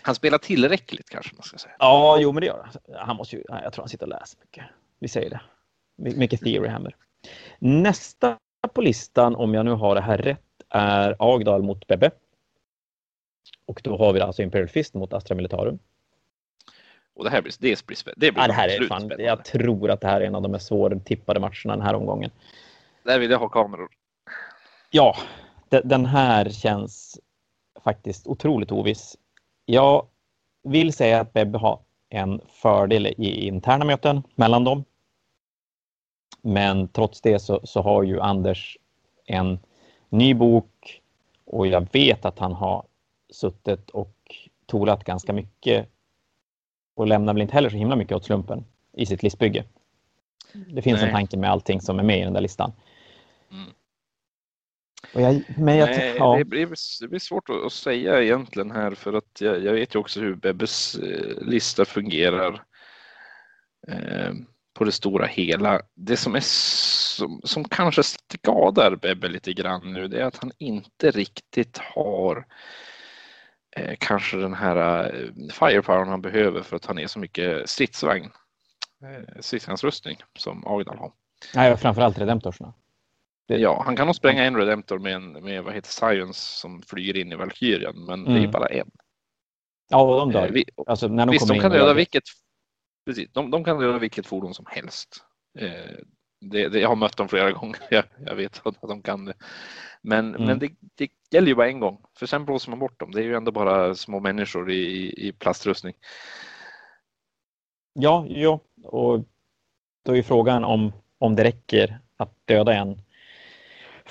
Han 0.02 0.14
spelar 0.14 0.38
tillräckligt 0.38 1.10
kanske 1.10 1.34
man 1.34 1.42
ska 1.42 1.58
säga. 1.58 1.74
Ja, 1.78 2.18
jo 2.20 2.32
men 2.32 2.40
det 2.40 2.46
gör 2.46 2.68
han. 2.72 3.06
han 3.06 3.16
måste 3.16 3.36
ju, 3.36 3.42
jag 3.48 3.72
tror 3.72 3.82
han 3.82 3.88
sitter 3.88 4.06
och 4.06 4.20
läser 4.20 4.38
mycket. 4.40 4.64
Vi 4.98 5.08
säger 5.08 5.30
det. 5.30 5.40
Mycket 5.96 6.40
theory 6.40 6.68
hammer. 6.68 6.96
Nästa 7.58 8.38
på 8.74 8.80
listan, 8.80 9.36
om 9.36 9.54
jag 9.54 9.64
nu 9.64 9.70
har 9.70 9.94
det 9.94 10.00
här 10.00 10.18
rätt, 10.18 10.40
är 10.68 11.16
Agdal 11.18 11.62
mot 11.62 11.86
Bebbe. 11.86 12.10
Och 13.66 13.80
då 13.84 13.96
har 13.96 14.12
vi 14.12 14.20
alltså 14.20 14.42
Imperial 14.42 14.68
Fist 14.68 14.94
mot 14.94 15.12
Astra 15.12 15.34
Militarum. 15.34 15.78
Och 17.14 17.24
det 17.24 17.30
här 17.30 17.42
blir, 17.42 17.52
det 17.58 17.86
blir, 17.86 17.98
det 18.16 18.32
blir 18.32 18.42
ja, 18.42 18.46
det 18.46 18.52
här 18.52 18.68
är 18.68 18.86
fan, 18.86 19.12
Jag 19.18 19.44
tror 19.44 19.90
att 19.90 20.00
det 20.00 20.06
här 20.06 20.20
är 20.20 20.24
en 20.24 20.34
av 20.34 20.42
de 20.42 20.52
mest 20.52 20.66
svårtippade 20.66 21.40
matcherna 21.40 21.76
den 21.76 21.82
här 21.82 21.94
omgången. 21.94 22.30
Där 23.02 23.18
vill 23.18 23.30
jag 23.30 23.38
ha 23.38 23.48
kameror. 23.48 23.88
Ja, 24.90 25.16
den 25.68 26.06
här 26.06 26.50
känns 26.50 27.20
faktiskt 27.84 28.26
otroligt 28.26 28.72
oviss. 28.72 29.16
Jag 29.64 30.06
vill 30.62 30.92
säga 30.92 31.20
att 31.20 31.32
Bebbe 31.32 31.58
har 31.58 31.78
en 32.08 32.40
fördel 32.48 33.06
i 33.06 33.46
interna 33.46 33.84
möten 33.84 34.22
mellan 34.34 34.64
dem. 34.64 34.84
Men 36.42 36.88
trots 36.88 37.20
det 37.20 37.38
så, 37.38 37.60
så 37.64 37.82
har 37.82 38.02
ju 38.02 38.20
Anders 38.20 38.78
en 39.26 39.58
ny 40.08 40.34
bok 40.34 41.02
och 41.44 41.66
jag 41.66 41.88
vet 41.92 42.24
att 42.24 42.38
han 42.38 42.52
har 42.52 42.84
suttit 43.30 43.90
och 43.90 44.16
tolat 44.66 45.04
ganska 45.04 45.32
mycket 45.32 45.88
och 46.94 47.06
lämnar 47.06 47.32
väl 47.32 47.42
inte 47.42 47.54
heller 47.54 47.70
så 47.70 47.76
himla 47.76 47.96
mycket 47.96 48.16
åt 48.16 48.24
slumpen 48.24 48.64
i 48.92 49.06
sitt 49.06 49.22
listbygge. 49.22 49.64
Det 50.52 50.82
finns 50.82 51.00
Nej. 51.00 51.08
en 51.08 51.14
tanke 51.14 51.36
med 51.36 51.50
allting 51.50 51.80
som 51.80 51.98
är 51.98 52.02
med 52.02 52.18
i 52.18 52.24
den 52.24 52.32
där 52.32 52.40
listan. 52.40 52.72
Mm. 53.50 53.70
Jag, 55.12 55.42
men 55.56 55.76
jag, 55.76 55.88
Nej, 55.88 56.14
ja. 56.18 56.36
det, 56.38 56.44
blir, 56.44 56.68
det 57.00 57.08
blir 57.08 57.18
svårt 57.18 57.48
att 57.66 57.72
säga 57.72 58.22
egentligen 58.22 58.70
här 58.70 58.94
för 58.94 59.12
att 59.12 59.40
jag, 59.40 59.64
jag 59.64 59.72
vet 59.72 59.94
ju 59.94 59.98
också 59.98 60.20
hur 60.20 60.34
Bebbes 60.34 60.94
eh, 60.94 61.42
lista 61.46 61.84
fungerar 61.84 62.62
eh, 63.88 64.32
på 64.74 64.84
det 64.84 64.92
stora 64.92 65.26
hela. 65.26 65.80
Det 65.94 66.16
som, 66.16 66.34
är 66.34 66.42
som, 67.16 67.40
som 67.44 67.64
kanske 67.64 68.02
skadar 68.02 68.96
Bebbe 68.96 69.28
lite 69.28 69.52
grann 69.52 69.92
nu 69.92 70.08
det 70.08 70.20
är 70.20 70.24
att 70.24 70.36
han 70.36 70.52
inte 70.58 71.10
riktigt 71.10 71.78
har 71.78 72.46
eh, 73.76 73.94
kanske 73.98 74.36
den 74.36 74.54
här 74.54 75.04
eh, 75.04 75.52
firepower 75.52 76.04
han 76.04 76.22
behöver 76.22 76.62
för 76.62 76.76
att 76.76 76.82
ta 76.82 76.92
ner 76.92 77.06
så 77.06 77.18
mycket 77.18 77.68
stridsvagn, 77.68 78.30
eh, 79.04 79.40
stridsvagnsrustning 79.40 80.16
som 80.38 80.66
Agdal 80.66 80.98
har. 80.98 81.12
Nej, 81.54 81.76
framförallt 81.76 82.18
Redemptorsna. 82.18 82.74
Ja, 83.46 83.82
han 83.86 83.96
kan 83.96 84.06
nog 84.06 84.16
spränga 84.16 84.44
en 84.44 84.56
Redemptor 84.56 84.98
med, 84.98 85.14
en, 85.14 85.32
med 85.32 85.64
vad 85.64 85.74
heter 85.74 85.90
Science 85.90 86.40
som 86.60 86.82
flyger 86.82 87.16
in 87.16 87.32
i 87.32 87.36
Valkyrien, 87.36 88.04
men 88.04 88.20
mm. 88.20 88.24
det 88.24 88.38
är 88.38 88.38
mm. 88.38 88.50
bara 88.50 88.66
en. 88.66 88.90
Ja, 89.90 90.02
och 90.02 90.16
de 90.16 90.32
dör. 90.32 90.46
Eh, 90.46 90.52
vi, 90.52 90.64
alltså, 90.86 91.08
när 91.08 91.26
de 91.26 91.32
visst, 91.32 91.48
de 91.48 91.60
kan 91.60 91.70
döda 91.70 91.94
vilket, 91.94 92.22
precis, 93.06 93.32
de, 93.32 93.50
de, 93.50 93.64
kan 93.64 93.78
döda 93.78 93.98
vilket 93.98 94.26
fordon 94.26 94.54
som 94.54 94.66
helst. 94.68 95.24
Eh, 95.58 95.96
det, 96.40 96.68
det, 96.68 96.80
jag 96.80 96.88
har 96.88 96.96
mött 96.96 97.16
dem 97.16 97.28
flera 97.28 97.52
gånger, 97.52 97.80
jag, 97.90 98.04
jag 98.26 98.34
vet 98.34 98.66
att 98.66 98.80
de 98.80 99.02
kan 99.02 99.24
det. 99.24 99.34
Men, 100.02 100.34
mm. 100.34 100.46
men 100.46 100.58
det, 100.58 100.70
det 100.94 101.10
gäller 101.30 101.48
ju 101.48 101.54
bara 101.54 101.68
en 101.68 101.80
gång, 101.80 102.04
för 102.18 102.26
sen 102.26 102.44
blåser 102.44 102.70
man 102.70 102.78
bort 102.78 103.00
dem. 103.00 103.10
Det 103.10 103.20
är 103.20 103.24
ju 103.24 103.36
ändå 103.36 103.52
bara 103.52 103.94
små 103.94 104.20
människor 104.20 104.70
i, 104.70 105.12
i 105.28 105.32
plastrustning. 105.32 105.94
Ja, 107.92 108.26
ja, 108.28 108.60
och 108.84 109.24
då 110.04 110.16
är 110.16 110.22
frågan 110.22 110.64
om, 110.64 110.92
om 111.18 111.36
det 111.36 111.44
räcker 111.44 112.00
att 112.16 112.46
döda 112.46 112.74
en 112.74 113.02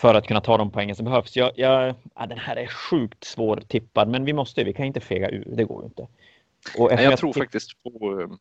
för 0.01 0.15
att 0.15 0.27
kunna 0.27 0.41
ta 0.41 0.57
de 0.57 0.71
poängen 0.71 0.95
som 0.95 1.05
behövs. 1.05 1.35
Jag, 1.35 1.51
jag, 1.55 1.95
ja, 2.15 2.25
den 2.25 2.37
här 2.37 2.55
är 2.55 2.67
sjukt 2.67 3.23
svår 3.23 3.63
tippad, 3.67 4.07
men 4.07 4.25
vi 4.25 4.33
måste, 4.33 4.63
vi 4.63 4.73
kan 4.73 4.85
inte 4.85 4.99
fega 4.99 5.29
ur, 5.29 5.53
det 5.55 5.63
går 5.63 5.81
ju 5.81 5.85
inte. 5.85 6.07
Och 6.77 6.91
jag, 6.91 7.03
jag 7.03 7.19
tror 7.19 7.33
faktiskt 7.33 7.83
på 7.83 8.11
um, 8.11 8.37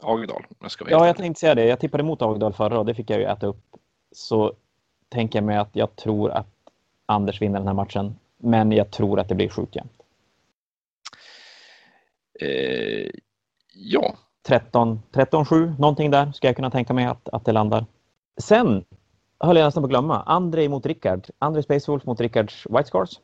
Agdal. 0.00 0.46
Jag 0.60 0.70
ska 0.70 0.90
ja, 0.90 1.06
jag 1.06 1.16
tänkte 1.16 1.40
säga 1.40 1.54
det. 1.54 1.64
Jag 1.64 1.80
tippade 1.80 2.02
mot 2.02 2.22
Agdal 2.22 2.52
förra 2.52 2.78
och 2.78 2.86
det 2.86 2.94
fick 2.94 3.10
jag 3.10 3.18
ju 3.18 3.24
äta 3.24 3.46
upp. 3.46 3.76
Så 4.12 4.52
tänker 5.08 5.38
jag 5.38 5.44
mig 5.44 5.56
att 5.56 5.70
jag 5.72 5.96
tror 5.96 6.30
att 6.30 6.48
Anders 7.06 7.42
vinner 7.42 7.58
den 7.58 7.66
här 7.66 7.74
matchen, 7.74 8.16
men 8.36 8.72
jag 8.72 8.90
tror 8.90 9.20
att 9.20 9.28
det 9.28 9.34
blir 9.34 9.48
sjukt 9.48 9.76
jämnt. 9.76 10.02
Eh, 12.40 13.10
ja. 13.74 14.16
13-7, 14.44 15.80
någonting 15.80 16.10
där 16.10 16.32
ska 16.32 16.46
jag 16.46 16.56
kunna 16.56 16.70
tänka 16.70 16.92
mig 16.92 17.04
att, 17.04 17.28
att 17.28 17.44
det 17.44 17.52
landar. 17.52 17.86
Sen 18.36 18.84
höll 19.38 19.56
jag 19.56 19.64
nästan 19.64 19.82
på 19.82 19.86
att 19.86 19.90
glömma. 19.90 20.22
André 20.22 20.68
mot 20.68 20.86
Rickard. 20.86 21.26
André 21.38 21.62
Space 21.62 21.90
Wolf 21.90 22.04
mot 22.04 22.20
Rickards 22.20 22.66
White 22.70 22.84
Scars. 22.84 23.20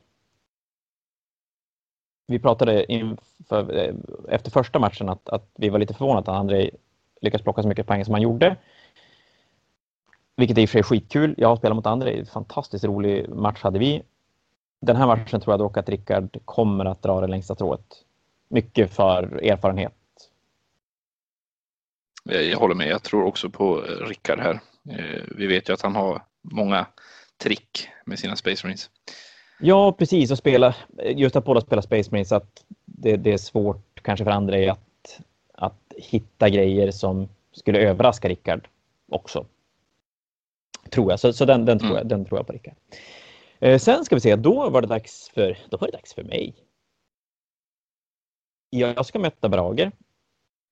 Vi 2.26 2.38
pratade 2.38 2.92
inför, 2.92 3.76
eh, 3.76 3.94
efter 4.28 4.50
första 4.50 4.78
matchen 4.78 5.08
att, 5.08 5.28
att 5.28 5.50
vi 5.54 5.68
var 5.68 5.78
lite 5.78 5.94
förvånade 5.94 6.20
att 6.20 6.38
André 6.38 6.70
lyckades 7.20 7.42
plocka 7.42 7.62
så 7.62 7.68
mycket 7.68 7.86
poäng 7.86 8.04
som 8.04 8.14
han 8.14 8.22
gjorde. 8.22 8.56
Vilket 10.36 10.58
är 10.58 10.62
i 10.62 10.64
och 10.64 10.68
för 10.68 10.72
sig 10.72 10.82
skitkul. 10.82 11.34
Jag 11.38 11.48
har 11.48 11.56
spelat 11.56 11.76
mot 11.76 11.86
André. 11.86 12.24
Fantastiskt 12.24 12.84
rolig 12.84 13.28
match 13.28 13.62
hade 13.62 13.78
vi. 13.78 14.02
Den 14.80 14.96
här 14.96 15.06
matchen 15.06 15.40
tror 15.40 15.52
jag 15.52 15.60
dock 15.60 15.76
att 15.76 15.88
Rickard 15.88 16.38
kommer 16.44 16.84
att 16.84 17.02
dra 17.02 17.20
det 17.20 17.26
längsta 17.26 17.54
strået. 17.54 18.04
Mycket 18.48 18.94
för 18.94 19.44
erfarenhet. 19.44 19.94
Jag 22.24 22.58
håller 22.58 22.74
med. 22.74 22.88
Jag 22.88 23.02
tror 23.02 23.24
också 23.24 23.50
på 23.50 23.84
eh, 23.84 24.06
Rickard 24.06 24.38
här. 24.38 24.60
Eh, 24.90 25.22
vi 25.36 25.46
vet 25.46 25.68
ju 25.68 25.72
att 25.72 25.82
han 25.82 25.94
har 25.94 26.22
många 26.42 26.86
trick 27.36 27.88
med 28.04 28.18
sina 28.18 28.36
Space 28.36 28.66
Marines. 28.66 28.90
Ja, 29.60 29.92
precis. 29.92 30.30
Och 30.30 30.38
spela, 30.38 30.74
just 31.04 31.36
att 31.36 31.44
båda 31.44 31.60
spelar 31.60 31.82
Space 31.82 32.10
Marines, 32.10 32.32
att 32.32 32.64
det, 32.84 33.16
det, 33.16 33.32
är 33.32 33.38
svårt 33.38 34.02
kanske 34.02 34.24
för 34.24 34.30
andra 34.30 34.72
att, 34.72 35.20
att 35.54 35.92
hitta 35.96 36.48
grejer 36.48 36.90
som 36.90 37.28
skulle 37.52 37.78
överraska 37.78 38.28
Rickard 38.28 38.68
också. 39.08 39.46
Tror 40.90 41.10
jag. 41.10 41.20
Så, 41.20 41.32
så 41.32 41.44
den, 41.44 41.64
den, 41.64 41.78
tror 41.78 41.90
mm. 41.90 41.98
jag, 41.98 42.06
den 42.06 42.24
tror 42.24 42.38
jag 42.38 42.46
på 42.46 42.52
Rickard. 42.52 42.74
Eh, 43.60 43.78
sen 43.78 44.04
ska 44.04 44.16
vi 44.16 44.20
se, 44.20 44.36
då 44.36 44.70
var 44.70 44.80
det 44.80 44.86
dags 44.88 45.30
för, 45.34 45.58
då 45.70 45.76
var 45.76 45.88
det 45.88 45.92
dags 45.92 46.14
för 46.14 46.24
mig. 46.24 46.54
Jag 48.70 49.06
ska 49.06 49.18
möta 49.18 49.48
Brager. 49.48 49.92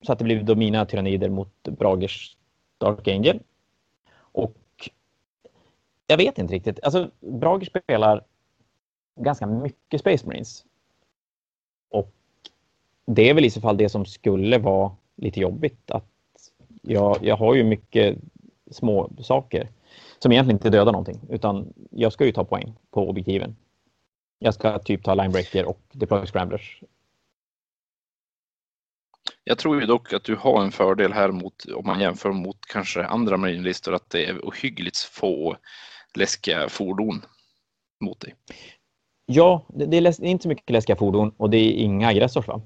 Så 0.06 0.12
att 0.12 0.18
det 0.18 0.24
blir 0.24 0.42
då 0.42 0.54
mina 0.54 0.86
tyrannider 0.86 1.28
mot 1.28 1.62
Bragers 1.62 2.36
Dark 2.78 3.08
Angel. 3.08 3.40
Och 4.32 4.90
jag 6.06 6.16
vet 6.16 6.38
inte 6.38 6.54
riktigt. 6.54 6.80
Alltså, 6.82 7.10
Brager 7.20 7.66
spelar 7.66 8.24
ganska 9.16 9.46
mycket 9.46 10.00
Space 10.00 10.26
Marines. 10.26 10.64
Och 11.90 12.12
det 13.06 13.30
är 13.30 13.34
väl 13.34 13.44
i 13.44 13.50
så 13.50 13.60
fall 13.60 13.76
det 13.76 13.88
som 13.88 14.04
skulle 14.04 14.58
vara 14.58 14.96
lite 15.16 15.40
jobbigt. 15.40 15.90
Att 15.90 16.04
jag, 16.82 17.18
jag 17.22 17.36
har 17.36 17.54
ju 17.54 17.64
mycket 17.64 18.18
små 18.70 19.10
saker 19.20 19.68
som 20.18 20.32
egentligen 20.32 20.56
inte 20.56 20.70
dödar 20.70 20.92
någonting, 20.92 21.20
utan 21.28 21.72
jag 21.90 22.12
ska 22.12 22.26
ju 22.26 22.32
ta 22.32 22.44
poäng 22.44 22.74
på 22.90 23.08
objektiven. 23.08 23.56
Jag 24.38 24.54
ska 24.54 24.78
typ 24.78 25.04
ta 25.04 25.14
linebreaker 25.14 25.64
och 25.64 25.80
deploy 25.92 26.26
scramblers. 26.26 26.82
Jag 29.50 29.58
tror 29.58 29.80
ju 29.80 29.86
dock 29.86 30.12
att 30.12 30.24
du 30.24 30.36
har 30.36 30.62
en 30.62 30.72
fördel 30.72 31.12
här 31.12 31.30
mot, 31.30 31.64
om 31.74 31.86
man 31.86 32.00
jämför 32.00 32.32
mot 32.32 32.56
kanske 32.66 33.04
andra 33.04 33.36
marinlistor, 33.36 33.94
att 33.94 34.10
det 34.10 34.26
är 34.26 34.38
ohyggligt 34.42 34.98
få 34.98 35.56
läskiga 36.14 36.68
fordon 36.68 37.22
mot 38.00 38.20
dig. 38.20 38.34
Ja, 39.26 39.66
det 39.68 39.96
är 39.96 40.24
inte 40.24 40.42
så 40.42 40.48
mycket 40.48 40.70
läskiga 40.70 40.96
fordon 40.96 41.34
och 41.36 41.50
det 41.50 41.56
är 41.56 41.72
inga 41.72 42.08
aggressors 42.08 42.48
va? 42.48 42.60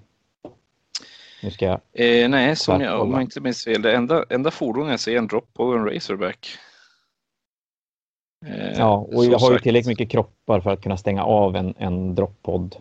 Nu 1.42 1.51
ska 1.51 1.64
jag... 1.64 1.81
Eh, 1.92 2.29
nej, 2.29 2.57
som 2.57 2.81
jag, 2.81 3.01
om 3.01 3.12
jag 3.12 3.23
inte 3.23 3.40
minns 3.40 3.64
fel, 3.64 3.83
det 3.83 3.97
enda, 3.97 4.25
enda 4.31 4.51
fordon 4.51 4.88
jag 4.88 5.01
ser 5.01 5.12
är 5.12 5.18
en 5.18 5.27
drop 5.27 5.51
och 5.57 5.75
en 5.75 5.85
Razorback. 5.85 6.49
Eh, 8.47 8.79
ja, 8.79 9.09
och 9.12 9.25
jag 9.25 9.38
har 9.38 9.53
ju 9.53 9.59
tillräckligt 9.59 9.99
mycket 9.99 10.11
kroppar 10.11 10.61
för 10.61 10.70
att 10.70 10.83
kunna 10.83 10.97
stänga 10.97 11.25
av 11.25 11.57
en, 11.57 11.75
en 11.79 12.14
droppod. 12.14 12.77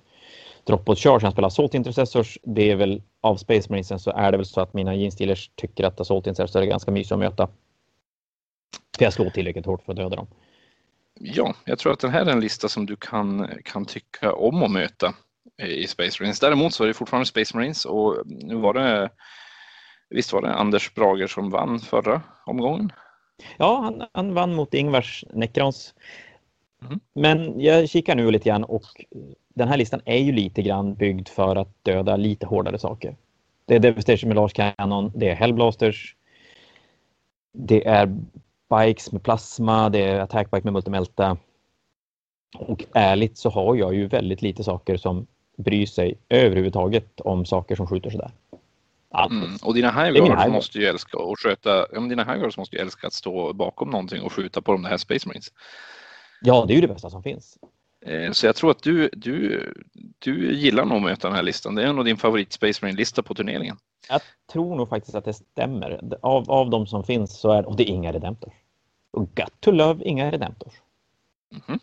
Droppod 0.64 0.98
kör 0.98 1.20
som 1.20 1.32
spelar 1.32 1.48
Assault 1.48 1.74
Intercessors. 1.74 2.38
Det 2.44 2.72
är 2.72 2.76
väl 2.76 3.02
av 3.22 3.36
Space 3.36 3.70
Marinesen 3.70 4.00
så 4.00 4.12
är 4.12 4.32
det 4.32 4.38
väl 4.38 4.46
så 4.46 4.62
att 4.62 4.74
mina 4.74 4.96
jeansdealers 4.96 5.52
tycker 5.56 5.84
att 5.84 6.00
Assault 6.00 6.28
Intercessors 6.28 6.62
är 6.62 6.66
ganska 6.66 6.92
mysigt 6.92 7.12
att 7.12 7.20
möta. 7.20 7.48
För 8.98 9.04
jag 9.06 9.14
slår 9.14 9.30
tillräckligt 9.30 9.66
hårt 9.66 9.84
för 9.86 9.92
att 9.92 9.98
döda 9.98 10.16
dem. 10.16 10.28
Ja, 11.20 11.56
jag 11.66 11.80
tror 11.80 11.94
att 11.94 12.00
den 12.00 12.12
här 12.12 12.26
är 12.26 12.32
en 12.32 12.40
lista 12.40 12.70
som 12.70 12.86
du 12.86 12.96
kan, 12.96 13.50
kan 13.66 13.86
tycka 13.86 14.34
om 14.34 14.64
att 14.64 14.72
möta 14.72 15.14
i 15.64 15.88
Space 15.88 16.18
Marines. 16.24 16.40
Däremot 16.40 16.74
så 16.74 16.84
är 16.84 16.88
det 16.88 16.94
fortfarande 16.94 17.26
Space 17.26 17.58
Marines 17.58 17.86
och 17.86 18.24
nu 18.26 18.56
var 18.56 18.74
det 18.74 19.10
Visst 20.10 20.34
var 20.34 20.42
det 20.42 20.54
Anders 20.54 20.94
Brager 20.94 21.28
som 21.28 21.50
vann 21.50 21.80
förra 21.80 22.22
omgången? 22.46 22.92
Ja, 23.58 23.82
han, 23.82 24.08
han 24.14 24.34
vann 24.34 24.56
mot 24.56 24.74
Ingvars 24.74 25.26
Necrons. 25.34 25.94
Mm. 26.86 27.00
Men 27.14 27.60
jag 27.60 27.90
kikar 27.90 28.16
nu 28.16 28.32
lite 28.32 28.50
grann 28.50 28.64
och 28.64 28.84
den 29.54 29.68
här 29.68 29.78
listan 29.78 30.02
är 30.06 30.18
ju 30.18 30.32
lite 30.32 30.62
grann 30.62 30.96
byggd 30.96 31.28
för 31.28 31.56
att 31.56 31.84
döda 31.84 32.16
lite 32.16 32.46
hårdare 32.46 32.80
saker. 32.80 33.16
Det 33.66 33.76
är 33.76 33.80
Devastation 33.80 34.28
med 34.28 34.36
Lars 34.36 34.54
Cannon, 34.54 35.12
det 35.16 35.30
är 35.30 35.36
Hellblasters, 35.36 36.16
det 37.54 37.88
är 37.88 38.16
Bikes 38.70 39.12
med 39.12 39.24
plasma, 39.24 39.90
det 39.90 40.00
är 40.00 40.20
Attackbike 40.20 40.64
med 40.64 40.74
Multimelta. 40.74 41.38
Och 42.58 42.86
ärligt 42.94 43.38
så 43.38 43.50
har 43.50 43.76
jag 43.76 43.96
ju 43.96 44.08
väldigt 44.08 44.42
lite 44.42 44.64
saker 44.64 44.98
som 44.98 45.28
bryr 45.58 45.86
sig 45.86 46.18
överhuvudtaget 46.30 47.22
om 47.22 47.46
saker 47.46 47.76
som 47.76 47.88
skjuter 47.88 48.10
sådär. 48.10 48.32
Mm. 49.14 49.56
Och 49.64 49.74
dina 49.74 49.92
highguards 49.92 50.48
måste 50.48 50.80
ju 50.80 50.86
älska 50.86 51.18
att 51.18 51.40
sköta, 51.40 51.88
ja, 51.94 52.00
dina 52.00 52.24
highguards 52.24 52.58
måste 52.58 52.76
ju 52.76 52.82
älska 52.82 53.08
att 53.08 53.14
stå 53.14 53.54
bakom 53.54 53.90
någonting 53.90 54.22
och 54.22 54.34
skjuta 54.34 54.62
på 54.62 54.72
de 54.72 54.86
här 54.86 54.98
Space 54.98 55.28
Marines. 55.28 55.52
Ja, 56.46 56.66
det 56.68 56.74
är 56.74 56.76
ju 56.76 56.82
det 56.82 56.88
bästa 56.88 57.10
som 57.10 57.24
finns. 57.24 57.58
Eh, 58.06 58.32
så 58.32 58.46
jag 58.46 58.56
tror 58.56 58.72
att 58.72 58.84
du, 58.84 59.10
du, 59.14 59.74
du 60.20 60.54
gillar 60.54 60.86
nog 60.86 60.98
att 60.98 61.04
möta 61.04 61.28
den 61.28 61.36
här 61.36 61.44
listan. 61.44 61.76
Det 61.76 61.84
är 61.84 61.94
nog 61.94 62.06
din 62.06 62.18
favorit 62.18 62.54
Space 62.54 62.80
Marine-lista 62.86 63.24
på 63.24 63.34
turneringen. 63.34 63.78
Jag 64.10 64.22
tror 64.52 64.76
nog 64.76 64.90
faktiskt 64.90 65.16
att 65.16 65.26
det 65.26 65.34
stämmer. 65.34 66.18
Av, 66.22 66.52
av 66.52 66.70
de 66.70 66.88
som 66.88 67.04
finns 67.04 67.40
så 67.40 67.52
är 67.52 67.66
och 67.66 67.76
det 67.76 67.84
är 67.84 67.94
inga 67.94 68.12
Redemptors. 68.12 68.54
Och 69.12 69.36
got 69.36 69.52
to 69.60 69.72
love 69.72 70.06
inga 70.06 70.32
Redemptors. 70.32 70.74
Mm 71.52 71.64
-hmm. 71.68 71.80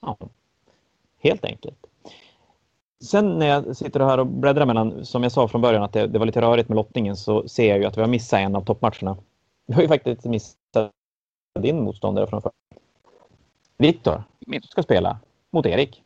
Ja, 0.00 0.18
helt 1.18 1.44
enkelt. 1.44 1.86
Sen 3.04 3.38
när 3.38 3.46
jag 3.46 3.76
sitter 3.76 4.00
här 4.00 4.18
och 4.18 4.26
bläddrar 4.26 4.66
mellan, 4.66 5.04
som 5.04 5.22
jag 5.22 5.32
sa 5.32 5.48
från 5.48 5.60
början, 5.60 5.82
att 5.82 5.92
det, 5.92 6.06
det, 6.06 6.18
var 6.18 6.26
lite 6.26 6.40
rörigt 6.40 6.68
med 6.68 6.76
lottningen 6.76 7.16
så 7.16 7.48
ser 7.48 7.68
jag 7.68 7.78
ju 7.78 7.84
att 7.84 7.96
vi 7.96 8.00
har 8.00 8.08
missat 8.08 8.40
en 8.40 8.56
av 8.56 8.64
toppmatcherna. 8.64 9.16
Vi 9.66 9.74
har 9.74 9.82
ju 9.82 9.88
faktiskt 9.88 10.24
missat 10.24 10.90
din 11.60 11.84
motståndare 11.84 12.26
från. 12.26 12.42
Viktor 13.76 14.24
ska 14.70 14.82
spela 14.82 15.18
mot 15.50 15.66
Erik. 15.66 16.02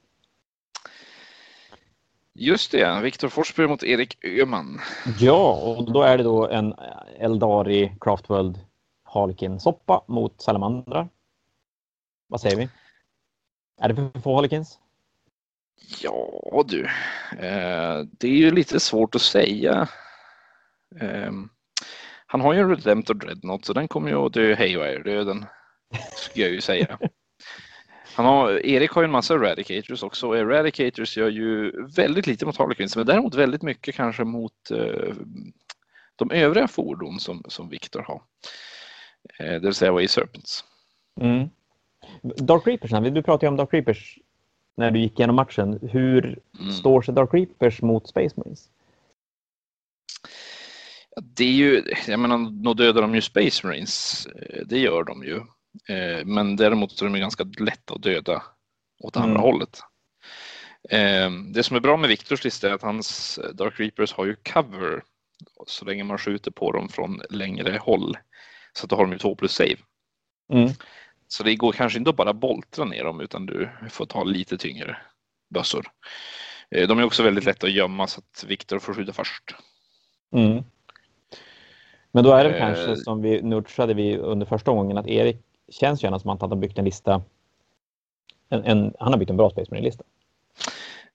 Just 2.34 2.72
det, 2.72 3.00
Viktor 3.00 3.28
Forsberg 3.28 3.66
mot 3.66 3.82
Erik 3.82 4.24
Öhman. 4.24 4.80
Ja, 5.18 5.74
och 5.76 5.92
då 5.92 6.02
är 6.02 6.18
det 6.18 6.24
då 6.24 6.48
en 6.48 6.74
Eldari 7.18 7.92
Craftworld 8.00 8.58
Harlequin-soppa 9.02 10.04
mot 10.08 10.40
salamandrar. 10.40 11.08
Vad 12.26 12.40
säger 12.40 12.56
vi? 12.56 12.68
Är 13.80 13.88
det 13.88 13.94
för 13.94 14.20
få 14.20 14.34
Harlequins? 14.34 14.78
Ja 16.02 16.64
du, 16.68 16.84
eh, 17.38 18.04
det 18.10 18.28
är 18.28 18.36
ju 18.36 18.50
lite 18.50 18.80
svårt 18.80 19.14
att 19.14 19.22
säga. 19.22 19.88
Eh, 21.00 21.32
han 22.26 22.40
har 22.40 22.52
ju 22.52 22.60
en 22.60 22.70
Redemptor 22.76 23.14
Dreadnought 23.14 23.64
så 23.64 23.72
den 23.72 23.88
kommer 23.88 24.10
ju 24.10 24.16
att 24.16 24.32
dö 24.32 24.54
Haywire-döden, 24.54 25.46
skulle 26.16 26.44
jag 26.44 26.54
ju 26.54 26.60
säga. 26.60 26.98
Han 28.18 28.26
har, 28.26 28.66
Erik 28.66 28.90
har 28.90 29.02
ju 29.02 29.04
en 29.04 29.10
massa 29.10 29.34
Eradicators 29.34 30.02
också 30.02 30.28
och 30.28 30.38
Eradicators 30.38 31.16
gör 31.16 31.28
ju 31.28 31.72
väldigt 31.96 32.26
lite 32.26 32.46
mot 32.46 32.56
Harlequins 32.56 32.96
men 32.96 33.06
däremot 33.06 33.34
väldigt 33.34 33.62
mycket 33.62 33.94
kanske 33.94 34.24
mot 34.24 34.70
eh, 34.70 35.14
de 36.16 36.30
övriga 36.30 36.68
fordon 36.68 37.20
som, 37.20 37.42
som 37.48 37.68
Victor 37.68 38.02
har. 38.02 38.22
Eh, 39.38 39.52
det 39.52 39.60
vill 39.60 39.74
säga 39.74 39.92
Way 39.92 40.08
Serpents. 40.08 40.64
Mm. 41.20 41.48
Dark 42.22 42.66
Reapers, 42.66 42.90
du 42.90 43.22
pratade 43.22 43.46
ju 43.46 43.48
om 43.48 43.56
Dark 43.56 43.72
Reapers 43.72 44.18
när 44.76 44.90
du 44.90 45.00
gick 45.00 45.18
igenom 45.18 45.36
matchen. 45.36 45.88
Hur 45.92 46.38
mm. 46.60 46.72
står 46.72 47.02
sig 47.02 47.14
Dark 47.14 47.34
Reapers 47.34 47.82
mot 47.82 48.08
Space 48.08 48.34
Marines? 48.36 48.68
Det 51.22 51.44
är 51.44 51.52
ju, 51.52 51.82
jag 52.06 52.20
menar, 52.20 52.38
nog 52.38 52.76
dödar 52.76 53.02
de 53.02 53.14
ju 53.14 53.20
Space 53.20 53.66
Marines. 53.66 54.26
Eh, 54.26 54.66
det 54.66 54.78
gör 54.78 55.04
de 55.04 55.24
ju. 55.24 55.40
Eh, 55.88 56.24
men 56.24 56.56
däremot 56.56 56.92
så 56.92 57.04
är 57.04 57.10
de 57.10 57.20
ganska 57.20 57.46
lätta 57.58 57.94
att 57.94 58.02
döda 58.02 58.42
åt 59.00 59.16
andra 59.16 59.30
mm. 59.30 59.42
hållet. 59.42 59.80
Eh, 60.90 61.30
det 61.54 61.62
som 61.62 61.76
är 61.76 61.80
bra 61.80 61.96
med 61.96 62.08
Victors 62.08 62.44
lista 62.44 62.68
är 62.68 62.72
att 62.72 62.82
hans 62.82 63.38
Dark 63.54 63.80
Reapers 63.80 64.12
har 64.12 64.26
ju 64.26 64.36
cover 64.36 65.02
så 65.66 65.84
länge 65.84 66.04
man 66.04 66.18
skjuter 66.18 66.50
på 66.50 66.72
dem 66.72 66.88
från 66.88 67.22
längre 67.30 67.78
håll. 67.78 68.16
Så 68.72 68.84
att 68.86 68.90
då 68.90 68.96
har 68.96 69.02
de 69.02 69.12
ju 69.12 69.18
2 69.18 69.34
plus 69.34 69.52
save. 69.52 69.76
Mm. 70.52 70.70
Så 71.28 71.42
det 71.42 71.54
går 71.54 71.72
kanske 71.72 71.98
inte 71.98 72.10
att 72.10 72.16
bara 72.16 72.32
boltra 72.32 72.84
ner 72.84 73.04
dem 73.04 73.20
utan 73.20 73.46
du 73.46 73.70
får 73.90 74.06
ta 74.06 74.24
lite 74.24 74.58
tyngre 74.58 74.96
bössor. 75.50 75.86
Eh, 76.70 76.88
de 76.88 76.98
är 76.98 77.04
också 77.04 77.22
väldigt 77.22 77.44
lätta 77.44 77.66
att 77.66 77.72
gömma 77.72 78.06
så 78.06 78.20
att 78.20 78.44
Viktor 78.48 78.78
får 78.78 78.94
skjuta 78.94 79.12
först. 79.12 79.54
Mm. 80.32 80.62
Men 82.12 82.24
då 82.24 82.32
är 82.32 82.44
det 82.44 82.50
eh, 82.50 82.58
kanske 82.58 82.96
som 82.96 83.22
vi 83.22 83.42
nudgade 83.42 83.94
vi 83.94 84.16
under 84.16 84.46
första 84.46 84.70
gången 84.70 84.98
att 84.98 85.06
Erik 85.06 85.47
känns 85.68 86.02
gärna 86.02 86.18
som 86.18 86.30
att 86.30 86.40
han 86.40 86.50
har 86.50 86.56
byggt 86.56 86.78
en 86.78 86.84
lista. 86.84 87.22
En, 88.48 88.64
en, 88.64 88.94
han 88.98 89.12
har 89.12 89.18
byggt 89.18 89.30
en 89.30 89.36
bra 89.36 89.50
Space 89.50 89.70
Marine-lista. 89.70 90.04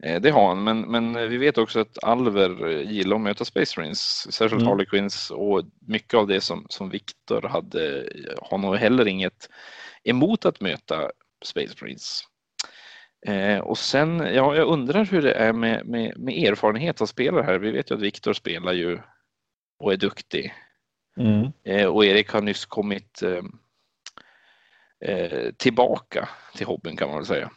Eh, 0.03 0.21
det 0.21 0.31
har 0.31 0.47
han, 0.47 0.63
men, 0.63 0.81
men 0.81 1.29
vi 1.29 1.37
vet 1.37 1.57
också 1.57 1.79
att 1.79 2.03
Alver 2.03 2.81
gillar 2.81 3.15
att 3.15 3.21
möta 3.21 3.45
Space 3.45 3.79
Marines, 3.79 4.33
särskilt 4.33 4.61
mm. 4.61 4.67
Harley 4.67 4.85
Quinns 4.85 5.31
och 5.31 5.63
mycket 5.87 6.13
av 6.13 6.27
det 6.27 6.41
som, 6.41 6.65
som 6.69 6.89
Viktor 6.89 7.41
hade 7.41 8.09
har 8.41 8.57
nog 8.57 8.75
heller 8.75 9.07
inget 9.07 9.49
emot 10.03 10.45
att 10.45 10.61
möta 10.61 11.11
Space 11.45 11.75
Marines. 11.81 12.21
Eh, 13.25 13.59
och 13.59 13.77
sen, 13.77 14.19
ja, 14.19 14.55
jag 14.55 14.67
undrar 14.67 15.05
hur 15.05 15.21
det 15.21 15.33
är 15.33 15.53
med, 15.53 15.85
med, 15.85 16.17
med 16.17 16.47
erfarenhet 16.47 17.01
av 17.01 17.05
spelare 17.05 17.43
här. 17.43 17.59
Vi 17.59 17.71
vet 17.71 17.91
ju 17.91 17.95
att 17.95 18.01
Viktor 18.01 18.33
spelar 18.33 18.73
ju 18.73 18.99
och 19.79 19.93
är 19.93 19.97
duktig. 19.97 20.53
Mm. 21.17 21.51
Eh, 21.63 21.85
och 21.85 22.05
Erik 22.05 22.29
har 22.29 22.41
nyss 22.41 22.65
kommit 22.65 23.21
eh, 23.21 23.41
eh 25.09 25.51
tillbaka 25.57 26.29
till 26.55 26.65
hobbyn 26.65 26.95
kan 26.95 27.07
man 27.07 27.17
väl 27.17 27.25
säga. 27.25 27.51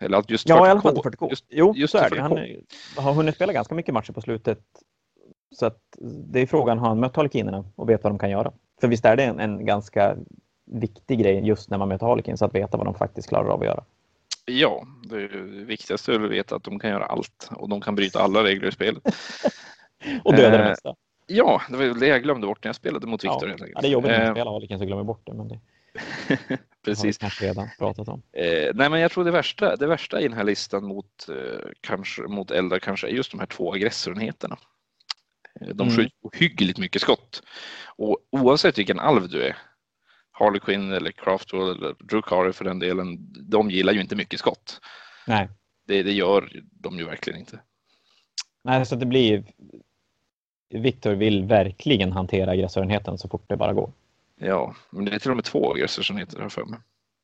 Eller 0.00 0.18
att 0.18 0.30
just 0.30 0.48
ja, 0.48 0.66
i 0.66 0.70
alla 0.70 0.80
fall 0.80 0.92
till 0.94 1.02
40K. 1.02 1.30
Just, 1.30 1.44
jo, 1.48 1.74
just 1.76 1.92
så 1.92 1.98
är 1.98 2.10
det. 2.10 2.20
Han 2.20 2.38
har 3.04 3.12
hunnit 3.12 3.34
spela 3.34 3.52
ganska 3.52 3.74
mycket 3.74 3.94
matcher 3.94 4.12
på 4.12 4.20
slutet. 4.20 4.58
Så 5.50 5.66
att 5.66 5.80
det 6.00 6.40
är 6.40 6.46
frågan, 6.46 6.78
har 6.78 6.88
han 6.88 7.00
mött 7.00 7.14
Tolkienerna 7.14 7.64
och 7.76 7.88
vet 7.88 8.04
vad 8.04 8.12
de 8.12 8.18
kan 8.18 8.30
göra? 8.30 8.52
För 8.80 8.88
visst 8.88 9.04
är 9.04 9.16
det 9.16 9.24
en, 9.24 9.40
en 9.40 9.66
ganska 9.66 10.16
viktig 10.64 11.18
grej 11.18 11.46
just 11.46 11.70
när 11.70 11.78
man 11.78 11.88
möter 11.88 12.06
Harlequins 12.06 12.42
att 12.42 12.54
veta 12.54 12.76
vad 12.76 12.86
de 12.86 12.94
faktiskt 12.94 13.28
klarar 13.28 13.48
av 13.48 13.60
att 13.60 13.66
göra. 13.66 13.84
Ja, 14.44 14.86
det 15.02 15.26
viktigaste 15.66 16.12
är 16.12 16.24
att 16.24 16.30
veta 16.30 16.56
att 16.56 16.64
de 16.64 16.78
kan 16.78 16.90
göra 16.90 17.04
allt 17.04 17.50
och 17.50 17.68
de 17.68 17.80
kan 17.80 17.94
bryta 17.94 18.22
alla 18.22 18.44
regler 18.44 18.68
i 18.68 18.72
spelet. 18.72 19.02
och 20.24 20.32
döda 20.32 20.50
det 20.50 20.62
eh, 20.62 20.68
mesta. 20.68 20.94
Ja, 21.26 21.62
det 21.70 21.76
var 21.76 22.00
det 22.00 22.06
jag 22.06 22.22
glömde 22.22 22.46
bort 22.46 22.64
när 22.64 22.68
jag 22.68 22.76
spelade 22.76 23.06
mot 23.06 23.24
Viktor. 23.24 23.48
Ja, 23.48 23.66
ja, 23.74 23.80
det 23.80 23.86
är 23.86 23.90
jobbigt 23.90 24.10
man 24.10 24.20
eh, 24.20 24.32
spelar 24.32 24.52
Harlequins 24.52 24.80
och 24.80 24.86
glömmer 24.86 25.04
bort 25.04 25.22
det. 25.24 25.34
Men 25.34 25.48
det... 25.48 25.60
Precis. 26.84 27.22
Har 27.22 27.40
vi 27.40 27.46
redan 27.46 27.68
pratat 27.78 28.08
om. 28.08 28.22
Eh, 28.32 28.70
nej, 28.74 28.90
men 28.90 29.00
jag 29.00 29.10
tror 29.10 29.24
det 29.24 29.30
värsta, 29.30 29.76
det 29.76 29.86
värsta 29.86 30.20
i 30.20 30.22
den 30.22 30.36
här 30.36 30.44
listan 30.44 30.84
mot, 30.84 31.28
eh, 31.28 31.68
kanske, 31.80 32.22
mot 32.22 32.50
eldar 32.50 32.78
kanske 32.78 33.06
är 33.06 33.10
just 33.10 33.30
de 33.30 33.40
här 33.40 33.46
två 33.46 33.72
aggressorenheterna. 33.72 34.58
Eh, 35.60 35.66
de 35.66 35.82
mm. 35.82 35.96
skjuter 35.96 36.12
ohyggligt 36.22 36.78
mycket 36.78 37.02
skott. 37.02 37.42
Och 37.96 38.18
oavsett 38.30 38.78
vilken 38.78 38.98
alv 38.98 39.28
du 39.28 39.42
är 39.42 39.56
Harley 40.30 40.60
Quinn 40.60 40.92
eller 40.92 41.12
Craftwell 41.12 41.76
eller 41.76 41.94
Drukari 41.98 42.52
för 42.52 42.64
den 42.64 42.78
delen, 42.78 43.16
de 43.50 43.70
gillar 43.70 43.92
ju 43.92 44.00
inte 44.00 44.16
mycket 44.16 44.40
skott. 44.40 44.80
Nej. 45.26 45.48
Det, 45.86 46.02
det 46.02 46.12
gör 46.12 46.62
de 46.72 46.98
ju 46.98 47.04
verkligen 47.04 47.38
inte. 47.38 47.60
Nej, 48.64 48.86
så 48.86 48.96
det 48.96 49.06
blir 49.06 49.44
Viktor 50.68 51.12
vill 51.12 51.44
verkligen 51.44 52.12
hantera 52.12 52.50
aggressorenheten 52.50 53.18
så 53.18 53.28
fort 53.28 53.44
det 53.48 53.56
bara 53.56 53.72
går. 53.72 53.92
Ja, 54.44 54.74
men 54.90 55.04
det 55.04 55.14
är 55.14 55.18
till 55.18 55.30
och 55.30 55.36
med 55.36 55.44
två 55.44 55.72
aggressor 55.72 56.02
som 56.02 56.16
heter 56.16 56.38
det 56.38 56.50
för 56.50 56.64
mig. 56.64 56.78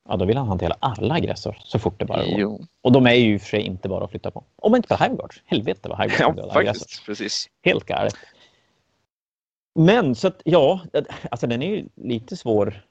Ja, 0.08 0.16
då 0.16 0.24
vill 0.24 0.36
han 0.36 0.48
hantera 0.48 0.76
alla 0.80 1.14
aggressor 1.14 1.56
så 1.64 1.78
fort 1.78 1.98
det 1.98 2.04
bara 2.04 2.24
går. 2.24 2.38
Jo. 2.40 2.66
Och 2.82 2.92
de 2.92 3.06
är 3.06 3.12
ju 3.14 3.38
för 3.38 3.46
sig 3.46 3.60
inte 3.60 3.88
bara 3.88 4.04
att 4.04 4.10
flytta 4.10 4.30
på. 4.30 4.44
Om 4.56 4.74
inte 4.76 4.88
på 4.88 5.04
Hiveguards. 5.04 5.42
Helvete 5.44 5.88
vad 5.88 5.98
Hiveguards 6.00 6.20
Ja, 6.38 6.42
faktiskt. 6.42 6.56
aggressor. 6.56 7.04
Precis. 7.06 7.46
Helt 7.62 7.84
galet. 7.84 8.14
Men 9.74 10.14
så 10.14 10.28
att 10.28 10.42
ja, 10.44 10.80
alltså 11.30 11.46
den 11.46 11.62
är 11.62 11.76
ju 11.76 11.88
lite 11.94 12.36
svår, 12.36 12.86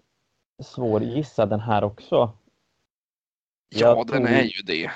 svårgissad 0.64 1.50
den 1.50 1.60
här 1.60 1.84
också. 1.84 2.16
Ja, 2.16 2.38
Jag 3.70 3.98
den 4.08 4.26
tror- 4.26 4.28
är 4.38 4.44
ju 4.44 4.62
det. 4.66 4.92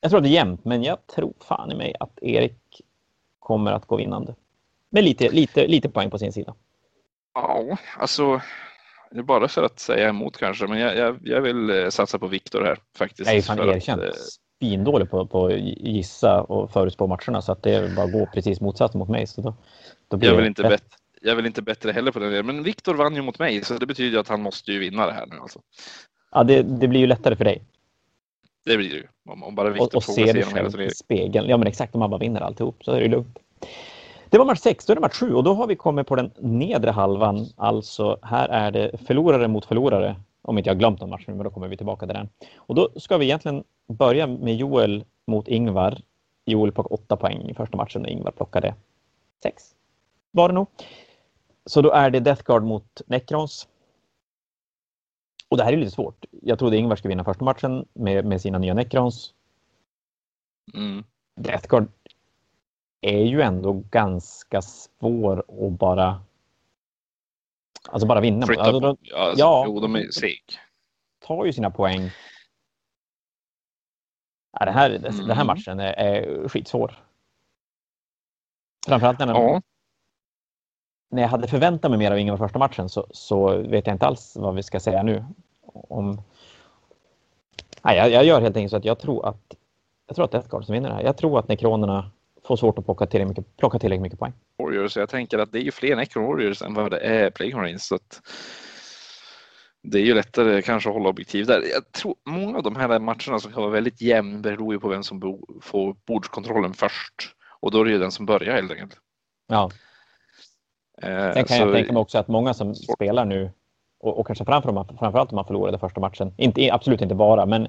Jag 0.00 0.10
tror 0.10 0.18
att 0.18 0.24
det 0.24 0.30
är 0.30 0.32
jämnt, 0.32 0.64
men 0.64 0.82
jag 0.82 1.06
tror 1.06 1.34
fan 1.40 1.72
i 1.72 1.74
mig 1.74 1.94
att 2.00 2.18
Erik 2.22 2.80
kommer 3.38 3.72
att 3.72 3.86
gå 3.86 3.96
vinnande. 3.96 4.34
Med 4.90 5.04
lite, 5.04 5.30
lite, 5.30 5.66
lite 5.66 5.88
poäng 5.88 6.10
på 6.10 6.18
sin 6.18 6.32
sida. 6.32 6.54
Ja, 7.36 7.76
alltså. 7.98 8.40
Det 9.10 9.18
är 9.18 9.22
bara 9.22 9.48
för 9.48 9.62
att 9.62 9.78
säga 9.80 10.08
emot 10.08 10.36
kanske, 10.36 10.66
men 10.66 10.78
jag, 10.78 10.96
jag, 10.96 11.18
jag 11.22 11.40
vill 11.40 11.70
eh, 11.70 11.88
satsa 11.88 12.18
på 12.18 12.26
Viktor 12.26 12.62
här 12.62 12.78
faktiskt. 12.98 13.26
Jag 13.26 13.32
är 13.32 13.36
ju 13.36 13.42
fan 13.42 13.68
erkänt 13.68 14.02
eh, 14.02 14.10
spindålig 14.58 15.10
på, 15.10 15.26
på 15.26 15.50
gissa 15.50 16.42
och 16.42 16.72
förutspå 16.72 17.06
matcherna 17.06 17.42
så 17.42 17.52
att 17.52 17.62
det 17.62 17.74
är 17.74 17.88
bara 17.96 18.06
att 18.06 18.12
gå 18.12 18.26
precis 18.34 18.60
motsatt 18.60 18.94
mot 18.94 19.08
mig. 19.08 19.26
Så 19.26 19.40
då, 19.40 19.54
då 20.08 20.16
blir 20.16 20.28
Jag 20.28 20.36
vill, 20.36 20.46
inte 20.46 20.62
rätt. 20.62 20.70
bet- 20.70 20.98
jag 21.22 21.36
vill 21.36 21.46
inte 21.46 21.62
bättre 21.62 21.92
heller 21.92 22.12
på 22.12 22.18
den 22.18 22.30
delen. 22.30 22.46
Men 22.46 22.62
Viktor 22.62 22.94
vann 22.94 23.14
ju 23.14 23.22
mot 23.22 23.38
mig, 23.38 23.64
så 23.64 23.74
det 23.74 23.86
betyder 23.86 24.10
ju 24.10 24.18
att 24.18 24.28
han 24.28 24.42
måste 24.42 24.72
ju 24.72 24.78
vinna 24.78 25.06
det 25.06 25.12
här 25.12 25.26
nu 25.26 25.36
alltså. 25.40 25.60
Ja, 26.30 26.44
det, 26.44 26.62
det 26.62 26.88
blir 26.88 27.00
ju 27.00 27.06
lättare 27.06 27.36
för 27.36 27.44
dig. 27.44 27.62
Det 28.64 28.76
blir 28.76 28.90
det 28.90 28.96
ju. 28.96 29.06
Om, 29.28 29.42
om 29.42 29.54
bara 29.54 29.70
Viktor 29.70 30.00
se 30.00 30.12
sig 30.12 30.24
dig 30.24 30.36
igenom 30.36 30.54
hela 30.54 30.70
turneringen. 30.70 30.94
spegeln. 30.94 31.48
Ja, 31.48 31.56
men 31.56 31.66
exakt. 31.68 31.94
Om 31.94 31.98
man 31.98 32.10
bara 32.10 32.18
vinner 32.18 32.40
alltihop 32.40 32.84
så 32.84 32.92
är 32.92 33.00
det 33.00 33.08
lugnt. 33.08 33.38
Det 34.30 34.38
var 34.38 34.44
match 34.44 34.58
6, 34.58 34.86
då 34.86 34.92
är 34.92 34.94
det 34.94 35.00
match 35.00 35.20
7 35.20 35.34
och 35.34 35.44
då 35.44 35.54
har 35.54 35.66
vi 35.66 35.76
kommit 35.76 36.06
på 36.06 36.16
den 36.16 36.30
nedre 36.38 36.90
halvan. 36.90 37.46
Alltså 37.56 38.18
här 38.22 38.48
är 38.48 38.70
det 38.70 39.06
förlorare 39.06 39.48
mot 39.48 39.64
förlorare. 39.64 40.16
Om 40.42 40.58
inte 40.58 40.70
jag 40.70 40.78
glömt 40.78 41.00
någon 41.00 41.10
match 41.10 41.24
nu, 41.26 41.34
men 41.34 41.44
då 41.44 41.50
kommer 41.50 41.68
vi 41.68 41.76
tillbaka 41.76 42.06
till 42.06 42.14
den. 42.14 42.28
Och 42.56 42.74
då 42.74 42.88
ska 42.96 43.18
vi 43.18 43.24
egentligen 43.24 43.64
börja 43.88 44.26
med 44.26 44.56
Joel 44.56 45.04
mot 45.26 45.48
Ingvar. 45.48 45.98
Joel 46.44 46.72
plockade 46.72 46.94
8 46.94 47.16
poäng 47.16 47.50
i 47.50 47.54
första 47.54 47.76
matchen 47.76 48.02
och 48.02 48.08
Ingvar 48.08 48.30
plockade 48.30 48.74
6. 49.42 49.74
Var 50.30 50.48
det 50.48 50.54
nog. 50.54 50.66
Så 51.66 51.82
då 51.82 51.90
är 51.90 52.10
det 52.10 52.20
Death 52.20 52.42
Guard 52.44 52.62
mot 52.62 53.02
Necrons. 53.06 53.68
Och 55.48 55.56
det 55.56 55.64
här 55.64 55.72
är 55.72 55.76
lite 55.76 55.90
svårt. 55.90 56.24
Jag 56.42 56.58
trodde 56.58 56.76
Ingvar 56.76 56.96
skulle 56.96 57.08
vinna 57.08 57.24
första 57.24 57.44
matchen 57.44 57.86
med, 57.92 58.24
med 58.24 58.40
sina 58.40 58.58
nya 58.58 58.74
Necrons. 58.74 59.34
Mm. 60.74 61.04
Death 61.40 61.68
Guard 61.68 61.88
är 63.00 63.20
ju 63.24 63.42
ändå 63.42 63.72
ganska 63.90 64.62
svår 64.62 65.38
att 65.66 65.72
bara 65.78 66.20
alltså 67.88 68.06
bara 68.08 68.20
vinna. 68.20 68.46
Flytta 68.46 68.62
Alltså, 68.62 68.80
de 68.80 68.96
Ja, 69.00 69.18
alltså, 69.18 69.40
ja. 69.40 69.64
Jo, 69.66 69.80
de 69.80 69.96
är 69.96 70.10
seg. 70.10 70.42
tar 71.18 71.44
ju 71.44 71.52
sina 71.52 71.70
poäng. 71.70 72.10
Ja, 74.58 74.64
det 74.64 74.70
här, 74.70 74.90
Den 74.90 75.12
här 75.14 75.32
Mm. 75.32 75.46
matchen 75.46 75.80
är, 75.80 75.92
är 75.92 76.48
skitsvår. 76.48 77.02
Framförallt 78.86 79.18
när, 79.18 79.26
Ja, 79.28 79.62
när 81.10 81.22
jag 81.22 81.28
hade 81.28 81.48
förväntat 81.48 81.90
mig 81.90 81.98
mer 81.98 82.10
av 82.10 82.18
Ingvar 82.18 82.36
första 82.36 82.58
matchen 82.58 82.88
så, 82.88 83.06
så 83.10 83.56
vet 83.56 83.86
jag 83.86 83.94
inte 83.94 84.06
alls 84.06 84.36
vad 84.36 84.54
vi 84.54 84.62
ska 84.62 84.80
säga 84.80 85.02
nu. 85.02 85.24
Om... 85.72 86.20
Nej, 87.82 87.96
jag, 87.96 88.10
jag 88.10 88.24
gör 88.24 88.40
helt 88.40 88.56
enkelt 88.56 88.70
så 88.70 88.76
att 88.76 88.84
jag 88.84 88.98
tror 88.98 89.26
att 89.26 89.54
jag 90.06 90.16
tror 90.16 90.24
att 90.24 90.32
Death 90.32 90.48
Guard 90.48 90.64
som 90.64 90.72
vinner 90.72 90.88
det 90.88 90.94
här. 90.94 91.02
Jag 91.02 91.16
tror 91.16 91.38
att 91.38 91.48
nekronerna 91.48 92.10
får 92.46 92.56
svårt 92.56 92.78
att 92.78 92.84
plocka 92.84 93.06
tillräckligt 93.06 93.38
mycket, 93.38 93.56
plocka 93.56 93.78
tillräckligt 93.78 94.02
mycket 94.02 94.18
poäng. 94.18 94.32
Warriors. 94.58 94.96
Jag 94.96 95.08
tänker 95.08 95.38
att 95.38 95.52
det 95.52 95.58
är 95.58 95.62
ju 95.62 95.70
fler 95.70 95.96
Necron 95.96 96.24
Warriors 96.24 96.62
än 96.62 96.74
vad 96.74 96.90
det 96.90 96.98
är 97.00 97.30
Plague 97.30 97.56
Marines. 97.56 97.86
Så 97.86 97.94
att 97.94 98.20
det 99.82 99.98
är 99.98 100.02
ju 100.04 100.14
lättare 100.14 100.62
kanske 100.62 100.88
att 100.88 100.94
hålla 100.94 101.08
objektiv 101.08 101.46
där. 101.46 101.62
Jag 101.74 101.92
tror 101.92 102.14
många 102.26 102.56
av 102.56 102.62
de 102.62 102.76
här 102.76 102.98
matcherna 102.98 103.38
som 103.38 103.52
kan 103.52 103.62
vara 103.62 103.72
väldigt 103.72 104.00
jämn 104.00 104.42
beror 104.42 104.74
ju 104.74 104.80
på 104.80 104.88
vem 104.88 105.02
som 105.02 105.20
bo- 105.20 105.60
får 105.62 105.96
bordskontrollen 106.06 106.74
först. 106.74 107.14
Och 107.60 107.70
då 107.70 107.80
är 107.80 107.84
det 107.84 107.90
ju 107.90 107.98
den 107.98 108.10
som 108.12 108.26
börjar 108.26 108.54
helt 108.54 108.72
enkelt. 108.72 108.96
Ja, 109.48 109.70
Eh, 111.02 111.32
Sen 111.32 111.44
kan 111.44 111.46
så- 111.56 111.62
jag 111.62 111.72
tänka 111.72 111.92
mig 111.92 112.00
också 112.00 112.18
att 112.18 112.28
många 112.28 112.54
som 112.54 112.74
spelar 112.74 113.24
nu 113.24 113.50
och, 114.00 114.18
och 114.18 114.26
kanske 114.26 114.44
framför, 114.44 114.72
man- 114.72 114.96
framförallt 114.98 115.32
om 115.32 115.36
man 115.36 115.44
förlorade 115.44 115.78
första 115.78 116.00
matchen, 116.00 116.34
inte, 116.38 116.72
absolut 116.72 117.00
inte 117.00 117.14
bara, 117.14 117.46
men 117.46 117.68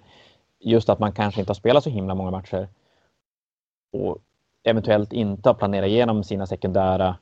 just 0.60 0.90
att 0.90 1.00
man 1.00 1.12
kanske 1.14 1.40
inte 1.42 1.50
har 1.50 1.56
spelat 1.56 1.84
så 1.84 1.90
himla 1.90 2.16
många 2.16 2.32
matcher 2.32 2.68
och 3.94 4.18
eventuellt 4.70 5.14
inte 5.14 5.50
har 5.50 5.54
planerat 5.54 5.88
igenom 5.88 6.24
sina 6.24 6.48
sekundära, 6.48 7.18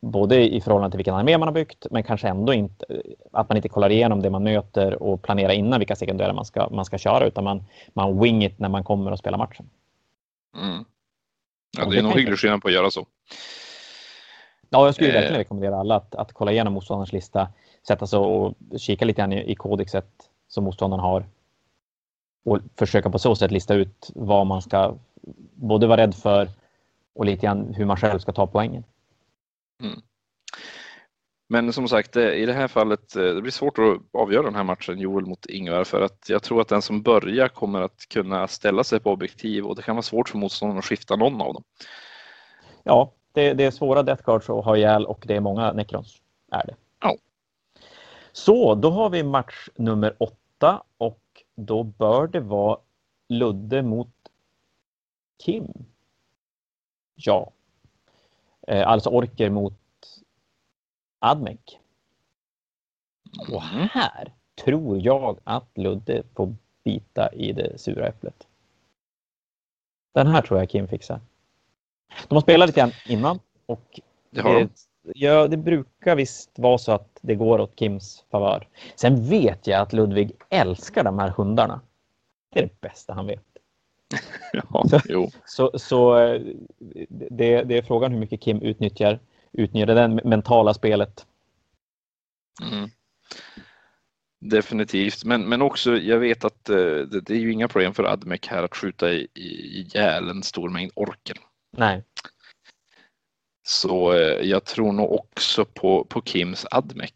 både 0.00 0.54
i 0.54 0.60
förhållande 0.60 0.90
till 0.90 0.98
vilken 0.98 1.14
armé 1.14 1.38
man 1.38 1.48
har 1.48 1.52
byggt, 1.52 1.86
men 1.90 2.02
kanske 2.02 2.28
ändå 2.28 2.52
inte, 2.52 2.86
att 3.32 3.48
man 3.48 3.56
inte 3.56 3.68
kollar 3.68 3.90
igenom 3.90 4.22
det 4.22 4.30
man 4.30 4.42
möter 4.42 5.02
och 5.02 5.22
planerar 5.22 5.52
innan 5.52 5.78
vilka 5.78 5.96
sekundära 5.96 6.32
man 6.32 6.44
ska, 6.44 6.68
man 6.70 6.84
ska 6.84 6.98
köra, 6.98 7.26
utan 7.26 7.44
man, 7.44 7.64
man 7.92 8.20
wing 8.20 8.44
it 8.44 8.58
när 8.58 8.68
man 8.68 8.84
kommer 8.84 9.12
och 9.12 9.18
spelar 9.18 9.38
matchen. 9.38 9.70
Mm. 10.56 10.84
Ja, 11.78 11.84
det 11.84 11.98
är 11.98 12.02
nog 12.02 12.12
hygglig 12.12 12.38
skillnad 12.38 12.62
på 12.62 12.68
att 12.68 12.74
göra 12.74 12.90
så. 12.90 13.06
Ja, 14.70 14.84
jag 14.84 14.94
skulle 14.94 15.08
Eh. 15.08 15.14
verkligen 15.14 15.38
rekommendera 15.38 15.76
alla 15.76 15.96
att, 15.96 16.14
att 16.14 16.32
kolla 16.32 16.52
igenom 16.52 16.72
motståndarens 16.72 17.12
lista, 17.12 17.48
sätta 17.88 18.06
sig 18.06 18.18
och 18.18 18.54
kika 18.78 19.04
lite 19.04 19.20
grann 19.20 19.32
i, 19.32 19.50
i 19.50 19.54
kodexet 19.54 20.08
som 20.48 20.64
motståndaren 20.64 21.00
har 21.00 21.24
och 22.44 22.58
försöka 22.78 23.10
på 23.10 23.18
så 23.18 23.36
sätt 23.36 23.50
lista 23.50 23.74
ut 23.74 24.10
vad 24.14 24.46
man 24.46 24.62
ska 24.62 24.94
både 25.54 25.86
vara 25.86 26.00
rädd 26.00 26.14
för 26.14 26.48
och 27.14 27.24
lite 27.24 27.46
grann 27.46 27.74
hur 27.74 27.84
man 27.84 27.96
själv 27.96 28.18
ska 28.18 28.32
ta 28.32 28.46
poängen. 28.46 28.84
Men 31.48 31.72
som 31.72 31.88
sagt, 31.88 32.16
eh, 32.16 32.28
i 32.28 32.46
det 32.46 32.52
här 32.52 32.68
fallet, 32.68 33.16
eh, 33.16 33.22
det 33.22 33.42
blir 33.42 33.52
svårt 33.52 33.78
att 33.78 34.20
avgöra 34.20 34.42
den 34.42 34.54
här 34.54 34.64
matchen, 34.64 34.98
Joel 34.98 35.26
mot 35.26 35.46
Ingvar, 35.46 35.84
för 35.84 36.00
att 36.00 36.28
jag 36.28 36.42
tror 36.42 36.60
att 36.60 36.68
den 36.68 36.82
som 36.82 37.02
börjar 37.02 37.48
kommer 37.48 37.82
att 37.82 38.08
kunna 38.08 38.48
ställa 38.48 38.84
sig 38.84 39.00
på 39.00 39.10
objektiv 39.10 39.66
och 39.66 39.76
det 39.76 39.82
kan 39.82 39.96
vara 39.96 40.02
svårt 40.02 40.28
för 40.28 40.38
motståndaren 40.38 40.78
att 40.78 40.84
skifta 40.84 41.16
någon 41.16 41.40
av 41.40 41.54
dem. 41.54 41.64
Ja, 42.82 43.12
det, 43.32 43.54
det 43.54 43.64
är 43.64 43.70
svåra 43.70 44.02
Death 44.02 44.22
Guards 44.24 44.50
att 44.50 44.64
ha 44.64 44.76
ihjäl 44.76 45.06
och 45.06 45.24
det 45.26 45.36
är 45.36 45.40
många 45.40 45.72
Necrons. 45.72 46.20
Är 46.52 46.66
det. 46.66 46.74
Ja. 47.00 47.16
Så, 48.32 48.74
då 48.74 48.90
har 48.90 49.10
vi 49.10 49.22
match 49.22 49.68
nummer 49.76 50.16
åtta 50.18 50.82
och 50.98 51.22
då 51.54 51.82
bör 51.82 52.26
det 52.26 52.40
vara 52.40 52.78
Ludde 53.28 53.82
mot 53.82 54.12
Kim. 55.44 55.66
Ja. 57.14 57.50
Eh, 58.66 58.88
alltså 58.88 59.10
Orker 59.10 59.50
mot 59.50 59.74
Admec. 61.18 61.58
Och 63.50 63.62
här 63.62 64.32
tror 64.64 65.00
jag 65.00 65.38
att 65.44 65.78
Ludde 65.78 66.22
får 66.34 66.54
bita 66.84 67.32
i 67.32 67.52
det 67.52 67.80
sura 67.80 68.06
äpplet. 68.08 68.46
Den 70.12 70.26
här 70.26 70.42
tror 70.42 70.58
jag 70.60 70.68
Kim 70.70 70.88
fixar. 70.88 71.20
De 72.28 72.34
har 72.34 72.42
spelat 72.42 72.68
lite 72.68 72.80
grann 72.80 72.92
innan 73.08 73.40
och 73.66 74.00
Det 74.30 74.40
har 74.40 74.54
de. 74.54 74.68
ja, 75.14 75.48
det 75.48 75.56
brukar 75.56 76.16
visst 76.16 76.58
vara 76.58 76.78
så 76.78 76.92
att 76.92 77.18
det 77.20 77.34
går 77.34 77.58
åt 77.60 77.78
Kims 77.78 78.24
favör. 78.30 78.68
Sen 78.96 79.28
vet 79.28 79.66
jag 79.66 79.80
att 79.80 79.92
Ludvig 79.92 80.32
älskar 80.48 81.04
de 81.04 81.18
här 81.18 81.28
hundarna. 81.28 81.80
Det 82.50 82.58
är 82.58 82.62
det 82.62 82.80
bästa 82.80 83.12
han 83.12 83.26
vet. 83.26 83.53
Ja, 84.52 85.00
jo. 85.08 85.30
Så, 85.44 85.70
så 85.78 86.18
eh, 86.18 86.40
det, 87.30 87.62
det 87.62 87.78
är 87.78 87.82
frågan 87.82 88.12
hur 88.12 88.18
mycket 88.18 88.40
Kim 88.40 88.62
utnyttjar, 88.62 89.18
utnyttjar 89.52 89.94
det 89.94 90.08
mentala 90.24 90.74
spelet. 90.74 91.26
Mm. 92.62 92.90
Definitivt, 94.40 95.24
men, 95.24 95.48
men 95.48 95.62
också 95.62 95.96
jag 95.96 96.18
vet 96.18 96.44
att 96.44 96.68
eh, 96.68 96.76
det, 96.76 97.20
det 97.20 97.30
är 97.34 97.38
ju 97.38 97.52
inga 97.52 97.68
problem 97.68 97.94
för 97.94 98.04
Admec 98.04 98.40
här 98.46 98.62
att 98.62 98.76
skjuta 98.76 99.12
i- 99.12 99.28
i- 99.34 99.80
ihjäl 99.80 100.28
en 100.28 100.42
stor 100.42 100.68
mängd 100.68 100.92
orker. 100.94 101.36
Nej, 101.76 102.02
Så 103.62 104.12
eh, 104.12 104.18
jag 104.48 104.64
tror 104.64 104.92
nog 104.92 105.12
också 105.12 105.64
på, 105.64 106.04
på 106.04 106.22
Kims 106.22 106.66
Admec. 106.70 107.12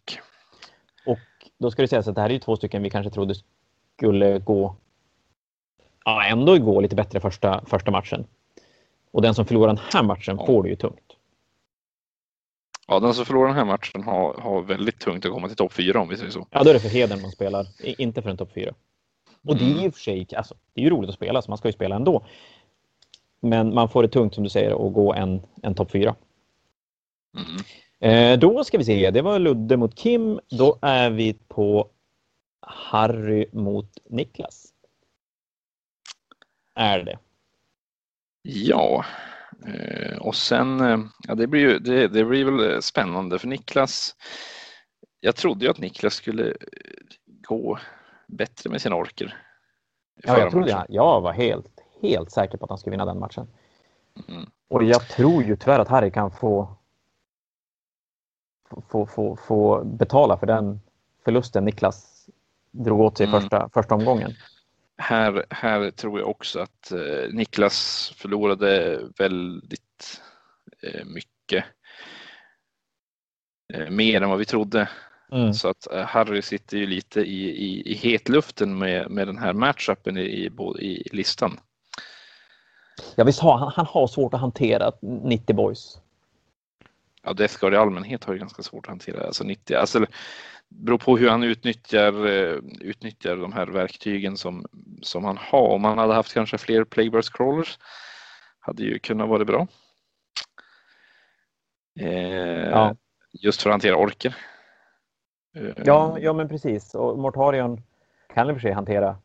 och 1.06 1.18
då 1.58 1.70
ska 1.70 1.82
det 1.82 1.88
sägas 1.88 2.08
att 2.08 2.14
det 2.14 2.20
här 2.20 2.28
är 2.28 2.34
ju 2.34 2.40
två 2.40 2.56
stycken 2.56 2.82
vi 2.82 2.90
kanske 2.90 3.10
trodde 3.10 3.34
skulle 3.96 4.38
gå 4.38 4.76
ja, 6.10 6.24
ändå 6.24 6.58
gå 6.58 6.80
lite 6.80 6.96
bättre 6.96 7.20
första, 7.20 7.64
första 7.66 7.90
matchen. 7.90 8.26
Och 9.10 9.22
den 9.22 9.34
som 9.34 9.44
förlorar 9.46 9.66
den 9.66 9.82
här 9.92 10.02
matchen 10.02 10.36
Ja. 10.40 10.46
får 10.46 10.62
det 10.62 10.68
ju 10.68 10.76
tungt. 10.76 11.12
Ja, 12.88 13.00
den 13.00 13.14
som 13.14 13.26
förlorar 13.26 13.46
den 13.48 13.56
här 13.56 13.64
matchen 13.64 14.02
har, 14.02 14.34
har 14.34 14.62
väldigt 14.62 15.00
tungt 15.00 15.24
att 15.26 15.32
komma 15.32 15.48
till 15.48 15.56
topp 15.56 15.72
fyra 15.72 16.00
om 16.00 16.08
vi 16.08 16.16
säger 16.16 16.30
så. 16.30 16.46
Ja, 16.50 16.62
då 16.64 16.70
är 16.70 16.74
det 16.74 16.80
för 16.80 16.88
hedern 16.88 17.22
man 17.22 17.30
spelar, 17.30 17.66
inte 17.98 18.22
för 18.22 18.30
en 18.30 18.36
topp 18.36 18.52
fyra. 18.54 18.74
Och 19.48 19.56
det 19.56 19.64
är 19.64 19.70
Mm. 19.70 19.82
ju 19.82 19.88
och 19.88 19.94
för 19.94 20.00
sig, 20.00 20.26
alltså, 20.36 20.54
det 20.74 20.80
är 20.80 20.84
ju 20.84 20.90
roligt 20.90 21.08
att 21.10 21.14
spela, 21.16 21.42
så 21.42 21.50
man 21.50 21.58
ska 21.58 21.68
ju 21.68 21.72
spela 21.72 21.96
ändå. 21.96 22.24
Men 23.40 23.74
man 23.74 23.88
får 23.88 24.02
det 24.02 24.08
tungt 24.08 24.34
som 24.34 24.44
du 24.44 24.50
säger 24.50 24.86
att 24.86 24.92
gå 24.94 25.14
en, 25.14 25.42
en 25.62 25.74
topp 25.74 25.90
fyra. 25.90 26.14
Mm. 27.36 28.32
Eh, 28.32 28.38
då 28.38 28.64
ska 28.64 28.78
vi 28.78 28.84
se, 28.84 29.10
det 29.10 29.22
var 29.22 29.38
Ludde 29.38 29.76
mot 29.76 29.94
Kim. 29.94 30.40
Då 30.50 30.78
är 30.82 31.10
vi 31.10 31.32
på 31.48 31.88
Harry 32.60 33.46
mot 33.52 33.90
Niklas. 34.10 34.66
Är 36.78 36.98
det. 36.98 37.18
Ja, 38.42 39.04
eh, 39.66 40.18
och 40.18 40.36
sen, 40.36 40.80
eh, 40.80 40.98
ja 41.28 41.34
det 41.34 41.46
blir 41.46 41.60
ju, 41.60 41.78
det, 41.78 42.08
det 42.08 42.24
blir 42.24 42.44
väl 42.44 42.72
eh, 42.72 42.80
spännande 42.80 43.38
för 43.38 43.48
Niklas 43.48 44.16
jag 45.20 45.36
trodde 45.36 45.64
ju 45.64 45.70
att 45.70 45.78
Niklas 45.78 46.14
skulle 46.14 46.56
gå 47.26 47.78
bättre 48.26 48.70
med 48.70 48.82
sina 48.82 48.96
orker. 48.96 49.36
Ja, 50.22 50.38
jag, 50.38 50.50
trodde, 50.50 50.86
jag 50.88 51.20
var 51.20 51.32
helt, 51.32 51.80
helt 52.02 52.32
säker 52.32 52.58
på 52.58 52.64
att 52.64 52.70
han 52.70 52.78
skulle 52.78 52.90
vinna 52.90 53.04
den 53.04 53.18
matchen. 53.18 53.48
Mm. 54.28 54.50
Och 54.68 54.84
jag 54.84 55.08
tror 55.08 55.42
ju 55.42 55.56
tyvärr 55.56 55.78
att 55.78 55.88
Harry 55.88 56.10
kan 56.10 56.30
få, 56.30 56.76
få, 58.88 59.06
få, 59.06 59.36
få 59.36 59.84
betala 59.84 60.36
för 60.36 60.46
den 60.46 60.80
förlusten 61.24 61.64
Niklas 61.64 62.28
drog 62.70 63.00
åt 63.00 63.16
sig 63.16 63.26
i 63.26 63.28
mm. 63.28 63.40
första, 63.40 63.68
första 63.68 63.94
omgången. 63.94 64.32
Här, 64.98 65.46
här 65.50 65.90
tror 65.90 66.20
jag 66.20 66.28
också 66.28 66.60
att 66.60 66.92
eh, 66.92 67.32
Niklas 67.32 68.12
förlorade 68.16 69.00
väldigt 69.18 70.20
eh, 70.82 71.04
mycket. 71.04 71.64
Eh, 73.74 73.90
mer 73.90 74.22
än 74.22 74.28
vad 74.28 74.38
vi 74.38 74.44
trodde. 74.44 74.88
Mm. 75.32 75.54
Så 75.54 75.68
att 75.68 75.86
Harry 76.06 76.42
sitter 76.42 76.76
ju 76.76 76.86
lite 76.86 77.20
i, 77.20 77.48
i, 77.48 77.92
i 77.92 77.94
hetluften 77.94 78.78
med, 78.78 79.10
med 79.10 79.26
den 79.26 79.38
här 79.38 79.52
matchupen 79.52 80.16
i, 80.16 80.50
i, 80.78 80.84
i 80.84 81.08
listan. 81.12 81.60
Ja, 83.14 83.24
visst 83.24 83.40
har 83.40 83.58
han, 83.58 83.72
han 83.76 83.86
har 83.86 84.06
svårt 84.06 84.34
att 84.34 84.40
hantera 84.40 84.92
90 85.00 85.56
boys. 85.56 86.00
Ja, 87.22 87.32
Deathguard 87.32 87.74
i 87.74 87.76
allmänhet 87.76 88.24
har 88.24 88.32
ju 88.32 88.38
ganska 88.38 88.62
svårt 88.62 88.86
att 88.86 88.90
hantera. 88.90 89.26
Alltså 89.26 89.44
90, 89.44 89.76
alltså, 89.76 90.06
beror 90.68 90.98
på 90.98 91.16
hur 91.16 91.28
han 91.28 91.42
utnyttjar, 91.42 92.26
eh, 92.26 92.58
utnyttjar 92.80 93.36
de 93.36 93.52
här 93.52 93.66
verktygen 93.66 94.36
som, 94.36 94.66
som 95.02 95.24
han 95.24 95.36
har. 95.36 95.68
Om 95.68 95.84
han 95.84 95.98
hade 95.98 96.14
haft 96.14 96.34
kanske 96.34 96.58
fler 96.58 96.84
Plagueburst 96.84 97.32
crawlers 97.32 97.78
hade 98.60 98.82
ju 98.82 98.98
kunnat 98.98 99.28
vara 99.28 99.44
bra. 99.44 99.66
Eh, 102.00 102.68
ja. 102.70 102.96
Just 103.32 103.62
för 103.62 103.70
att 103.70 103.74
hantera 103.74 103.96
orker. 103.96 104.36
Ja, 105.84 106.18
ja 106.20 106.32
men 106.32 106.48
precis. 106.48 106.94
Och 106.94 107.18
Mortarion 107.18 107.82
kan 108.34 108.48
i 108.48 108.52
och 108.52 108.56
för 108.56 108.60
sig 108.60 108.72
hantera. 108.72 109.18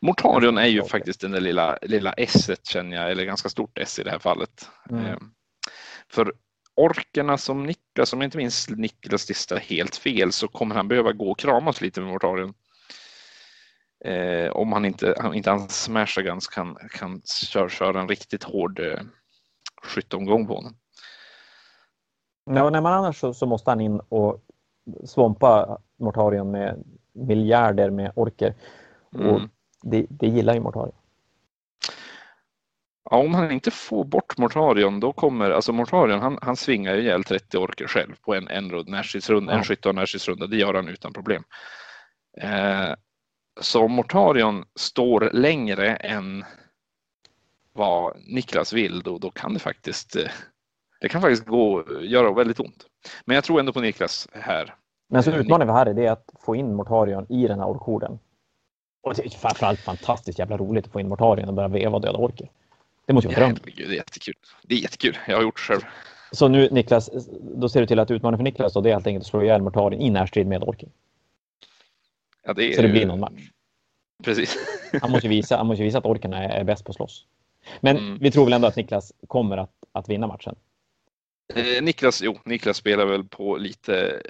Mortarion 0.00 0.58
är 0.58 0.66
ju 0.66 0.84
faktiskt 0.84 1.20
den 1.20 1.30
där 1.30 1.40
lilla, 1.40 1.78
lilla 1.82 2.12
S 2.12 2.50
känner 2.62 2.96
jag, 2.96 3.10
eller 3.10 3.24
ganska 3.24 3.48
stort 3.48 3.78
S 3.78 3.98
i 3.98 4.02
det 4.02 4.10
här 4.10 4.18
fallet. 4.18 4.68
Mm. 4.90 5.06
Ehm, 5.06 5.30
för 6.08 6.32
orkerna 6.76 7.38
som 7.38 7.62
Niklas, 7.62 8.12
om 8.12 8.20
jag 8.20 8.26
inte 8.26 8.36
minns 8.36 8.68
Niklas 8.68 9.28
lista 9.28 9.56
helt 9.56 9.96
fel, 9.96 10.32
så 10.32 10.48
kommer 10.48 10.74
han 10.74 10.88
behöva 10.88 11.12
gå 11.12 11.30
och 11.30 11.38
kramas 11.38 11.80
lite 11.80 12.00
med 12.00 12.10
Mortarion. 12.10 12.54
Eh, 14.04 14.50
om 14.50 14.72
han 14.72 14.84
inte, 14.84 15.14
han, 15.18 15.34
inte 15.34 15.50
hans 15.50 15.82
Smash 15.82 16.22
Guns 16.22 16.46
kan, 16.46 16.78
kan 16.90 17.22
köra, 17.22 17.68
köra 17.68 18.00
en 18.00 18.08
riktigt 18.08 18.44
hård 18.44 18.80
eh, 18.80 19.00
skytteomgång 19.82 20.46
på 20.46 20.54
honom. 20.54 20.76
Ja, 22.44 22.70
nej, 22.70 22.82
men 22.82 22.92
annars 22.92 23.20
så, 23.20 23.34
så, 23.34 23.46
måste 23.46 23.70
han 23.70 23.80
in 23.80 24.00
och 24.08 24.42
svampa 25.04 25.78
Mortarion 25.96 26.50
med 26.50 26.84
miljarder 27.12 27.90
med 27.90 28.12
orker. 28.14 28.54
Mm. 29.14 29.26
Och 29.28 29.40
det, 29.82 30.06
det 30.08 30.26
gillar 30.26 30.54
ju 30.54 30.60
Mortarion. 30.60 30.94
Ja, 33.10 33.16
om 33.16 33.34
han 33.34 33.50
inte 33.50 33.70
får 33.70 34.04
bort 34.04 34.38
Mortarion 34.38 35.00
då 35.00 35.12
kommer, 35.12 35.50
alltså 35.50 35.72
Mortarion 35.72 36.20
han, 36.20 36.38
han 36.42 36.56
svingar 36.56 36.94
ju 36.94 37.00
ihjäl 37.00 37.24
30 37.24 37.58
orker 37.58 37.86
själv 37.86 38.14
på 38.24 38.34
en, 38.34 38.48
en, 38.48 38.70
ja. 38.70 39.52
en 39.52 39.64
skytte 39.64 39.88
och 39.88 39.94
närstridsrunda. 39.94 40.46
Det 40.46 40.56
gör 40.56 40.74
han 40.74 40.88
utan 40.88 41.12
problem. 41.12 41.42
Eh, 42.40 42.94
så 43.60 43.84
om 43.84 43.92
Mortarion 43.92 44.64
står 44.74 45.30
längre 45.32 45.96
än 45.96 46.44
vad 47.72 48.16
Niklas 48.26 48.72
vill 48.72 49.02
då, 49.02 49.18
då 49.18 49.30
kan 49.30 49.54
det 49.54 49.60
faktiskt 49.60 50.16
eh, 50.16 50.30
det 51.00 51.08
kan 51.08 51.20
faktiskt 51.20 51.46
gå 51.46 51.84
göra 52.00 52.32
väldigt 52.32 52.60
ont. 52.60 52.86
Men 53.24 53.34
jag 53.34 53.44
tror 53.44 53.60
ändå 53.60 53.72
på 53.72 53.80
Niklas 53.80 54.28
här. 54.32 54.74
Men 55.08 55.22
så 55.22 55.30
utmaningen 55.30 55.74
för 55.74 55.78
Harry 55.78 56.06
är 56.06 56.10
att 56.10 56.30
få 56.40 56.56
in 56.56 56.74
Mortarion 56.74 57.26
i 57.28 57.46
den 57.46 57.58
här 57.58 57.66
orkorden. 57.66 58.18
Och 59.02 59.14
det 59.14 59.24
är 59.24 59.30
framförallt 59.30 59.80
fantastiskt 59.80 60.38
jävla 60.38 60.56
roligt 60.56 60.86
att 60.86 60.92
få 60.92 61.00
in 61.00 61.08
Mortarion 61.08 61.48
och 61.48 61.54
börja 61.54 61.68
veva 61.68 61.96
och 61.96 62.02
döda 62.02 62.18
orker. 62.18 62.50
Det 63.06 63.12
måste 63.12 63.28
ju 63.28 63.34
vara 63.34 63.46
dröm. 63.46 63.58
Det 63.76 63.82
är 63.82 63.92
jättekul. 63.92 64.34
Det 64.62 64.74
är 64.74 64.78
jättekul. 64.78 65.18
Jag 65.28 65.36
har 65.36 65.42
gjort 65.42 65.56
det 65.56 65.60
själv. 65.60 65.80
Så 66.32 66.48
nu 66.48 66.68
Niklas, 66.70 67.10
då 67.40 67.68
ser 67.68 67.80
du 67.80 67.86
till 67.86 67.98
att 67.98 68.10
utmaningen 68.10 68.38
för 68.38 68.44
Niklas 68.44 68.72
då, 68.72 68.80
det 68.80 68.88
är 68.88 68.92
helt 68.92 69.06
enkelt 69.06 69.22
att 69.22 69.30
slå 69.30 69.42
ihjäl 69.42 69.62
Mortarion 69.62 70.00
i 70.00 70.10
närstrid 70.10 70.46
med 70.46 70.62
orker. 70.62 70.88
Ja, 72.42 72.52
det 72.52 72.64
är... 72.64 72.76
Så 72.76 72.82
det 72.82 72.88
blir 72.88 73.06
någon 73.06 73.20
match. 73.20 73.50
Precis. 74.24 74.56
han, 75.02 75.10
måste 75.10 75.28
visa, 75.28 75.56
han 75.56 75.66
måste 75.66 75.82
visa 75.82 75.98
att 75.98 76.06
orkerna 76.06 76.44
är, 76.44 76.60
är 76.60 76.64
bäst 76.64 76.84
på 76.84 76.90
att 76.90 76.96
slåss. 76.96 77.26
Men 77.80 77.96
mm. 77.96 78.18
vi 78.18 78.30
tror 78.30 78.44
väl 78.44 78.52
ändå 78.52 78.68
att 78.68 78.76
Niklas 78.76 79.12
kommer 79.26 79.56
att, 79.56 79.74
att 79.92 80.08
vinna 80.08 80.26
matchen. 80.26 80.56
Eh, 81.54 81.82
Niklas, 81.82 82.22
jo, 82.22 82.38
Niklas 82.44 82.76
spelar 82.76 83.06
väl 83.06 83.24
på 83.24 83.56
lite 83.56 84.22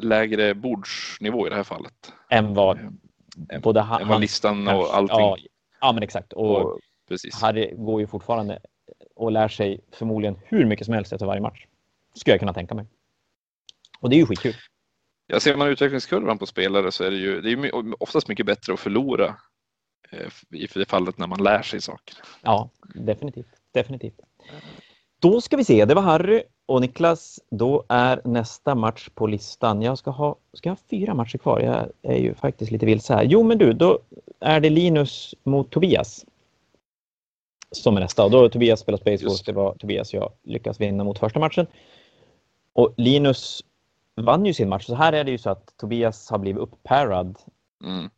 lägre 0.00 0.54
bordsnivå 0.54 1.46
i 1.46 1.50
det 1.50 1.56
här 1.56 1.64
fallet. 1.64 2.12
Än 2.30 2.54
vad 2.54 2.78
eh, 3.50 3.60
både 3.60 3.80
han, 3.80 4.02
än 4.02 4.08
vad 4.08 4.20
listan 4.20 4.68
och 4.68 4.96
allting. 4.96 5.18
Ja, 5.18 5.36
ja, 5.80 5.92
men 5.92 6.02
exakt. 6.02 6.32
Och, 6.32 6.56
och 6.56 6.80
precis. 7.08 7.34
Harry 7.34 7.74
går 7.76 8.00
ju 8.00 8.06
fortfarande 8.06 8.58
och 9.16 9.32
lär 9.32 9.48
sig 9.48 9.80
förmodligen 9.92 10.38
hur 10.44 10.64
mycket 10.64 10.84
som 10.84 10.94
helst 10.94 11.12
efter 11.12 11.26
varje 11.26 11.40
match. 11.40 11.66
Skulle 12.14 12.32
jag 12.32 12.40
kunna 12.40 12.54
tänka 12.54 12.74
mig. 12.74 12.86
Och 14.00 14.10
det 14.10 14.16
är 14.16 14.18
ju 14.18 14.26
skitkul. 14.26 14.54
Ja, 15.26 15.40
ser 15.40 15.56
man 15.56 15.68
utvecklingskurvan 15.68 16.38
på 16.38 16.46
spelare 16.46 16.92
så 16.92 17.04
är 17.04 17.10
det 17.10 17.16
ju 17.16 17.40
det 17.40 17.50
är 17.50 18.02
oftast 18.02 18.28
mycket 18.28 18.46
bättre 18.46 18.72
att 18.72 18.80
förlora 18.80 19.36
eh, 20.10 20.60
i 20.60 20.66
det 20.74 20.88
fallet 20.88 21.18
när 21.18 21.26
man 21.26 21.42
lär 21.42 21.62
sig 21.62 21.80
saker. 21.80 22.16
Ja, 22.42 22.70
definitivt. 22.94 23.46
definitivt. 23.72 24.20
Då 25.20 25.40
ska 25.40 25.56
vi 25.56 25.64
se, 25.64 25.84
det 25.84 25.94
var 25.94 26.02
Harry 26.02 26.42
och 26.66 26.80
Niklas. 26.80 27.40
Då 27.50 27.84
är 27.88 28.20
nästa 28.24 28.74
match 28.74 29.08
på 29.14 29.26
listan. 29.26 29.82
Jag 29.82 29.98
ska 29.98 30.10
ha, 30.10 30.36
ska 30.52 30.68
jag 30.68 30.74
ha 30.74 30.82
fyra 30.90 31.14
matcher 31.14 31.38
kvar. 31.38 31.60
Jag 31.60 31.88
är 32.02 32.18
ju 32.18 32.34
faktiskt 32.34 32.72
lite 32.72 32.86
vilse 32.86 33.14
här. 33.14 33.24
Jo, 33.24 33.42
men 33.42 33.58
du, 33.58 33.72
då 33.72 33.98
är 34.40 34.60
det 34.60 34.70
Linus 34.70 35.34
mot 35.42 35.70
Tobias. 35.70 36.24
Som 37.74 37.96
är 37.96 38.00
nästa. 38.00 38.24
Och 38.24 38.30
då 38.30 38.38
har 38.38 38.48
Tobias 38.48 38.80
spelat 38.80 39.06
Wars. 39.06 39.42
Det 39.42 39.52
var 39.52 39.74
Tobias 39.74 40.14
jag 40.14 40.32
lyckas 40.42 40.80
vinna 40.80 41.04
mot 41.04 41.18
första 41.18 41.38
matchen. 41.38 41.66
Och 42.72 42.94
Linus 42.96 43.64
vann 44.16 44.46
ju 44.46 44.54
sin 44.54 44.68
match. 44.68 44.86
Så 44.86 44.94
här 44.94 45.12
är 45.12 45.24
det 45.24 45.30
ju 45.30 45.38
så 45.38 45.50
att 45.50 45.76
Tobias 45.76 46.30
har 46.30 46.38
blivit 46.38 46.62
uppparad. 46.62 47.38
Mm. 47.84 48.10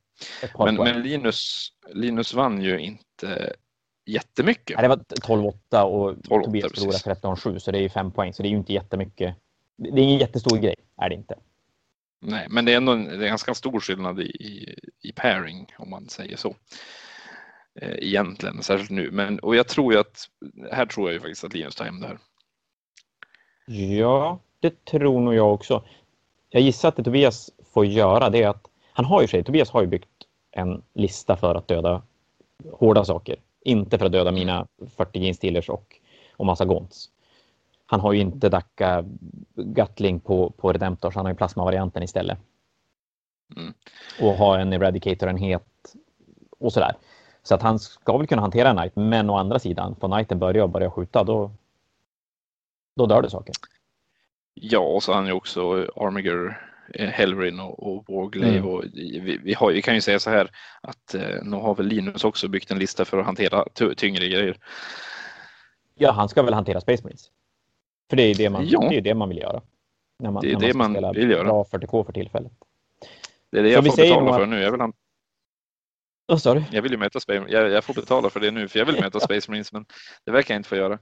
Men, 0.58 0.74
men 0.74 1.02
Linus, 1.02 1.68
Linus 1.88 2.34
vann 2.34 2.62
ju 2.62 2.78
inte 2.78 3.56
jättemycket. 4.06 4.76
Nej, 4.76 4.82
det 4.82 4.88
var 4.88 4.96
12-8 4.96 5.82
och 5.82 6.24
12 6.24 6.42
Tobias 6.42 6.72
förlorade 6.72 6.98
13-7 6.98 7.58
så 7.58 7.70
det 7.70 7.78
är 7.78 7.82
ju 7.82 7.88
fem 7.88 8.10
poäng 8.10 8.32
så 8.32 8.42
det 8.42 8.48
är 8.48 8.50
ju 8.50 8.56
inte 8.56 8.72
jättemycket. 8.72 9.34
Det 9.76 9.88
är 9.88 9.98
ingen 9.98 10.18
jättestor 10.18 10.58
grej, 10.58 10.74
är 10.96 11.08
det 11.08 11.14
inte. 11.14 11.34
Nej, 12.20 12.46
men 12.50 12.64
det 12.64 12.72
är 12.72 12.76
ändå 12.76 12.92
en, 12.92 13.04
det 13.04 13.24
är 13.24 13.28
ganska 13.28 13.54
stor 13.54 13.80
skillnad 13.80 14.20
i, 14.20 14.74
i 15.02 15.12
pairing 15.12 15.66
om 15.78 15.90
man 15.90 16.08
säger 16.08 16.36
så. 16.36 16.54
Eh, 17.82 17.94
egentligen, 17.98 18.62
särskilt 18.62 18.90
nu. 18.90 19.10
Men, 19.10 19.38
och 19.38 19.56
jag 19.56 19.68
tror 19.68 19.92
ju 19.92 19.98
att, 19.98 20.28
här 20.72 20.86
tror 20.86 21.08
jag 21.08 21.14
ju 21.14 21.20
faktiskt 21.20 21.44
att 21.44 21.54
Linus 21.54 21.74
tar 21.74 21.84
hem 21.84 22.00
det 22.00 22.06
här. 22.06 22.18
Ja, 23.98 24.38
det 24.60 24.84
tror 24.84 25.20
nog 25.20 25.34
jag 25.34 25.54
också. 25.54 25.82
Jag 26.48 26.62
gissar 26.62 26.88
att 26.88 26.96
det 26.96 27.02
Tobias 27.02 27.50
får 27.72 27.86
göra 27.86 28.30
det 28.30 28.42
är 28.42 28.48
att 28.48 28.66
han 28.92 29.04
har 29.04 29.22
ju 29.22 29.28
sig, 29.28 29.44
Tobias 29.44 29.70
har 29.70 29.80
ju 29.80 29.86
byggt 29.86 30.08
en 30.50 30.82
lista 30.94 31.36
för 31.36 31.54
att 31.54 31.68
döda 31.68 32.02
hårda 32.72 33.04
saker. 33.04 33.36
Inte 33.60 33.98
för 33.98 34.06
att 34.06 34.12
döda 34.12 34.32
mina 34.32 34.66
40 34.96 35.18
Gene 35.18 35.60
och, 35.68 35.96
och 36.36 36.46
massa 36.46 36.64
Gonts. 36.64 37.10
Han 37.86 38.00
har 38.00 38.12
ju 38.12 38.20
inte 38.20 38.48
Dacka 38.48 39.04
Gatling 39.54 40.20
på, 40.20 40.50
på 40.50 40.72
Redemptor, 40.72 41.10
så 41.10 41.18
han 41.18 41.26
har 41.26 41.32
ju 41.32 41.36
plasmavarianten 41.36 42.02
istället. 42.02 42.38
Mm. 43.56 43.74
Och 44.20 44.32
har 44.32 44.58
en 44.58 44.72
Eradicator-enhet 44.72 45.62
och 46.58 46.72
sådär. 46.72 46.96
Så 47.46 47.54
att 47.54 47.62
han 47.62 47.78
ska 47.78 48.18
väl 48.18 48.26
kunna 48.26 48.42
hantera 48.42 48.72
Knight, 48.72 48.96
men 48.96 49.30
å 49.30 49.36
andra 49.36 49.58
sidan, 49.58 49.96
får 50.00 50.08
Knighten 50.08 50.38
börja 50.38 50.64
och 50.64 50.70
börja 50.70 50.90
skjuta, 50.90 51.24
då, 51.24 51.50
då 52.96 53.06
dör 53.06 53.22
det 53.22 53.30
saker. 53.30 53.54
Ja, 54.54 54.80
och 54.80 55.02
så 55.02 55.12
har 55.12 55.16
han 55.16 55.26
ju 55.26 55.32
också 55.32 55.86
Armiger 55.96 56.66
Eh, 56.94 57.08
Hellrin 57.08 57.60
och, 57.60 57.96
och 57.96 58.04
Warglaive. 58.08 58.58
Mm. 58.58 58.68
Och 58.68 58.84
vi, 58.94 59.38
vi, 59.42 59.54
har, 59.54 59.72
vi 59.72 59.82
kan 59.82 59.94
ju 59.94 60.00
säga 60.00 60.18
så 60.18 60.30
här 60.30 60.50
att 60.80 61.14
eh, 61.14 61.42
nu 61.42 61.56
har 61.56 61.74
väl 61.74 61.86
Linus 61.86 62.24
också 62.24 62.48
byggt 62.48 62.70
en 62.70 62.78
lista 62.78 63.04
för 63.04 63.18
att 63.18 63.26
hantera 63.26 63.64
tyngre 63.96 64.28
grejer. 64.28 64.56
Ja, 65.94 66.12
han 66.12 66.28
ska 66.28 66.42
väl 66.42 66.54
hantera 66.54 66.80
Space 66.80 67.02
Marines. 67.02 67.30
För 68.10 68.16
det 68.16 68.22
är 68.22 68.28
ju 68.28 68.34
det 68.34 68.50
man, 68.50 68.66
ja. 68.68 68.88
det, 68.90 68.96
är 68.96 69.00
det 69.00 69.14
man 69.14 69.28
vill 69.28 69.38
göra. 69.38 69.62
När 70.18 70.30
man, 70.30 70.42
det 70.42 70.52
är 70.52 70.58
när 70.58 70.74
man 70.74 70.92
det 70.92 71.00
man 71.00 71.14
vill 71.14 71.30
göra. 71.30 71.44
Bra 71.44 71.64
40K 71.64 72.04
för 72.04 72.12
tillfället. 72.12 72.52
Det 73.52 73.58
är 73.58 73.62
det 73.62 73.70
så 73.70 73.74
jag 73.74 73.86
får 73.86 74.02
betala 74.02 74.32
för 74.32 74.42
att... 74.42 74.48
nu. 74.48 74.60
Jag 74.60 74.72
vill. 74.72 74.92
Vad 76.26 76.42
sa 76.42 76.54
du? 76.54 76.64
Jag 76.72 76.82
vill 76.82 76.92
ju 76.92 76.98
möta 76.98 77.20
Space 77.20 77.44
jag, 77.48 77.70
jag 77.70 77.84
får 77.84 77.94
betala 77.94 78.30
för 78.30 78.40
det 78.40 78.50
nu 78.50 78.68
för 78.68 78.78
jag 78.78 78.86
vill 78.86 79.00
möta 79.00 79.20
Space 79.26 79.50
Marines 79.50 79.72
men 79.72 79.86
det 80.24 80.30
verkar 80.30 80.54
jag 80.54 80.58
inte 80.58 80.68
få 80.68 80.76
göra. 80.76 80.98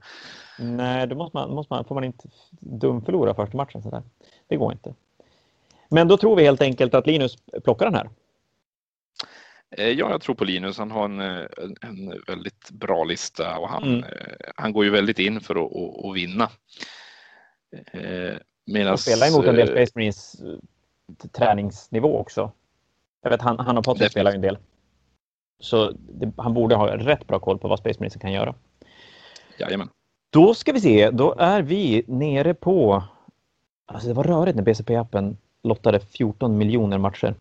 Nej, 0.59 1.07
då 1.07 1.15
måste 1.15 1.37
man, 1.37 1.51
måste 1.51 1.73
man, 1.73 1.85
får 1.85 1.95
man 1.95 2.03
inte 2.03 2.27
dumförlora 2.59 3.35
första 3.35 3.57
matchen. 3.57 3.81
Så 3.81 3.89
där. 3.89 4.03
Det 4.47 4.55
går 4.55 4.71
inte. 4.71 4.93
Men 5.89 6.07
då 6.07 6.17
tror 6.17 6.35
vi 6.35 6.43
helt 6.43 6.61
enkelt 6.61 6.93
att 6.93 7.07
Linus 7.07 7.35
plockar 7.63 7.85
den 7.85 7.95
här. 7.95 8.09
Eh, 9.77 9.89
ja, 9.89 10.09
jag 10.09 10.21
tror 10.21 10.35
på 10.35 10.45
Linus. 10.45 10.77
Han 10.77 10.91
har 10.91 11.05
en, 11.05 11.19
eh, 11.19 11.45
en 11.81 12.21
väldigt 12.27 12.71
bra 12.71 13.03
lista 13.03 13.57
och 13.57 13.69
han, 13.69 13.83
mm. 13.83 14.03
Eh, 14.03 14.09
han 14.55 14.73
går 14.73 14.85
ju 14.85 14.91
väldigt 14.91 15.19
in 15.19 15.41
för 15.41 15.55
att, 15.55 15.75
att, 15.75 16.05
att 16.05 16.15
vinna. 16.15 16.49
Medan, 18.65 18.93
och 18.93 18.99
spela 18.99 19.27
emot 19.27 19.45
en 19.45 19.55
del 19.55 19.67
Space 19.67 19.91
Marines 19.95 20.35
träningsnivå 21.31 22.17
också. 22.17 22.51
Jag 23.21 23.29
vet, 23.29 23.41
han, 23.41 23.59
han 23.59 23.77
och 23.77 23.85
Patrik 23.85 24.11
spelar 24.11 24.31
ju 24.31 24.35
en 24.35 24.41
del. 24.41 24.57
Så 25.59 25.91
det, 25.91 26.31
han 26.37 26.53
borde 26.53 26.75
ha 26.75 26.97
rätt 26.97 27.27
bra 27.27 27.39
koll 27.39 27.59
på 27.59 27.67
vad 27.67 27.79
Space 27.79 27.99
Marines 27.99 28.15
kan 28.15 28.31
göra. 28.31 28.55
Jajamän. 29.59 29.89
Då 30.29 30.53
ska 30.53 30.73
vi 30.73 30.81
se, 30.81 31.09
då 31.09 31.35
är 31.37 31.61
vi 31.61 32.03
nere 32.07 32.53
på... 32.53 33.03
Alltså 33.85 34.07
det 34.07 34.13
var 34.13 34.23
rörigt 34.23 34.55
när 34.55 34.63
BCP-appen 34.63 35.37
lottade 35.63 35.99
14 35.99 36.57
miljoner 36.57 36.97
matcher. 36.97 37.35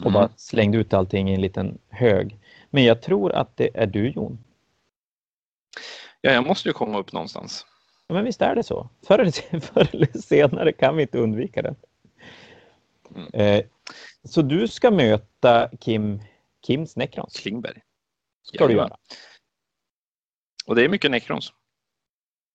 Och 0.00 0.10
mm. 0.10 0.12
bara 0.12 0.28
slängde 0.36 0.78
ut 0.78 0.94
allting 0.94 1.30
i 1.30 1.34
en 1.34 1.40
liten 1.40 1.78
hög. 1.88 2.38
Men 2.70 2.84
jag 2.84 3.02
tror 3.02 3.32
att 3.32 3.56
det 3.56 3.70
är 3.74 3.86
du 3.86 4.10
Jon. 4.10 4.38
Ja, 6.20 6.32
jag 6.32 6.46
måste 6.46 6.68
ju 6.68 6.72
komma 6.72 6.98
upp 6.98 7.12
någonstans. 7.12 7.66
Ja, 8.06 8.14
men 8.14 8.24
visst 8.24 8.42
är 8.42 8.54
det 8.54 8.62
så. 8.62 8.88
Förr 9.06 9.18
eller, 9.18 9.60
förr 9.60 9.88
eller 9.92 10.18
senare 10.18 10.72
kan 10.72 10.96
vi 10.96 11.02
inte 11.02 11.18
undvika 11.18 11.62
det. 11.62 11.74
Mm. 13.16 13.28
Eh, 13.32 13.64
så 14.24 14.42
du 14.42 14.68
ska 14.68 14.90
möta 14.90 15.68
Kim, 15.80 16.20
Kims 16.66 16.96
Necrons? 16.96 17.38
Klingberg. 17.38 17.82
Ska 18.42 18.66
du 18.66 18.74
göra. 18.74 18.96
Och 20.66 20.74
det 20.74 20.84
är 20.84 20.88
mycket 20.88 21.10
Necrons. 21.10 21.52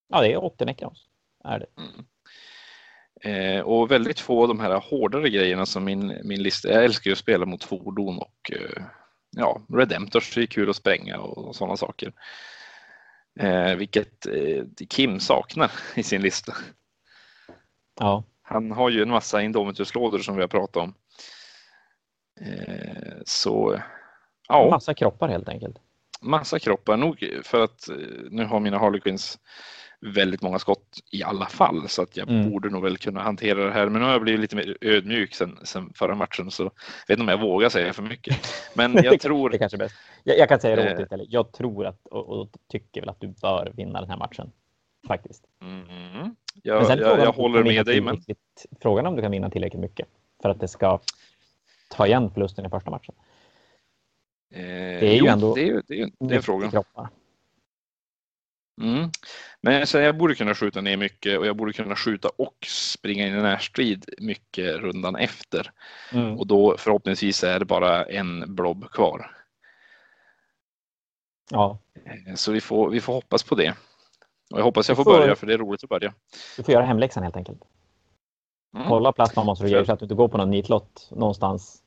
Ja, 0.08 0.22
det 0.22 0.34
är 0.34 0.44
80 0.44 0.66
Necrons. 0.66 1.08
Är 1.44 1.60
det. 1.60 1.68
Mm. 1.78 2.06
Eh, 3.22 3.62
och 3.62 3.92
väldigt 3.92 4.20
få 4.20 4.42
av 4.42 4.48
de 4.48 4.60
här 4.60 4.80
hårdare 4.80 5.30
grejerna 5.30 5.66
som 5.66 5.84
min, 5.84 6.22
min 6.24 6.44
lista. 6.44 6.70
Jag 6.70 6.84
älskar 6.84 7.10
ju 7.10 7.12
att 7.12 7.20
spela 7.20 7.46
mot 7.46 7.64
fordon 7.64 8.18
och 8.18 8.52
eh, 8.52 8.84
ja, 9.30 9.62
Redemptors 9.70 10.38
är 10.38 10.46
kul 10.46 10.70
att 10.70 10.76
spränga 10.76 11.20
och, 11.20 11.38
och 11.38 11.56
sådana 11.56 11.78
saker. 11.78 12.14
Eh, 13.40 13.76
vilket 13.76 14.26
eh, 14.26 14.64
Kim 14.90 15.20
saknar 15.20 15.72
i 15.96 16.04
sin 16.04 16.22
lista. 16.22 16.54
Ja. 18.00 18.24
Han 18.42 18.72
har 18.72 18.90
ju 18.90 19.02
en 19.02 19.10
massa 19.10 19.42
Indomitus-lådor 19.42 20.20
som 20.20 20.36
vi 20.36 20.42
har 20.42 20.48
pratat 20.48 20.84
om. 20.84 20.94
Eh, 22.42 23.14
så 23.26 23.82
ja. 24.48 24.70
Massa 24.70 24.94
kroppar 24.94 25.30
helt 25.30 25.50
enkelt. 25.50 25.78
Massa 26.22 26.60
kroppar, 26.60 26.98
nog 26.98 27.30
för 27.44 27.64
att 27.64 27.90
eh, 27.90 27.96
nu 28.30 28.46
har 28.46 28.60
mina 28.60 28.78
Harlequins 28.78 29.40
väldigt 30.02 30.42
många 30.42 30.60
skott 30.60 31.00
i 31.12 31.24
alla 31.24 31.46
fall 31.46 31.90
så 31.90 32.02
att 32.02 32.18
jag 32.18 32.30
mm. 32.30 32.50
borde 32.50 32.70
nog 32.70 32.84
väl 32.84 32.98
kunna 32.98 33.22
hantera 33.22 33.66
det 33.66 33.72
här. 33.72 33.90
Men 33.90 34.02
nu 34.02 34.06
har 34.06 34.12
jag 34.12 34.22
blivit 34.22 34.42
lite 34.42 34.56
mer 34.56 34.78
ödmjuk 34.82 35.36
sen, 35.36 35.58
sen 35.64 35.94
förra 35.96 36.16
matchen 36.16 36.52
så 36.52 36.64
jag 36.64 36.72
vet 37.08 37.20
inte 37.20 37.22
om 37.22 37.40
jag 37.40 37.48
vågar 37.48 37.70
säga 37.70 37.94
för 37.94 38.04
mycket. 38.04 38.36
Men 38.74 38.94
jag 39.04 39.20
tror... 39.20 39.50
det 39.50 39.58
kanske 39.58 39.76
är 39.76 39.80
bäst. 39.80 39.96
Jag, 40.24 40.38
jag 40.38 40.50
kan 40.50 40.60
säga 40.60 40.76
det 40.76 40.94
åt 40.94 41.00
istället. 41.00 41.28
Jag 41.30 41.52
tror 41.52 41.86
att 41.86 42.08
och, 42.08 42.30
och, 42.30 42.50
tycker 42.72 43.02
väl 43.02 43.10
att 43.10 43.22
du 43.22 43.28
bör 43.28 43.72
vinna 43.76 44.02
den 44.02 44.10
här 44.10 44.18
matchen. 44.18 44.52
Faktiskt. 45.08 45.44
Mm. 45.62 46.36
Jag, 46.64 47.00
jag, 47.00 47.20
jag 47.20 47.32
håller 47.32 47.64
med 47.64 47.86
dig. 47.86 48.02
Men... 48.02 48.22
Frågan 48.82 49.06
om 49.06 49.16
du 49.16 49.22
kan 49.22 49.32
vinna 49.32 49.50
tillräckligt 49.50 49.82
mycket 49.82 50.08
för 50.42 50.50
att 50.50 50.60
det 50.60 50.68
ska 50.68 51.00
ta 51.90 52.08
igen 52.08 52.32
förlusten 52.34 52.66
i 52.66 52.70
första 52.70 52.92
matchen. 52.92 53.16
Eh, 54.52 54.62
det 54.62 55.08
är 55.08 55.16
jo, 55.16 55.26
ju 55.26 55.32
ändå 55.32 55.56
det 55.56 55.70
är, 55.70 55.84
det 55.88 56.02
är, 56.02 56.12
det 56.20 56.36
är 56.36 56.42
frågan. 56.42 56.72
Kroppar. 56.72 57.10
Mm. 58.82 59.10
Men 59.62 59.88
så 59.88 59.98
jag 59.98 60.18
borde 60.18 60.36
kunna 60.36 60.56
skjuta 60.56 60.82
ner 60.82 60.98
mycket 60.98 61.40
och 61.40 61.46
jag 61.46 61.56
borde 61.56 61.74
kunna 61.74 61.96
skjuta 61.96 62.30
och 62.38 62.56
springa 62.68 63.28
in 63.28 63.34
i 63.34 63.42
närstrid 63.42 64.06
mycket 64.18 64.76
rundan 64.76 65.16
efter. 65.16 65.72
Mm. 66.14 66.38
Och 66.38 66.48
då 66.48 66.76
förhoppningsvis 66.78 67.44
är 67.44 67.60
det 67.60 67.66
bara 67.66 68.06
en 68.06 68.56
blob 68.56 68.92
kvar. 68.92 69.32
Ja. 71.52 71.80
Eh, 72.06 72.36
så 72.36 72.52
vi 72.52 72.62
får, 72.62 72.90
vi 72.90 73.02
får 73.02 73.14
hoppas 73.14 73.44
på 73.44 73.56
det. 73.56 73.76
Och 74.52 74.60
jag 74.60 74.64
hoppas 74.64 74.88
jag 74.88 74.98
får, 74.98 75.04
får 75.04 75.12
börja 75.12 75.36
för 75.36 75.48
det 75.48 75.54
är 75.54 75.58
roligt 75.58 75.84
att 75.84 75.90
börja. 75.90 76.14
Du 76.58 76.64
får 76.64 76.74
göra 76.74 76.86
hemläxan 76.86 77.24
helt 77.24 77.38
enkelt. 77.38 77.62
Mm. 78.76 78.88
Kolla 78.88 79.12
plasmamonster 79.12 79.86
så 79.86 79.92
att 79.92 80.00
du 80.00 80.06
inte 80.06 80.16
går 80.16 80.28
på 80.28 80.38
någon 80.38 80.50
nitlott 80.50 81.08
någonstans 81.12 81.84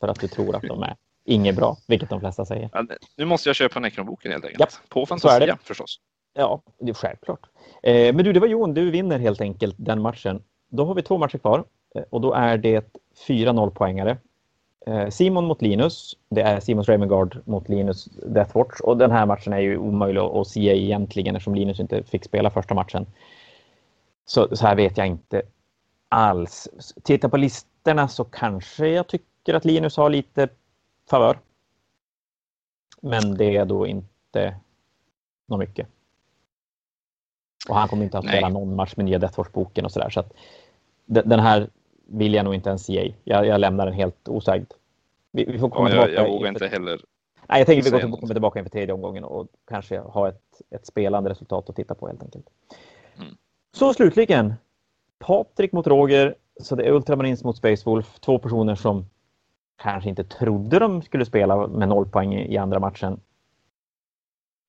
för 0.00 0.08
att 0.08 0.20
du 0.20 0.28
tror 0.28 0.56
att 0.56 0.62
de 0.62 0.82
är 0.82 0.96
inget 1.24 1.56
bra, 1.56 1.76
vilket 1.86 2.10
de 2.10 2.20
flesta 2.20 2.44
säger. 2.44 2.70
Ja, 2.72 2.86
nu 3.16 3.24
måste 3.24 3.48
jag 3.48 3.56
köpa 3.56 3.80
Necronboken 3.80 4.32
helt 4.32 4.44
enkelt. 4.44 4.60
Japp. 4.60 4.88
På 4.88 5.06
Fantasia 5.06 5.58
förstås. 5.62 6.00
Ja, 6.34 6.62
det 6.78 6.90
är 6.90 6.94
självklart. 6.94 7.46
Eh, 7.82 8.14
men 8.14 8.24
du, 8.24 8.32
det 8.32 8.40
var 8.40 8.46
Jon, 8.46 8.74
du 8.74 8.90
vinner 8.90 9.18
helt 9.18 9.40
enkelt 9.40 9.74
den 9.78 10.02
matchen. 10.02 10.42
Då 10.68 10.84
har 10.84 10.94
vi 10.94 11.02
två 11.02 11.18
matcher 11.18 11.38
kvar 11.38 11.64
eh, 11.94 12.02
och 12.10 12.20
då 12.20 12.32
är 12.32 12.58
det 12.58 12.96
fyra 13.26 13.52
nollpoängare. 13.52 14.18
Eh, 14.86 15.08
Simon 15.08 15.44
mot 15.44 15.62
Linus. 15.62 16.16
Det 16.28 16.40
är 16.40 16.60
Simons 16.60 16.88
Ravengard 16.88 17.38
mot 17.44 17.68
Linus 17.68 18.04
Deathwatch 18.04 18.80
och 18.80 18.96
den 18.96 19.10
här 19.10 19.26
matchen 19.26 19.52
är 19.52 19.58
ju 19.58 19.78
omöjlig 19.78 20.20
att 20.20 20.48
se 20.48 20.60
egentligen 20.60 21.36
eftersom 21.36 21.54
Linus 21.54 21.80
inte 21.80 22.02
fick 22.02 22.24
spela 22.24 22.50
första 22.50 22.74
matchen. 22.74 23.06
Så, 24.24 24.56
så 24.56 24.66
här 24.66 24.76
vet 24.76 24.98
jag 24.98 25.06
inte 25.06 25.42
alls. 26.08 26.68
Titta 27.02 27.28
på 27.28 27.36
listorna 27.36 28.08
så 28.08 28.24
kanske 28.24 28.88
jag 28.88 29.06
tycker 29.06 29.54
att 29.54 29.64
Linus 29.64 29.96
har 29.96 30.10
lite 30.10 30.48
favör. 31.10 31.38
Men 33.00 33.36
det 33.36 33.56
är 33.56 33.64
då 33.64 33.86
inte 33.86 34.56
något 35.46 35.58
mycket. 35.58 35.88
Och 37.68 37.76
han 37.76 37.88
kommer 37.88 38.04
inte 38.04 38.18
att 38.18 38.24
spela 38.24 38.48
Nej. 38.48 38.52
någon 38.52 38.76
match 38.76 38.96
med 38.96 39.06
nya 39.06 39.18
Deathwatch-boken 39.18 39.84
och 39.84 39.92
sådär. 39.92 40.10
Så 40.10 40.20
att 40.20 40.32
den 41.06 41.40
här 41.40 41.70
vill 42.06 42.34
jag 42.34 42.44
nog 42.44 42.54
inte 42.54 42.68
ens 42.68 42.88
ge. 42.88 43.14
Jag, 43.24 43.46
jag 43.46 43.60
lämnar 43.60 43.86
den 43.86 43.94
helt 43.94 44.28
osagd. 44.28 44.72
Vi, 45.30 45.44
vi 45.44 45.58
får 45.58 45.68
komma 45.70 45.90
ja, 45.90 45.96
jag, 45.96 46.04
tillbaka. 46.04 46.28
Jag 46.28 46.32
vågar 46.32 46.48
inte 46.48 46.66
heller. 46.66 47.00
Nej, 47.48 47.58
jag 47.60 47.66
tänker 47.66 47.88
att 47.88 48.04
vi 48.04 48.08
går 48.08 48.16
kommer 48.16 48.34
tillbaka 48.34 48.58
inför 48.58 48.70
tredje 48.70 48.94
omgången 48.94 49.24
och 49.24 49.46
kanske 49.68 49.98
ha 49.98 50.28
ett, 50.28 50.62
ett 50.70 50.86
spelande 50.86 51.30
resultat 51.30 51.70
att 51.70 51.76
titta 51.76 51.94
på 51.94 52.06
helt 52.06 52.22
enkelt. 52.22 52.46
Mm. 53.16 53.36
Så 53.72 53.94
slutligen. 53.94 54.54
Patrik 55.18 55.72
mot 55.72 55.86
Roger. 55.86 56.34
Så 56.60 56.76
det 56.76 56.84
är 56.84 56.92
Ultramarines 56.92 57.44
mot 57.44 57.56
Space 57.56 57.82
Wolf. 57.90 58.20
Två 58.20 58.38
personer 58.38 58.74
som 58.74 59.06
kanske 59.80 60.08
inte 60.08 60.24
trodde 60.24 60.78
de 60.78 61.02
skulle 61.02 61.24
spela 61.24 61.66
med 61.66 61.88
noll 61.88 62.08
poäng 62.08 62.34
i 62.34 62.56
andra 62.56 62.80
matchen. 62.80 63.20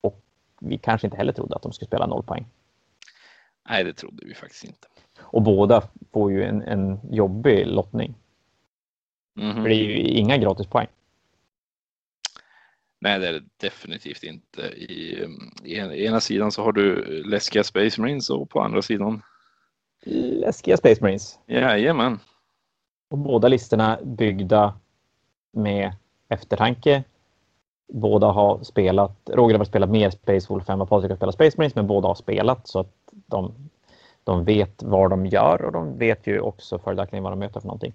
Och 0.02 0.22
vi 0.60 0.78
kanske 0.78 1.08
inte 1.08 1.18
heller 1.18 1.34
trodde 1.34 1.56
att 1.56 1.62
de 1.62 1.74
skulle 1.74 1.88
spela 1.88 2.08
noll 2.08 2.24
poäng. 2.24 2.46
Nej, 3.70 3.84
det 3.84 3.94
trodde 3.94 4.26
vi 4.26 4.34
faktiskt 4.34 4.64
inte. 4.64 4.88
Och 5.20 5.42
båda 5.42 5.84
får 6.14 6.32
ju 6.32 6.44
en, 6.44 6.62
en 6.62 7.00
jobbig 7.12 7.68
lottning. 7.68 8.16
Mm 9.40 9.52
-hmm. 9.52 9.62
För 9.62 9.70
det 9.70 9.76
är 9.76 9.84
ju 9.84 9.98
inga 9.98 10.38
gratispoäng. 10.38 10.88
Nej, 13.00 13.20
det 13.20 13.28
är 13.28 13.34
det 13.34 13.46
definitivt 13.58 14.24
inte. 14.24 14.62
I, 14.62 15.28
I, 15.64 16.06
ena 16.06 16.20
sidan 16.20 16.52
så 16.52 16.64
har 16.64 16.72
du 16.72 17.04
läskiga 17.24 17.64
Space 17.64 18.02
Marines 18.02 18.30
och 18.30 18.50
på 18.50 18.62
andra 18.62 18.82
sidan 18.82 19.22
läskiga 20.06 20.78
Space 20.78 21.02
Marines. 21.02 21.40
Jajamän. 21.46 22.20
Och 23.10 23.18
båda 23.18 23.48
listorna 23.48 24.00
byggda 24.04 24.80
med 25.52 25.94
eftertanke. 26.30 27.04
Båda 27.94 28.28
har 28.28 28.64
spelat, 28.64 29.30
Roger 29.30 29.58
har 29.58 29.66
spelat 29.66 29.90
mer 29.90 30.10
Space 30.10 30.54
Wolf 30.54 30.70
än 30.70 30.80
vad 30.80 30.90
Patrik 30.90 31.10
har 31.10 31.16
spelat 31.16 31.36
Space 31.36 31.58
Marines, 31.58 31.76
men 31.76 31.88
båda 31.88 32.08
har 32.08 32.16
spelat 32.16 32.68
så 32.68 32.80
att 32.80 32.96
de, 33.12 33.54
de 34.24 34.44
vet 34.44 34.84
vad 34.84 35.10
de 35.10 35.26
gör 35.26 35.66
och 35.66 35.72
de 35.72 35.98
vet 35.98 36.28
ju 36.28 36.40
också 36.40 36.80
följaktligen 36.80 37.24
vad 37.24 37.32
de 37.32 37.40
möter 37.40 37.60
för 37.60 37.68
någonting. 37.68 37.94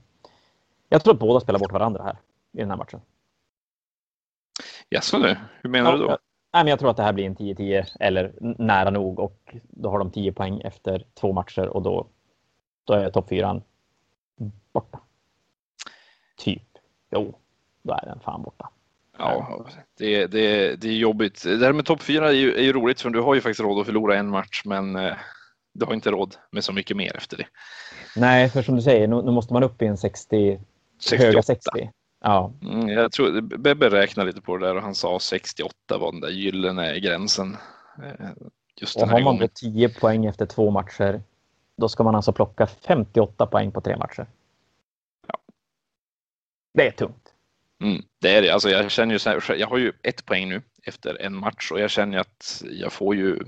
Jag 0.89 1.05
tror 1.05 1.15
att 1.15 1.21
båda 1.21 1.41
spelar 1.41 1.59
bort 1.59 1.73
varandra 1.73 2.03
här 2.03 2.17
i 2.53 2.59
den 2.59 2.71
här 2.71 2.77
matchen. 2.77 3.01
Jaså 4.89 5.19
du, 5.19 5.37
hur 5.63 5.71
menar 5.71 5.91
ja, 5.91 5.97
du 5.97 6.03
då? 6.03 6.11
Jag, 6.11 6.19
nej, 6.53 6.65
men 6.65 6.67
jag 6.67 6.79
tror 6.79 6.91
att 6.91 6.97
det 6.97 7.03
här 7.03 7.13
blir 7.13 7.27
en 7.27 7.37
10-10 7.37 7.87
eller 8.01 8.33
nära 8.41 8.91
nog 8.91 9.19
och 9.19 9.57
då 9.63 9.91
har 9.91 9.99
de 9.99 10.11
10 10.11 10.33
poäng 10.33 10.61
efter 10.61 11.05
två 11.15 11.33
matcher 11.33 11.67
och 11.69 11.83
då, 11.83 12.07
då 12.85 12.93
är 12.93 13.11
topp 13.11 13.29
4 13.29 13.63
borta. 14.73 15.01
Typ. 16.37 16.63
Jo, 17.11 17.39
då 17.87 17.93
är 17.93 18.07
den 18.07 18.21
fan 18.21 18.43
borta. 18.43 18.71
Ja, 19.19 19.67
det, 19.99 20.27
det, 20.27 20.77
det 20.77 20.89
är 20.89 20.93
jobbigt. 20.93 21.43
Det 21.45 21.67
här 21.67 21.73
med 21.73 21.87
topp 21.87 22.03
4 22.03 22.29
är 22.29 22.33
ju, 22.33 22.55
är 22.55 22.63
ju 22.63 22.73
roligt 22.73 23.01
för 23.01 23.11
du 23.11 23.21
har 23.21 23.35
ju 23.35 23.41
faktiskt 23.41 23.61
råd 23.61 23.81
att 23.81 23.87
förlora 23.87 24.17
en 24.17 24.29
match 24.29 24.63
men 24.65 24.97
eh, 24.97 25.13
du 25.73 25.85
har 25.85 25.95
inte 25.95 26.11
råd 26.11 26.37
med 26.51 26.65
så 26.65 26.73
mycket 26.73 26.97
mer 26.97 27.17
efter 27.17 27.37
det. 27.37 27.47
Nej, 28.17 28.51
för 28.51 28.63
som 28.63 28.77
du 28.77 28.83
säger, 28.83 29.09
nu, 29.09 29.23
nu 29.23 29.31
måste 29.31 29.53
man 29.53 29.63
upp 29.63 29.83
i 29.83 29.87
en 29.87 29.97
60, 29.97 30.61
68. 31.01 31.27
höga 31.27 31.43
60. 31.43 31.91
Ja. 32.21 32.53
Mm, 32.63 32.89
jag 32.89 33.13
tror, 33.13 33.41
Bebbe 33.41 33.91
räknade 33.91 34.27
lite 34.27 34.41
på 34.41 34.57
det 34.57 34.67
där 34.67 34.77
och 34.77 34.83
han 34.83 34.95
sa 34.95 35.19
68 35.19 35.99
var 35.99 36.13
den 36.13 36.21
där 36.21 36.31
gyllene 36.31 37.01
gränsen. 37.01 37.57
Eh, 38.03 38.29
just 38.81 38.97
och 38.97 39.09
har 39.09 39.21
man 39.21 39.39
då 39.39 39.49
10 39.49 39.89
poäng 39.89 40.27
efter 40.27 40.47
två 40.47 40.71
matcher, 40.71 41.23
då 41.77 41.89
ska 41.89 42.05
man 42.05 42.15
alltså 42.15 42.33
plocka 42.33 42.67
58 42.67 43.47
poäng 43.47 43.73
på 43.73 43.81
tre 43.81 43.97
matcher. 43.97 44.27
Ja. 45.29 45.39
Det 46.75 46.87
är 46.87 46.91
tungt. 46.91 47.26
Mm, 47.83 48.03
det 48.21 48.37
är 48.37 48.43
det. 48.43 48.51
Alltså 48.51 48.71
jag 48.71 48.91
känner 48.91 49.13
ju 49.13 49.19
så 49.19 49.31
här, 49.31 49.55
jag 49.55 49.67
har 49.67 49.79
ju 49.79 49.93
ett 50.03 50.27
poäng 50.27 50.49
nu 50.49 50.63
efter 50.87 51.23
en 51.23 51.37
match 51.37 51.71
och 51.73 51.81
jag 51.81 51.91
känner 51.91 52.19
att 52.19 52.63
jag 52.71 52.93
får 52.93 53.17
ju. 53.17 53.39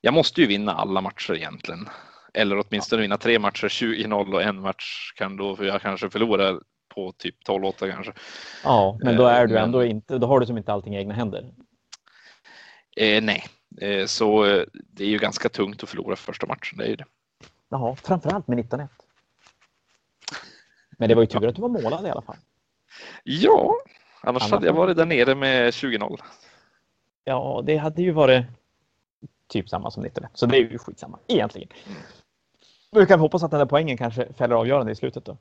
Jag 0.00 0.14
måste 0.14 0.40
ju 0.40 0.46
vinna 0.46 0.72
alla 0.72 1.00
matcher 1.00 1.34
egentligen. 1.34 1.88
Eller 2.34 2.64
åtminstone 2.66 3.02
vinna 3.02 3.16
tre 3.16 3.38
matcher 3.38 3.68
20-0 3.68 4.34
och 4.34 4.42
en 4.42 4.60
match 4.60 5.12
kan 5.16 5.36
då, 5.36 5.56
för 5.56 5.64
jag 5.64 5.82
kanske 5.82 6.10
förlorar 6.10 6.60
på 6.94 7.12
typ 7.12 7.36
12-8 7.48 7.92
kanske. 7.92 8.12
Ja, 8.64 8.98
men 9.00 9.16
då 9.16 9.26
är 9.26 9.46
du 9.46 9.56
eh, 9.56 9.62
ändå 9.62 9.78
men, 9.78 9.88
inte, 9.90 10.18
då 10.18 10.26
har 10.26 10.40
du 10.40 10.46
som 10.46 10.58
inte 10.58 10.72
allting 10.72 10.94
i 10.94 10.98
egna 10.98 11.14
händer. 11.14 11.52
Eh, 12.96 13.22
nej, 13.22 13.44
eh, 13.80 14.06
så 14.06 14.44
eh, 14.44 14.64
det 14.72 15.04
är 15.04 15.08
ju 15.08 15.18
ganska 15.18 15.48
tungt 15.48 15.82
att 15.82 15.88
förlora 15.88 16.16
första 16.16 16.46
matchen, 16.46 16.78
det 16.78 16.84
är 16.84 16.88
ju 16.88 16.96
det. 16.96 17.04
Jaha, 17.68 17.96
framförallt 17.96 18.48
med 18.48 18.58
19-1. 18.58 18.88
Men 20.98 21.08
det 21.08 21.14
var 21.14 21.22
ju 21.22 21.26
tur 21.26 21.46
att 21.46 21.54
du 21.54 21.62
var 21.62 21.68
målad 21.68 22.06
i 22.06 22.10
alla 22.10 22.22
fall. 22.22 22.36
Ja, 23.24 23.74
annars 24.20 24.42
Annars 24.42 24.50
hade 24.52 24.66
jag 24.66 24.72
var- 24.72 24.80
varit 24.86 24.96
där 24.96 25.06
nere 25.06 25.34
med 25.34 25.74
20-0. 25.74 26.18
Ja, 27.24 27.62
det 27.64 27.76
hade 27.76 28.02
ju 28.02 28.10
varit 28.10 28.44
typ 29.46 29.68
samma 29.68 29.90
som 29.90 30.02
19 30.02 30.26
Så 30.34 30.46
det 30.46 30.56
är 30.56 30.60
ju 30.70 30.78
skitsamma 30.78 31.18
egentligen. 31.26 31.68
Nu 32.92 33.06
kan 33.06 33.18
vi 33.18 33.22
hoppas 33.22 33.42
att 33.42 33.50
den 33.50 33.58
där 33.58 33.66
poängen 33.66 33.96
kanske 33.96 34.32
fäller 34.32 34.54
avgörande 34.54 34.92
i 34.92 34.94
slutet 34.94 35.24
då. 35.24 35.36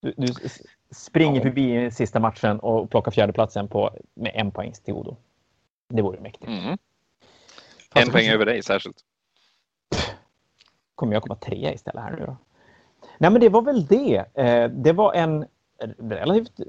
Du, 0.00 0.14
du 0.16 0.26
s- 0.44 0.62
springer 0.90 1.36
Ja. 1.36 1.42
förbi 1.42 1.90
sista 1.90 2.20
matchen 2.20 2.60
och 2.60 2.90
plockar 2.90 3.10
fjärdeplatsen 3.10 3.68
på, 3.68 3.90
med 4.14 4.32
en 4.34 4.50
poängs 4.50 4.80
till 4.80 4.94
godo. 4.94 5.16
Det 5.88 6.02
vore 6.02 6.20
mäktigt. 6.20 6.46
Mm. 6.48 6.78
Fast 7.92 7.96
En 7.96 8.06
det 8.06 8.12
poäng 8.12 8.28
över 8.28 8.46
dig 8.46 8.62
särskilt. 8.62 8.96
kommer 10.94 11.12
jag 11.12 11.22
komma 11.22 11.36
trea 11.36 11.72
istället 11.74 12.02
här 12.02 12.10
nu 12.10 12.26
då? 12.26 12.36
Nej, 13.18 13.30
men 13.30 13.40
det 13.40 13.48
var 13.48 13.62
väl 13.62 13.86
det. 13.86 14.24
Eh, 14.34 14.70
Det 14.70 14.92
var 14.92 15.14
en 15.14 15.46
relativt 15.98 16.60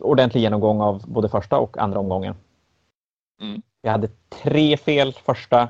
ordentlig 0.00 0.40
genomgång 0.40 0.80
av 0.80 1.02
både 1.06 1.28
första 1.28 1.58
och 1.58 1.78
andra 1.78 1.98
omgången. 1.98 2.34
Mm. 3.40 3.62
Jag 3.82 3.90
hade 3.92 4.08
tre 4.28 4.76
fel 4.76 5.12
första. 5.12 5.68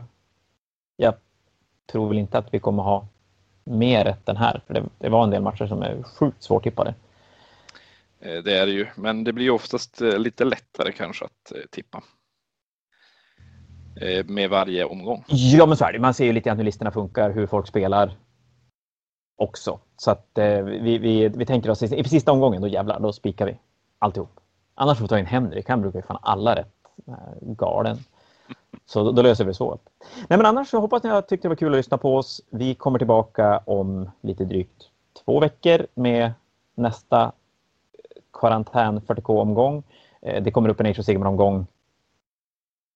Jag 0.96 1.14
tror 1.92 2.08
väl 2.08 2.18
inte 2.18 2.38
att 2.38 2.54
vi 2.54 2.58
kommer 2.60 2.82
ha 2.82 3.06
mer 3.64 4.04
rätt 4.04 4.28
än 4.28 4.36
här, 4.36 4.62
för 4.66 4.74
det, 4.74 4.84
det 4.98 5.08
var 5.08 5.24
en 5.24 5.30
del 5.30 5.42
matcher 5.42 5.66
som 5.66 5.82
är 5.82 6.02
sjukt 6.02 6.42
svårtippade. 6.42 6.94
Eh, 8.20 8.42
Det 8.42 8.58
är 8.58 8.66
det 8.66 8.72
ju, 8.72 8.86
men 8.96 9.24
det 9.24 9.32
blir 9.32 9.44
ju 9.44 9.50
oftast 9.50 10.00
eh, 10.00 10.18
lite 10.18 10.44
lättare 10.44 10.92
kanske 10.92 11.24
att 11.24 11.52
eh, 11.52 11.62
tippa. 11.70 12.02
Med 14.24 14.50
varje 14.50 14.84
omgång. 14.84 15.24
Ja, 15.28 15.66
men 15.66 15.76
så 15.76 15.84
är 15.84 15.92
det. 15.92 15.98
Man 15.98 16.14
ser 16.14 16.24
ju 16.24 16.32
lite 16.32 16.48
grann 16.48 16.56
hur 16.56 16.64
listorna 16.64 16.90
funkar, 16.90 17.30
hur 17.30 17.46
folk 17.46 17.66
spelar 17.66 18.16
också. 19.40 19.78
Så 19.96 20.10
att 20.10 20.38
eh, 20.38 20.62
vi, 20.62 20.98
vi, 20.98 21.28
vi 21.28 21.46
tänker 21.46 21.70
oss 21.70 21.82
i 21.82 22.04
sista 22.04 22.32
omgången, 22.32 22.62
då 22.62 22.68
jävlar, 22.68 23.00
då 23.00 23.12
spikar 23.12 23.46
vi 23.46 23.58
alltihop. 23.98 24.40
Annars 24.74 24.98
får 24.98 25.04
vi 25.04 25.08
ta 25.08 25.18
in 25.18 25.26
Henrik, 25.26 25.68
han 25.68 25.80
brukar 25.80 25.98
ju 25.98 26.02
fan 26.02 26.18
alla 26.22 26.56
rätt. 26.56 26.74
Eh, 27.08 27.14
Galen. 27.40 27.96
Så 28.86 29.04
då, 29.04 29.12
då 29.12 29.22
löser 29.22 29.44
vi 29.44 29.50
det 29.50 29.54
så. 29.54 29.78
Nej, 30.28 30.36
men 30.38 30.46
annars 30.46 30.68
så 30.70 30.80
hoppas 30.80 31.02
ni 31.02 31.10
att 31.10 31.28
tyckte 31.28 31.44
det 31.44 31.50
var 31.50 31.56
kul 31.56 31.72
att 31.72 31.76
lyssna 31.78 31.98
på 31.98 32.16
oss. 32.16 32.40
Vi 32.50 32.74
kommer 32.74 32.98
tillbaka 32.98 33.58
om 33.66 34.10
lite 34.20 34.44
drygt 34.44 34.90
två 35.24 35.40
veckor 35.40 35.86
med 35.94 36.32
nästa 36.74 37.32
karantän 38.32 39.00
40K-omgång. 39.00 39.82
Eh, 40.22 40.42
Det 40.42 40.50
kommer 40.50 40.68
upp 40.68 40.80
en 40.80 40.86
Age 40.86 40.98
of 40.98 41.04
Sigmar-omgång 41.06 41.66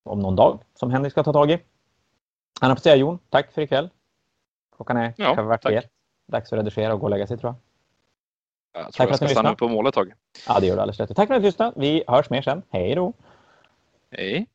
om 0.04 0.18
någon 0.20 0.36
dag 0.36 0.58
som 0.74 0.90
Henrik 0.90 1.12
ska 1.12 1.22
ta 1.22 1.32
tag 1.32 1.50
i. 1.50 1.58
Annars 2.60 2.78
får 2.78 2.90
jag 2.90 2.94
säga 2.94 2.96
Jon, 2.96 3.18
tack 3.30 3.52
för 3.52 3.62
ikväll. 3.62 3.90
Klockan 4.76 4.96
är 4.96 5.14
Ja, 5.16 5.34
kvart 5.34 5.70
i 5.70 5.74
ett. 5.74 5.90
Dags 6.26 6.52
att 6.52 6.56
redigera 6.58 6.94
och 6.94 7.00
gå 7.00 7.06
och 7.06 7.10
lägga 7.10 7.26
sig 7.26 7.38
tror 7.38 7.48
jag. 7.52 7.56
Jag 8.82 8.84
Tack 8.84 8.94
tror 8.94 9.06
för 9.06 9.12
jag 9.12 9.16
ska 9.16 9.28
stanna 9.28 9.52
upp 9.52 9.58
på 9.58 9.68
målet 9.68 9.88
ett 9.88 9.94
tag. 9.94 10.12
Ja, 10.48 10.60
det 10.60 10.66
gör 10.66 10.76
du 10.76 10.82
alldeles 10.82 11.00
rätt. 11.00 11.16
Tack 11.16 11.26
för 11.28 11.34
att 11.34 11.42
ni 11.42 11.48
lyssnade. 11.48 11.72
Vi 11.76 12.04
hörs 12.06 12.30
mer 12.30 12.42
sen. 12.42 12.62
Hej 12.70 12.94
då! 12.94 13.12
Hej! 14.10 14.46